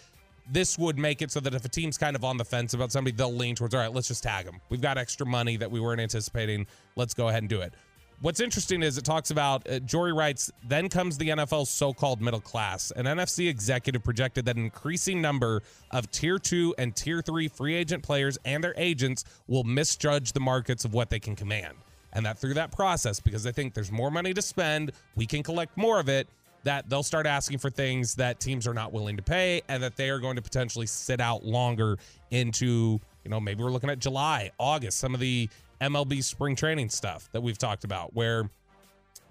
this 0.51 0.79
would 0.79 0.99
make 0.99 1.23
it 1.23 1.31
so 1.31 1.41
that 1.41 1.55
if 1.55 1.65
a 1.65 1.69
team's 1.69 1.97
kind 1.97 2.17
of 2.17 2.25
on 2.25 2.37
the 2.37 2.45
fence 2.45 2.75
about 2.75 2.93
somebody, 2.93 3.17
they'll 3.17 3.33
lean 3.33 3.55
towards, 3.55 3.75
all 3.75 3.81
right, 3.81 3.93
let's 3.93 4.09
just 4.09 4.23
tag 4.23 4.45
them. 4.45 4.61
We've 4.69 4.81
got 4.81 4.99
extra 4.99 5.27
money 5.27 5.57
that 5.57 5.71
we 5.71 5.81
weren't 5.81 6.01
anticipating. 6.01 6.67
Let's 6.97 7.15
go 7.15 7.29
ahead 7.29 7.43
and 7.43 7.49
do 7.49 7.61
it. 7.61 7.75
What's 8.21 8.39
interesting 8.39 8.85
is 8.85 8.99
it 8.99 9.05
talks 9.05 9.33
about, 9.33 9.69
uh, 9.69 9.81
Jori 9.81 10.17
writes, 10.17 10.49
then 10.69 10.89
comes 10.89 11.19
the 11.19 11.31
NFL's 11.31 11.71
so 11.71 11.93
called 11.93 12.21
middle 12.21 12.41
class. 12.41 12.93
An 12.93 13.07
NFC 13.07 13.49
executive 13.49 14.05
projected 14.05 14.45
that 14.45 14.57
an 14.57 14.63
increasing 14.63 15.21
number 15.21 15.61
of 15.91 16.09
tier 16.13 16.39
two 16.39 16.73
and 16.79 16.95
tier 16.95 17.21
three 17.21 17.49
free 17.49 17.75
agent 17.75 18.05
players 18.05 18.39
and 18.45 18.63
their 18.63 18.75
agents 18.77 19.25
will 19.49 19.65
misjudge 19.65 20.35
the 20.35 20.41
markets 20.41 20.85
of 20.85 20.95
what 20.95 21.11
they 21.11 21.19
can 21.19 21.35
command. 21.35 21.75
And 22.13 22.27
that 22.27 22.39
through 22.39 22.55
that 22.55 22.73
process, 22.73 23.21
because 23.21 23.43
they 23.43 23.53
think 23.53 23.75
there's 23.75 23.93
more 23.93 24.11
money 24.11 24.35
to 24.35 24.43
spend, 24.43 24.93
we 25.17 25.27
can 25.27 25.43
collect 25.43 25.77
more 25.77 25.99
of 25.99 26.09
it, 26.09 26.29
that 26.65 26.89
they'll 26.89 27.03
start 27.03 27.27
asking 27.27 27.59
for 27.59 27.71
things 27.71 28.15
that 28.17 28.39
teams 28.39 28.67
are 28.67 28.75
not 28.75 28.93
willing 28.93 29.17
to 29.17 29.23
pay 29.23 29.63
and 29.69 29.83
that 29.83 29.97
they 29.97 30.11
are 30.11 30.19
going 30.19 30.37
to 30.37 30.43
potentially 30.43 30.87
sit 30.87 31.21
out 31.21 31.45
longer 31.45 31.99
into, 32.31 33.01
you 33.25 33.31
know, 33.31 33.41
maybe 33.41 33.65
we're 33.65 33.71
looking 33.71 33.91
at 33.91 33.99
July, 33.99 34.51
August, 34.59 34.99
some 34.99 35.15
of 35.15 35.21
the 35.21 35.49
MLB 35.81 36.23
spring 36.23 36.55
training 36.55 36.89
stuff 36.89 37.29
that 37.33 37.41
we've 37.41 37.59
talked 37.59 37.85
about 37.85 38.15
where 38.15 38.49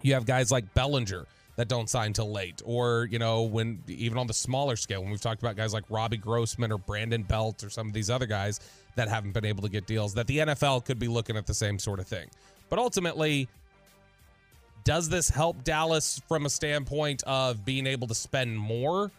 you 0.02 0.14
have 0.14 0.26
guys 0.26 0.52
like 0.52 0.74
Bellinger 0.74 1.26
that 1.56 1.68
don't 1.68 1.90
sign 1.90 2.12
till 2.12 2.32
late 2.32 2.62
or 2.66 3.08
you 3.12 3.20
know 3.20 3.44
when 3.44 3.84
even 3.88 4.18
on 4.18 4.26
the 4.26 4.34
smaller 4.34 4.76
scale 4.76 5.02
when 5.02 5.12
we've 5.12 5.22
talked 5.22 5.42
about 5.42 5.56
guys 5.56 5.74
like 5.74 5.84
Robbie 5.90 6.18
Grossman 6.18 6.72
or 6.72 6.78
Brandon 6.78 7.24
Belt 7.24 7.64
or 7.64 7.70
some 7.70 7.88
of 7.88 7.94
these 7.94 8.10
other 8.10 8.26
guys 8.26 8.60
that 8.96 9.08
haven't 9.08 9.34
been 9.34 9.46
able 9.46 9.62
to 9.62 9.70
get 9.70 9.86
deals 9.86 10.14
that 10.16 10.28
the 10.28 10.40
NFL 10.40 10.86
could 10.86 11.00
be 11.00 11.08
looking 11.08 11.38
at 11.38 11.46
the 11.46 11.54
same 11.54 11.78
sort 11.78 12.00
of 12.00 12.08
thing. 12.08 12.28
But 12.72 12.80
ultimately 12.80 13.50
does 14.84 15.10
this 15.10 15.30
help 15.30 15.64
Dallas 15.64 16.22
from 16.28 16.46
a 16.48 16.50
standpoint 16.50 17.22
of 17.28 17.64
being 17.64 17.86
able 17.86 18.08
to 18.08 18.16
spend 18.16 18.58
more? 18.58 19.12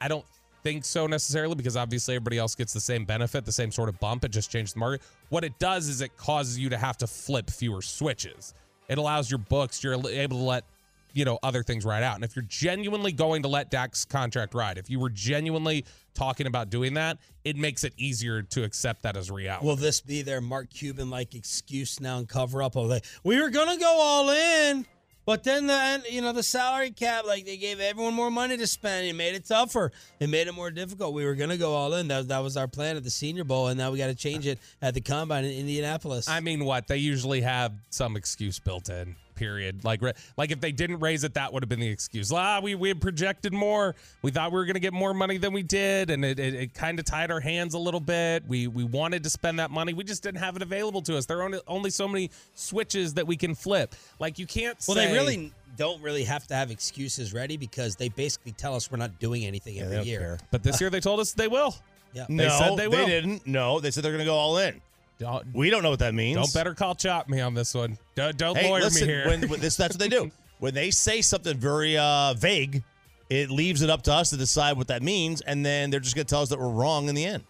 I 0.00 0.08
don't 0.08 0.26
think 0.64 0.84
so 0.84 1.06
necessarily 1.06 1.54
because 1.54 1.76
obviously 1.76 2.16
everybody 2.16 2.38
else 2.38 2.54
gets 2.56 2.72
the 2.72 2.80
same 2.80 3.04
benefit, 3.04 3.44
the 3.44 3.52
same 3.52 3.70
sort 3.70 3.88
of 3.88 3.98
bump. 4.00 4.24
It 4.24 4.32
just 4.32 4.50
changes 4.50 4.74
the 4.74 4.80
market. 4.80 5.02
What 5.28 5.44
it 5.44 5.58
does 5.60 5.88
is 5.88 6.00
it 6.00 6.16
causes 6.16 6.58
you 6.58 6.68
to 6.70 6.76
have 6.76 6.98
to 6.98 7.06
flip 7.06 7.48
fewer 7.48 7.80
switches. 7.80 8.52
It 8.88 8.98
allows 8.98 9.30
your 9.30 9.38
books, 9.38 9.82
you're 9.82 9.94
able 9.94 10.38
to 10.38 10.44
let 10.44 10.64
you 11.12 11.24
know 11.24 11.38
other 11.42 11.62
things 11.62 11.84
ride 11.84 12.02
out. 12.02 12.14
And 12.14 12.24
if 12.24 12.36
you're 12.36 12.44
genuinely 12.44 13.12
going 13.12 13.42
to 13.42 13.48
let 13.48 13.70
Dak's 13.70 14.04
contract 14.04 14.54
ride, 14.54 14.78
if 14.78 14.90
you 14.90 15.00
were 15.00 15.10
genuinely 15.10 15.84
talking 16.14 16.46
about 16.46 16.70
doing 16.70 16.94
that, 16.94 17.18
it 17.44 17.56
makes 17.56 17.84
it 17.84 17.94
easier 17.96 18.42
to 18.42 18.64
accept 18.64 19.02
that 19.02 19.16
as 19.16 19.30
reality. 19.30 19.66
Will 19.66 19.76
this 19.76 20.00
be 20.00 20.22
their 20.22 20.40
Mark 20.40 20.70
Cuban 20.70 21.10
like 21.10 21.34
excuse 21.34 22.00
now 22.00 22.18
and 22.18 22.28
cover 22.28 22.62
up 22.62 22.76
of 22.76 22.84
oh, 22.84 22.86
like 22.86 23.04
we 23.24 23.40
were 23.40 23.50
gonna 23.50 23.78
go 23.78 23.98
all 24.00 24.30
in, 24.30 24.86
but 25.28 25.44
then 25.44 25.66
the 25.66 26.04
you 26.08 26.22
know 26.22 26.32
the 26.32 26.42
salary 26.42 26.90
cap 26.90 27.26
like 27.26 27.44
they 27.44 27.58
gave 27.58 27.80
everyone 27.80 28.14
more 28.14 28.30
money 28.30 28.56
to 28.56 28.66
spend. 28.66 29.06
It 29.06 29.12
made 29.12 29.34
it 29.34 29.44
tougher. 29.44 29.92
It 30.20 30.30
made 30.30 30.46
it 30.46 30.54
more 30.54 30.70
difficult. 30.70 31.12
We 31.12 31.26
were 31.26 31.34
gonna 31.34 31.58
go 31.58 31.74
all 31.74 31.92
in. 31.92 32.08
That 32.08 32.28
that 32.28 32.38
was 32.38 32.56
our 32.56 32.66
plan 32.66 32.96
at 32.96 33.04
the 33.04 33.10
Senior 33.10 33.44
Bowl, 33.44 33.68
and 33.68 33.76
now 33.76 33.90
we 33.90 33.98
got 33.98 34.06
to 34.06 34.14
change 34.14 34.46
it 34.46 34.58
at 34.80 34.94
the 34.94 35.02
Combine 35.02 35.44
in 35.44 35.50
Indianapolis. 35.52 36.30
I 36.30 36.40
mean, 36.40 36.64
what 36.64 36.88
they 36.88 36.96
usually 36.96 37.42
have 37.42 37.74
some 37.90 38.16
excuse 38.16 38.58
built 38.58 38.88
in. 38.88 39.16
Period. 39.38 39.84
Like, 39.84 40.02
like 40.36 40.50
if 40.50 40.60
they 40.60 40.72
didn't 40.72 40.98
raise 40.98 41.22
it, 41.22 41.34
that 41.34 41.52
would 41.52 41.62
have 41.62 41.68
been 41.68 41.78
the 41.78 41.86
excuse. 41.86 42.32
Ah, 42.32 42.58
we 42.60 42.74
we 42.74 42.88
had 42.88 43.00
projected 43.00 43.52
more. 43.52 43.94
We 44.20 44.32
thought 44.32 44.50
we 44.50 44.58
were 44.58 44.64
going 44.64 44.74
to 44.74 44.80
get 44.80 44.92
more 44.92 45.14
money 45.14 45.38
than 45.38 45.52
we 45.52 45.62
did, 45.62 46.10
and 46.10 46.24
it, 46.24 46.40
it, 46.40 46.54
it 46.54 46.74
kind 46.74 46.98
of 46.98 47.04
tied 47.04 47.30
our 47.30 47.38
hands 47.38 47.74
a 47.74 47.78
little 47.78 48.00
bit. 48.00 48.42
We 48.48 48.66
we 48.66 48.82
wanted 48.82 49.22
to 49.22 49.30
spend 49.30 49.60
that 49.60 49.70
money, 49.70 49.94
we 49.94 50.02
just 50.02 50.24
didn't 50.24 50.40
have 50.40 50.56
it 50.56 50.62
available 50.62 51.02
to 51.02 51.16
us. 51.16 51.26
There 51.26 51.38
are 51.38 51.44
only, 51.44 51.60
only 51.68 51.90
so 51.90 52.08
many 52.08 52.32
switches 52.54 53.14
that 53.14 53.28
we 53.28 53.36
can 53.36 53.54
flip. 53.54 53.94
Like 54.18 54.40
you 54.40 54.46
can't. 54.46 54.76
well, 54.88 54.96
say, 54.96 55.06
they 55.06 55.17
really 55.18 55.52
don't 55.76 56.02
really 56.02 56.24
have 56.24 56.46
to 56.48 56.54
have 56.54 56.70
excuses 56.70 57.32
ready 57.32 57.56
because 57.56 57.96
they 57.96 58.08
basically 58.08 58.52
tell 58.52 58.74
us 58.74 58.90
we're 58.90 58.98
not 58.98 59.18
doing 59.20 59.44
anything 59.44 59.78
every 59.80 59.96
don't 59.96 60.06
year. 60.06 60.18
care. 60.20 60.38
But 60.50 60.62
this 60.62 60.80
year 60.80 60.90
they 60.90 61.00
told 61.00 61.20
us 61.20 61.32
they 61.32 61.48
will. 61.48 61.74
Yeah. 62.12 62.26
They 62.28 62.34
no, 62.34 62.48
said 62.58 62.76
they 62.76 62.88
will. 62.88 63.06
didn't. 63.06 63.46
No, 63.46 63.78
they 63.80 63.90
said 63.90 64.02
they're 64.02 64.12
going 64.12 64.20
to 64.20 64.24
go 64.24 64.34
all 64.36 64.58
in. 64.58 64.80
Don't, 65.18 65.46
We 65.54 65.68
don't 65.70 65.82
know 65.82 65.90
what 65.90 65.98
that 65.98 66.14
means. 66.14 66.36
don't 66.36 66.54
better 66.54 66.74
call 66.74 66.94
chop 66.94 67.28
me 67.28 67.40
on 67.40 67.54
this 67.54 67.74
one. 67.74 67.98
Don't, 68.14 68.36
don't 68.36 68.56
Hey, 68.56 68.68
lawyer 68.70 68.82
listen, 68.82 69.06
me 69.06 69.12
here. 69.12 69.26
when, 69.26 69.48
when 69.48 69.60
this 69.60 69.76
that's 69.76 69.94
what 69.94 70.00
they 70.00 70.08
do. 70.08 70.30
When 70.60 70.74
they 70.74 70.90
say 70.90 71.22
something 71.22 71.56
very 71.56 71.96
uh, 71.96 72.34
vague, 72.34 72.82
it 73.30 73.48
leaves 73.48 73.82
it 73.82 73.90
up 73.90 74.02
to 74.02 74.12
us 74.12 74.30
to 74.30 74.36
decide 74.36 74.76
what 74.76 74.88
that 74.88 75.04
means, 75.04 75.40
and 75.40 75.64
then 75.64 75.90
they're 75.90 76.00
just 76.00 76.16
going 76.16 76.26
to 76.26 76.28
tell 76.28 76.42
us 76.42 76.48
that 76.48 76.58
we're 76.58 76.68
wrong 76.68 77.08
in 77.08 77.14
the 77.14 77.24
end, 77.24 77.44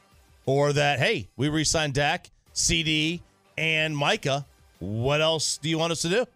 or 0.45 0.75
that 0.75 0.99
hey, 0.99 1.27
we 1.39 1.49
re-signed 1.49 1.95
Dak, 1.95 2.29
CeeDee, 2.55 3.21
and 3.57 3.97
Micah. 3.97 4.45
What 4.81 5.23
else 5.23 5.57
do 5.57 5.71
you 5.71 5.79
want 5.79 5.93
us 5.93 6.03
to 6.03 6.11
do? 6.11 6.27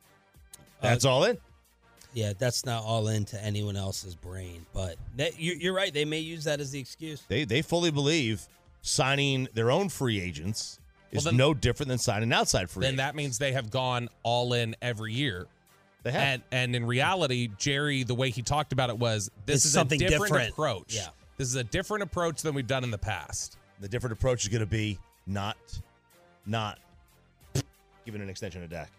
That's 0.83 1.05
all 1.05 1.25
in. 1.25 1.39
Yeah, 2.15 2.35
that's 2.39 2.67
not 2.67 2.83
all 2.85 3.09
into 3.09 3.43
anyone 3.43 3.75
else's 3.77 4.15
brain, 4.15 4.67
but 4.75 4.97
that, 5.17 5.41
you, 5.41 5.55
you're 5.59 5.73
right. 5.73 5.95
They 5.95 6.05
may 6.05 6.19
use 6.19 6.45
that 6.45 6.61
as 6.61 6.71
the 6.71 6.79
excuse. 6.81 7.23
They 7.29 7.45
they 7.45 7.63
fully 7.63 7.91
believe 7.91 8.47
signing 8.83 9.49
their 9.55 9.71
own 9.71 9.89
free 9.89 10.21
agents 10.21 10.79
is 11.11 11.25
Well, 11.25 11.31
then- 11.33 11.39
no 11.39 11.55
different 11.55 11.89
than 11.89 11.99
signing 11.99 12.31
outside 12.33 12.69
free. 12.69 12.83
then 12.83 12.95
agents. 12.95 13.03
that 13.03 13.15
means 13.15 13.39
they 13.39 13.53
have 13.53 13.71
gone 13.71 14.09
all 14.25 14.53
in 14.53 14.77
every 14.83 15.15
year. 15.15 15.47
They 16.03 16.13
have. 16.13 16.21
And 16.23 16.43
and 16.53 16.77
in 16.77 16.85
reality, 16.85 17.49
Jerry, 17.59 18.03
the 18.03 18.15
way 18.15 18.29
he 18.29 18.43
talked 18.43 18.73
about 18.75 18.91
it 18.91 18.99
was 18.99 19.31
this 19.47 19.57
It's 19.59 19.67
is 19.67 19.73
something 19.73 20.03
a 20.03 20.09
different, 20.09 20.33
different. 20.33 20.51
approach. 20.51 20.95
Yeah. 20.95 21.09
This 21.39 21.49
is 21.49 21.55
a 21.55 21.65
different 21.65 22.03
approach 22.03 22.43
than 22.43 22.55
we've 22.55 22.67
done 22.67 22.85
in 22.85 22.91
the 22.91 22.99
past. 22.99 23.57
the 23.81 23.89
different 23.89 24.13
approach 24.13 24.43
is 24.43 24.49
going 24.49 24.61
to 24.61 24.67
be 24.67 24.99
not 25.27 25.57
not 26.45 26.79
giving 28.05 28.21
an 28.21 28.29
extension 28.29 28.61
to 28.61 28.69
Dak. 28.69 28.91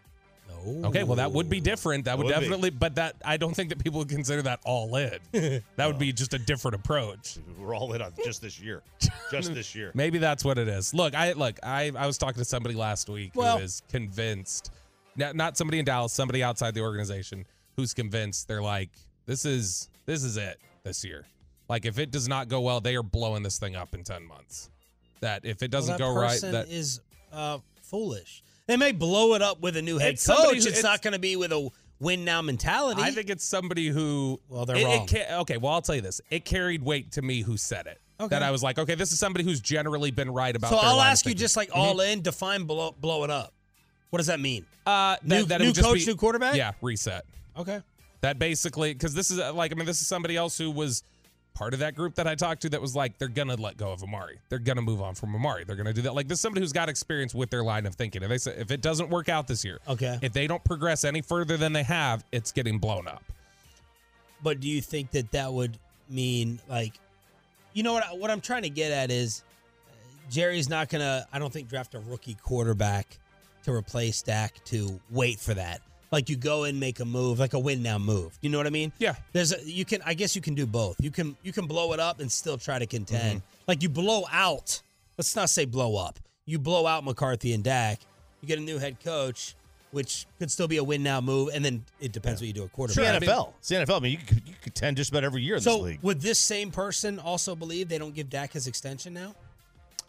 No. 0.49 0.87
Okay, 0.89 1.03
well 1.03 1.17
that 1.17 1.31
would 1.31 1.49
be 1.49 1.59
different. 1.59 2.05
That 2.05 2.17
would, 2.17 2.25
Would 2.27 2.35
be. 2.35 2.39
definitely 2.39 2.69
but 2.69 2.95
that 2.95 3.15
I 3.25 3.37
don't 3.37 3.53
think 3.53 3.69
that 3.69 3.83
people 3.83 3.99
would 3.99 4.09
consider 4.09 4.41
that 4.43 4.59
all 4.65 4.95
in. 4.95 5.19
that 5.75 5.87
would 5.87 5.99
be 5.99 6.13
just 6.13 6.33
a 6.33 6.39
different 6.39 6.75
approach. 6.75 7.37
We're 7.57 7.75
all 7.75 7.93
in 7.93 8.01
on 8.01 8.13
just 8.23 8.41
this 8.41 8.59
year, 8.59 8.81
just 9.31 9.53
this 9.53 9.75
year. 9.75 9.91
Maybe 9.93 10.19
that's 10.19 10.45
what 10.45 10.57
it 10.57 10.67
is. 10.67 10.93
Look, 10.93 11.15
I 11.15 11.33
look, 11.33 11.59
I 11.63 11.91
I 11.97 12.07
was 12.07 12.17
talking 12.17 12.39
to 12.39 12.45
somebody 12.45 12.75
last 12.75 13.09
week 13.09 13.31
Well- 13.35 13.57
who 13.57 13.63
is 13.63 13.81
convinced, 13.89 14.71
not, 15.15 15.35
not 15.35 15.57
somebody 15.57 15.79
in 15.79 15.85
Dallas, 15.85 16.13
somebody 16.13 16.43
outside 16.43 16.73
the 16.73 16.81
organization 16.81 17.45
who's 17.75 17.93
convinced. 17.93 18.47
They're 18.47 18.61
like, 18.61 18.89
this 19.25 19.45
is 19.45 19.89
this 20.05 20.23
is 20.23 20.37
it 20.37 20.59
this 20.83 21.03
year. 21.03 21.25
Like 21.69 21.85
if 21.85 21.99
it 21.99 22.11
does 22.11 22.27
not 22.27 22.47
go 22.47 22.61
well, 22.61 22.81
they 22.81 22.95
are 22.95 23.03
blowing 23.03 23.43
this 23.43 23.57
thing 23.57 23.75
up 23.75 23.93
in 23.95 24.03
ten 24.03 24.25
months. 24.25 24.69
That 25.21 25.45
if 25.45 25.63
it 25.63 25.71
doesn't 25.71 25.99
well, 25.99 26.13
that 26.13 26.15
go 26.15 26.21
right, 26.21 26.31
person 26.31 26.51
that 26.51 26.69
is 26.69 26.99
uh, 27.31 27.59
foolish. 27.81 28.43
They 28.67 28.77
may 28.77 28.91
blow 28.91 29.33
it 29.35 29.41
up 29.41 29.61
with 29.61 29.75
a 29.77 29.81
new 29.81 29.97
head 29.97 30.13
It's 30.13 30.25
coach. 30.25 30.37
who- 30.45 30.55
It's, 30.55 30.65
it's- 30.65 30.83
not 30.83 31.01
going 31.01 31.13
to 31.13 31.19
be 31.19 31.35
with 31.35 31.51
a 31.51 31.69
win 31.99 32.23
now 32.25 32.41
mentality. 32.41 33.01
I 33.01 33.11
think 33.11 33.29
it's 33.29 33.43
somebody 33.45 33.87
who. 33.87 34.39
Well, 34.49 34.65
they're 34.65 34.75
it- 34.77 34.81
it 34.81 34.85
wrong. 34.85 35.07
ca- 35.07 35.37
okay, 35.41 35.57
well 35.57 35.73
I'll 35.73 35.81
tell 35.81 35.95
you 35.95 36.01
this. 36.01 36.21
It 36.29 36.45
carried 36.45 36.83
weight 36.83 37.11
to 37.13 37.21
me 37.21 37.41
who 37.41 37.57
said 37.57 37.87
it. 37.87 37.99
Okay. 38.19 38.29
That 38.29 38.43
I 38.43 38.51
was 38.51 38.63
like, 38.63 38.77
okay, 38.79 38.95
this 38.95 39.11
is 39.11 39.19
somebody 39.19 39.43
who's 39.43 39.59
generally 39.59 40.11
been 40.11 40.29
right 40.31 40.55
about. 40.55 40.69
so. 40.69 40.77
I'll 40.77 41.01
ask 41.01 41.25
you 41.25 41.33
just 41.33 41.57
like 41.57 41.71
all 41.73 41.99
in. 41.99 42.21
Define 42.21 42.63
blow, 42.63 42.91
blow 42.97 43.23
it 43.23 43.29
up. 43.29 43.53
What 44.11 44.17
does 44.17 44.27
that 44.27 44.39
mean? 44.39 44.65
uh, 44.85 45.17
New- 45.23 45.39
that, 45.39 45.47
that 45.47 45.61
new 45.61 45.73
just 45.73 45.85
coach, 45.85 45.99
be- 45.99 46.05
new 46.05 46.15
quarterback? 46.15 46.55
Yeah, 46.55 46.71
reset. 46.81 47.25
Okay. 47.57 47.81
That 48.21 48.39
basically, 48.39 48.93
because 48.93 49.13
this 49.13 49.31
is 49.31 49.39
uh, 49.39 49.51
like, 49.53 49.71
I 49.73 49.75
mean, 49.75 49.85
this 49.85 49.99
is 49.99 50.07
somebody 50.07 50.37
else 50.37 50.57
who 50.57 50.71
was 50.71 51.03
part 51.53 51.73
of 51.73 51.79
that 51.81 51.95
group 51.95 52.15
that 52.15 52.27
I 52.27 52.35
talked 52.35 52.63
to 52.63 52.69
that 52.69 52.81
was 52.81 52.95
like, 52.95 53.17
they're 53.17 53.27
gonna 53.27 53.55
let 53.55 53.77
go 53.77 53.91
of 53.91 54.01
Amari. 54.03 54.39
They're 54.49 54.59
gonna 54.59 54.81
move 54.81 55.01
on 55.01 55.15
from 55.15 55.35
Amari. 55.35 55.63
They're 55.63 55.75
gonna 55.75 55.93
do 55.93 56.01
that. 56.03 56.15
Like, 56.15 56.27
this 56.27 56.37
is 56.37 56.41
somebody 56.41 56.61
who's 56.63 56.73
got 56.73 56.89
experience 56.89 57.33
with 57.35 57.49
their 57.49 57.63
line 57.63 57.85
of 57.85 57.95
thinking. 57.95 58.23
If 58.23 58.29
they 58.29 58.37
say 58.37 58.55
if 58.57 58.71
it 58.71 58.81
doesn't 58.81 59.09
work 59.09 59.29
out 59.29 59.47
this 59.47 59.63
year, 59.63 59.79
Okay. 59.87 60.17
if 60.21 60.33
they 60.33 60.47
don't 60.47 60.63
progress 60.63 61.03
any 61.03 61.21
further 61.21 61.55
than 61.57 61.73
they 61.73 61.83
have, 61.83 62.23
it's 62.31 62.51
getting 62.51 62.79
blown 62.79 63.07
up. 63.07 63.23
But 64.41 64.59
do 64.59 64.67
you 64.67 64.81
think 64.81 65.11
that 65.11 65.31
that 65.31 65.53
would 65.53 65.77
mean 66.09 66.59
like, 66.67 66.93
you 67.73 67.83
know 67.83 67.93
what? 67.93 68.05
I- 68.05 68.13
What 68.13 68.29
I'm 68.31 68.41
trying 68.41 68.63
to 68.63 68.69
get 68.69 68.91
at 68.91 69.09
is, 69.11 69.43
uh, 69.89 69.93
Jerry's 70.31 70.69
not 70.69 70.89
gonna. 70.89 71.27
I 71.31 71.39
don't 71.39 71.51
think 71.53 71.69
draft 71.69 71.93
a 71.95 71.99
rookie 71.99 72.35
quarterback 72.35 73.17
to 73.63 73.71
replace 73.71 74.21
Dak 74.21 74.63
to 74.65 74.99
wait 75.09 75.39
for 75.39 75.53
that. 75.53 75.81
Like 76.13 76.29
you 76.29 76.37
go 76.37 76.63
and 76.63 76.79
make 76.79 76.99
a 77.01 77.05
move, 77.05 77.39
like 77.39 77.53
a 77.53 77.59
win 77.59 77.81
now 77.83 77.97
move. 77.97 78.37
You 78.41 78.49
know 78.51 78.59
what 78.59 78.67
I 78.67 78.69
mean? 78.69 78.91
Yeah. 78.99 79.15
There's 79.33 79.51
a, 79.51 79.61
you 79.65 79.83
can 79.83 80.01
I 80.05 80.13
guess 80.13 80.35
you 80.35 80.41
can 80.43 80.53
do 80.55 80.65
both. 80.67 80.95
You 81.01 81.09
can 81.11 81.35
you 81.43 81.51
can 81.51 81.65
blow 81.65 81.91
it 81.93 81.99
up 81.99 82.19
and 82.21 82.31
still 82.31 82.57
try 82.57 82.77
to 82.79 82.85
contend. 82.85 83.41
Like 83.67 83.81
you 83.81 83.89
blow 83.89 84.23
out. 84.31 84.81
Let's 85.17 85.35
not 85.35 85.49
say 85.49 85.65
blow 85.65 85.95
up. 85.97 86.19
You 86.45 86.59
blow 86.59 86.85
out 86.87 87.03
McCarthy 87.03 87.51
and 87.53 87.63
Dak. 87.63 87.99
You 88.41 88.47
get 88.47 88.59
a 88.59 88.61
new 88.61 88.77
head 88.77 88.97
coach, 89.03 89.55
which 89.91 90.25
could 90.37 90.51
still 90.51 90.67
be 90.67 90.77
a 90.77 90.83
win 90.83 91.01
now 91.01 91.19
move, 91.21 91.49
and 91.53 91.63
then 91.65 91.83
it 91.99 92.11
depends 92.11 92.41
what 92.41 92.47
you 92.47 92.53
do 92.53 92.61
at 92.61 92.65
It's 92.65 92.73
quarterback. 92.75 93.19
the 93.21 93.25
NFL. 93.27 93.53
It's 93.59 93.69
the 93.69 93.75
NFL. 93.75 93.97
I 93.97 93.99
mean, 93.99 94.11
you 94.11 94.17
could, 94.25 94.41
you 94.47 94.53
contend 94.61 94.97
just 94.97 95.09
about 95.09 95.23
every 95.23 95.41
year 95.41 95.55
in 95.55 95.61
So 95.61 95.77
this 95.77 95.83
league. 95.83 95.99
would 96.03 96.21
this 96.21 96.37
same 96.39 96.69
person 96.71 97.17
also 97.19 97.55
believe 97.55 97.89
they 97.89 97.97
don't 97.97 98.13
give 98.13 98.29
Dak 98.29 98.53
his 98.53 98.67
extension 98.67 99.13
now? 99.15 99.33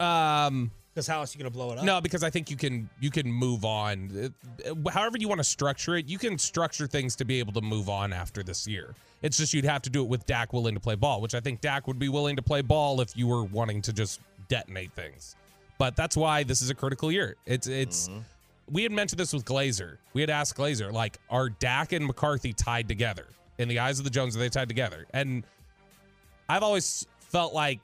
Um, 0.00 0.70
Because 0.94 1.08
how 1.08 1.20
else 1.20 1.34
are 1.34 1.38
you 1.38 1.42
going 1.42 1.52
to 1.52 1.56
blow 1.56 1.72
it 1.72 1.78
up? 1.78 1.84
No, 1.84 2.00
because 2.00 2.22
I 2.22 2.30
think 2.30 2.50
you 2.50 2.56
can 2.56 2.88
you 3.00 3.10
can 3.10 3.30
move 3.30 3.64
on. 3.64 4.32
Uh, 4.64 4.90
however 4.90 5.18
you 5.18 5.26
want 5.26 5.40
to 5.40 5.44
structure 5.44 5.96
it, 5.96 6.06
you 6.06 6.18
can 6.18 6.38
structure 6.38 6.86
things 6.86 7.16
to 7.16 7.24
be 7.24 7.40
able 7.40 7.52
to 7.54 7.60
move 7.60 7.88
on 7.88 8.12
after 8.12 8.44
this 8.44 8.66
year. 8.68 8.94
It's 9.20 9.36
just 9.36 9.52
you'd 9.52 9.64
have 9.64 9.82
to 9.82 9.90
do 9.90 10.02
it 10.04 10.08
with 10.08 10.24
Dak 10.26 10.52
willing 10.52 10.74
to 10.74 10.80
play 10.80 10.94
ball, 10.94 11.20
which 11.20 11.34
I 11.34 11.40
think 11.40 11.60
Dak 11.60 11.88
would 11.88 11.98
be 11.98 12.08
willing 12.08 12.36
to 12.36 12.42
play 12.42 12.62
ball 12.62 13.00
if 13.00 13.16
you 13.16 13.26
were 13.26 13.42
wanting 13.42 13.82
to 13.82 13.92
just 13.92 14.20
detonate 14.46 14.92
things. 14.92 15.34
But 15.78 15.96
that's 15.96 16.16
why 16.16 16.44
this 16.44 16.62
is 16.62 16.70
a 16.70 16.74
critical 16.74 17.10
year. 17.10 17.34
It's 17.44 17.66
it's 17.66 18.08
mm-hmm. 18.08 18.20
we 18.70 18.84
had 18.84 18.92
mentioned 18.92 19.18
this 19.18 19.32
with 19.32 19.44
Glazer. 19.44 19.96
We 20.12 20.20
had 20.20 20.30
asked 20.30 20.56
Glazer, 20.56 20.92
like, 20.92 21.18
are 21.28 21.48
Dak 21.48 21.92
and 21.92 22.06
McCarthy 22.06 22.52
tied 22.52 22.86
together? 22.86 23.26
In 23.58 23.68
the 23.68 23.80
eyes 23.80 23.98
of 23.98 24.04
the 24.04 24.10
Jones, 24.10 24.36
are 24.36 24.40
they 24.40 24.48
tied 24.48 24.68
together? 24.68 25.06
And 25.12 25.44
I've 26.48 26.62
always 26.62 27.06
felt 27.20 27.52
like 27.52 27.80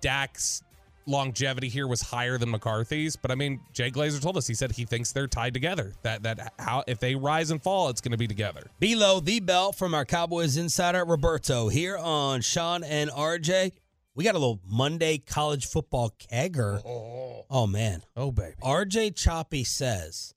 Dak's 0.00 0.62
longevity 1.08 1.68
here 1.68 1.86
was 1.86 2.02
higher 2.02 2.38
than 2.38 2.50
McCarthy's, 2.50 3.16
but 3.16 3.30
I 3.30 3.34
mean, 3.34 3.60
Jay 3.72 3.90
Glazer 3.90 4.20
told 4.20 4.36
us 4.36 4.46
he 4.46 4.54
said 4.54 4.72
he 4.72 4.84
thinks 4.84 5.12
they're 5.12 5.26
tied 5.26 5.54
together. 5.54 5.92
That 6.02 6.22
that 6.22 6.52
how 6.58 6.84
if 6.86 6.98
they 6.98 7.14
rise 7.14 7.50
and 7.50 7.62
fall, 7.62 7.88
it's 7.88 8.00
going 8.00 8.12
to 8.12 8.18
be 8.18 8.28
together. 8.28 8.70
Below 8.78 9.20
the 9.20 9.40
belt 9.40 9.76
from 9.76 9.94
our 9.94 10.04
Cowboys 10.04 10.56
insider 10.56 11.04
Roberto 11.04 11.68
here 11.68 11.96
on 11.96 12.40
Shan 12.40 12.84
and 12.84 13.10
RJ. 13.10 13.72
We 14.14 14.24
got 14.24 14.34
a 14.34 14.38
little 14.38 14.60
Monday 14.66 15.18
college 15.18 15.66
football 15.66 16.14
kegger. 16.18 16.82
Oh, 16.84 17.44
oh 17.48 17.66
man. 17.66 18.02
Oh 18.16 18.32
baby. 18.32 18.54
RJ 18.62 19.16
Choppy 19.16 19.64
says 19.64 20.34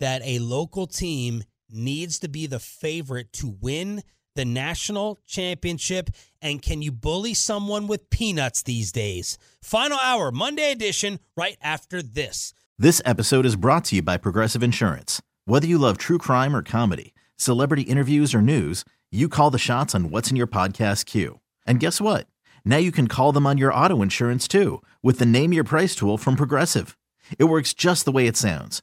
that 0.00 0.22
a 0.24 0.38
local 0.38 0.86
team 0.86 1.44
needs 1.70 2.18
to 2.20 2.28
be 2.28 2.46
the 2.46 2.60
favorite 2.60 3.32
to 3.32 3.56
win 3.60 4.02
the 4.34 4.44
national 4.44 5.20
championship. 5.26 6.10
And 6.42 6.60
can 6.60 6.82
you 6.82 6.92
bully 6.92 7.34
someone 7.34 7.86
with 7.86 8.10
peanuts 8.10 8.62
these 8.62 8.92
days? 8.92 9.38
Final 9.62 9.98
hour, 9.98 10.30
Monday 10.30 10.72
edition, 10.72 11.20
right 11.36 11.56
after 11.62 12.02
this. 12.02 12.52
This 12.78 13.00
episode 13.04 13.46
is 13.46 13.56
brought 13.56 13.84
to 13.86 13.96
you 13.96 14.02
by 14.02 14.16
Progressive 14.16 14.62
Insurance. 14.62 15.22
Whether 15.44 15.66
you 15.66 15.78
love 15.78 15.96
true 15.98 16.18
crime 16.18 16.56
or 16.56 16.62
comedy, 16.62 17.14
celebrity 17.36 17.82
interviews 17.82 18.34
or 18.34 18.42
news, 18.42 18.84
you 19.12 19.28
call 19.28 19.50
the 19.50 19.58
shots 19.58 19.94
on 19.94 20.10
what's 20.10 20.30
in 20.30 20.36
your 20.36 20.48
podcast 20.48 21.06
queue. 21.06 21.40
And 21.66 21.78
guess 21.78 22.00
what? 22.00 22.26
Now 22.64 22.78
you 22.78 22.90
can 22.90 23.06
call 23.08 23.30
them 23.30 23.46
on 23.46 23.58
your 23.58 23.72
auto 23.72 24.02
insurance 24.02 24.48
too 24.48 24.82
with 25.02 25.18
the 25.18 25.26
Name 25.26 25.52
Your 25.52 25.64
Price 25.64 25.94
tool 25.94 26.18
from 26.18 26.34
Progressive. 26.34 26.98
It 27.38 27.44
works 27.44 27.74
just 27.74 28.04
the 28.04 28.12
way 28.12 28.26
it 28.26 28.36
sounds. 28.36 28.82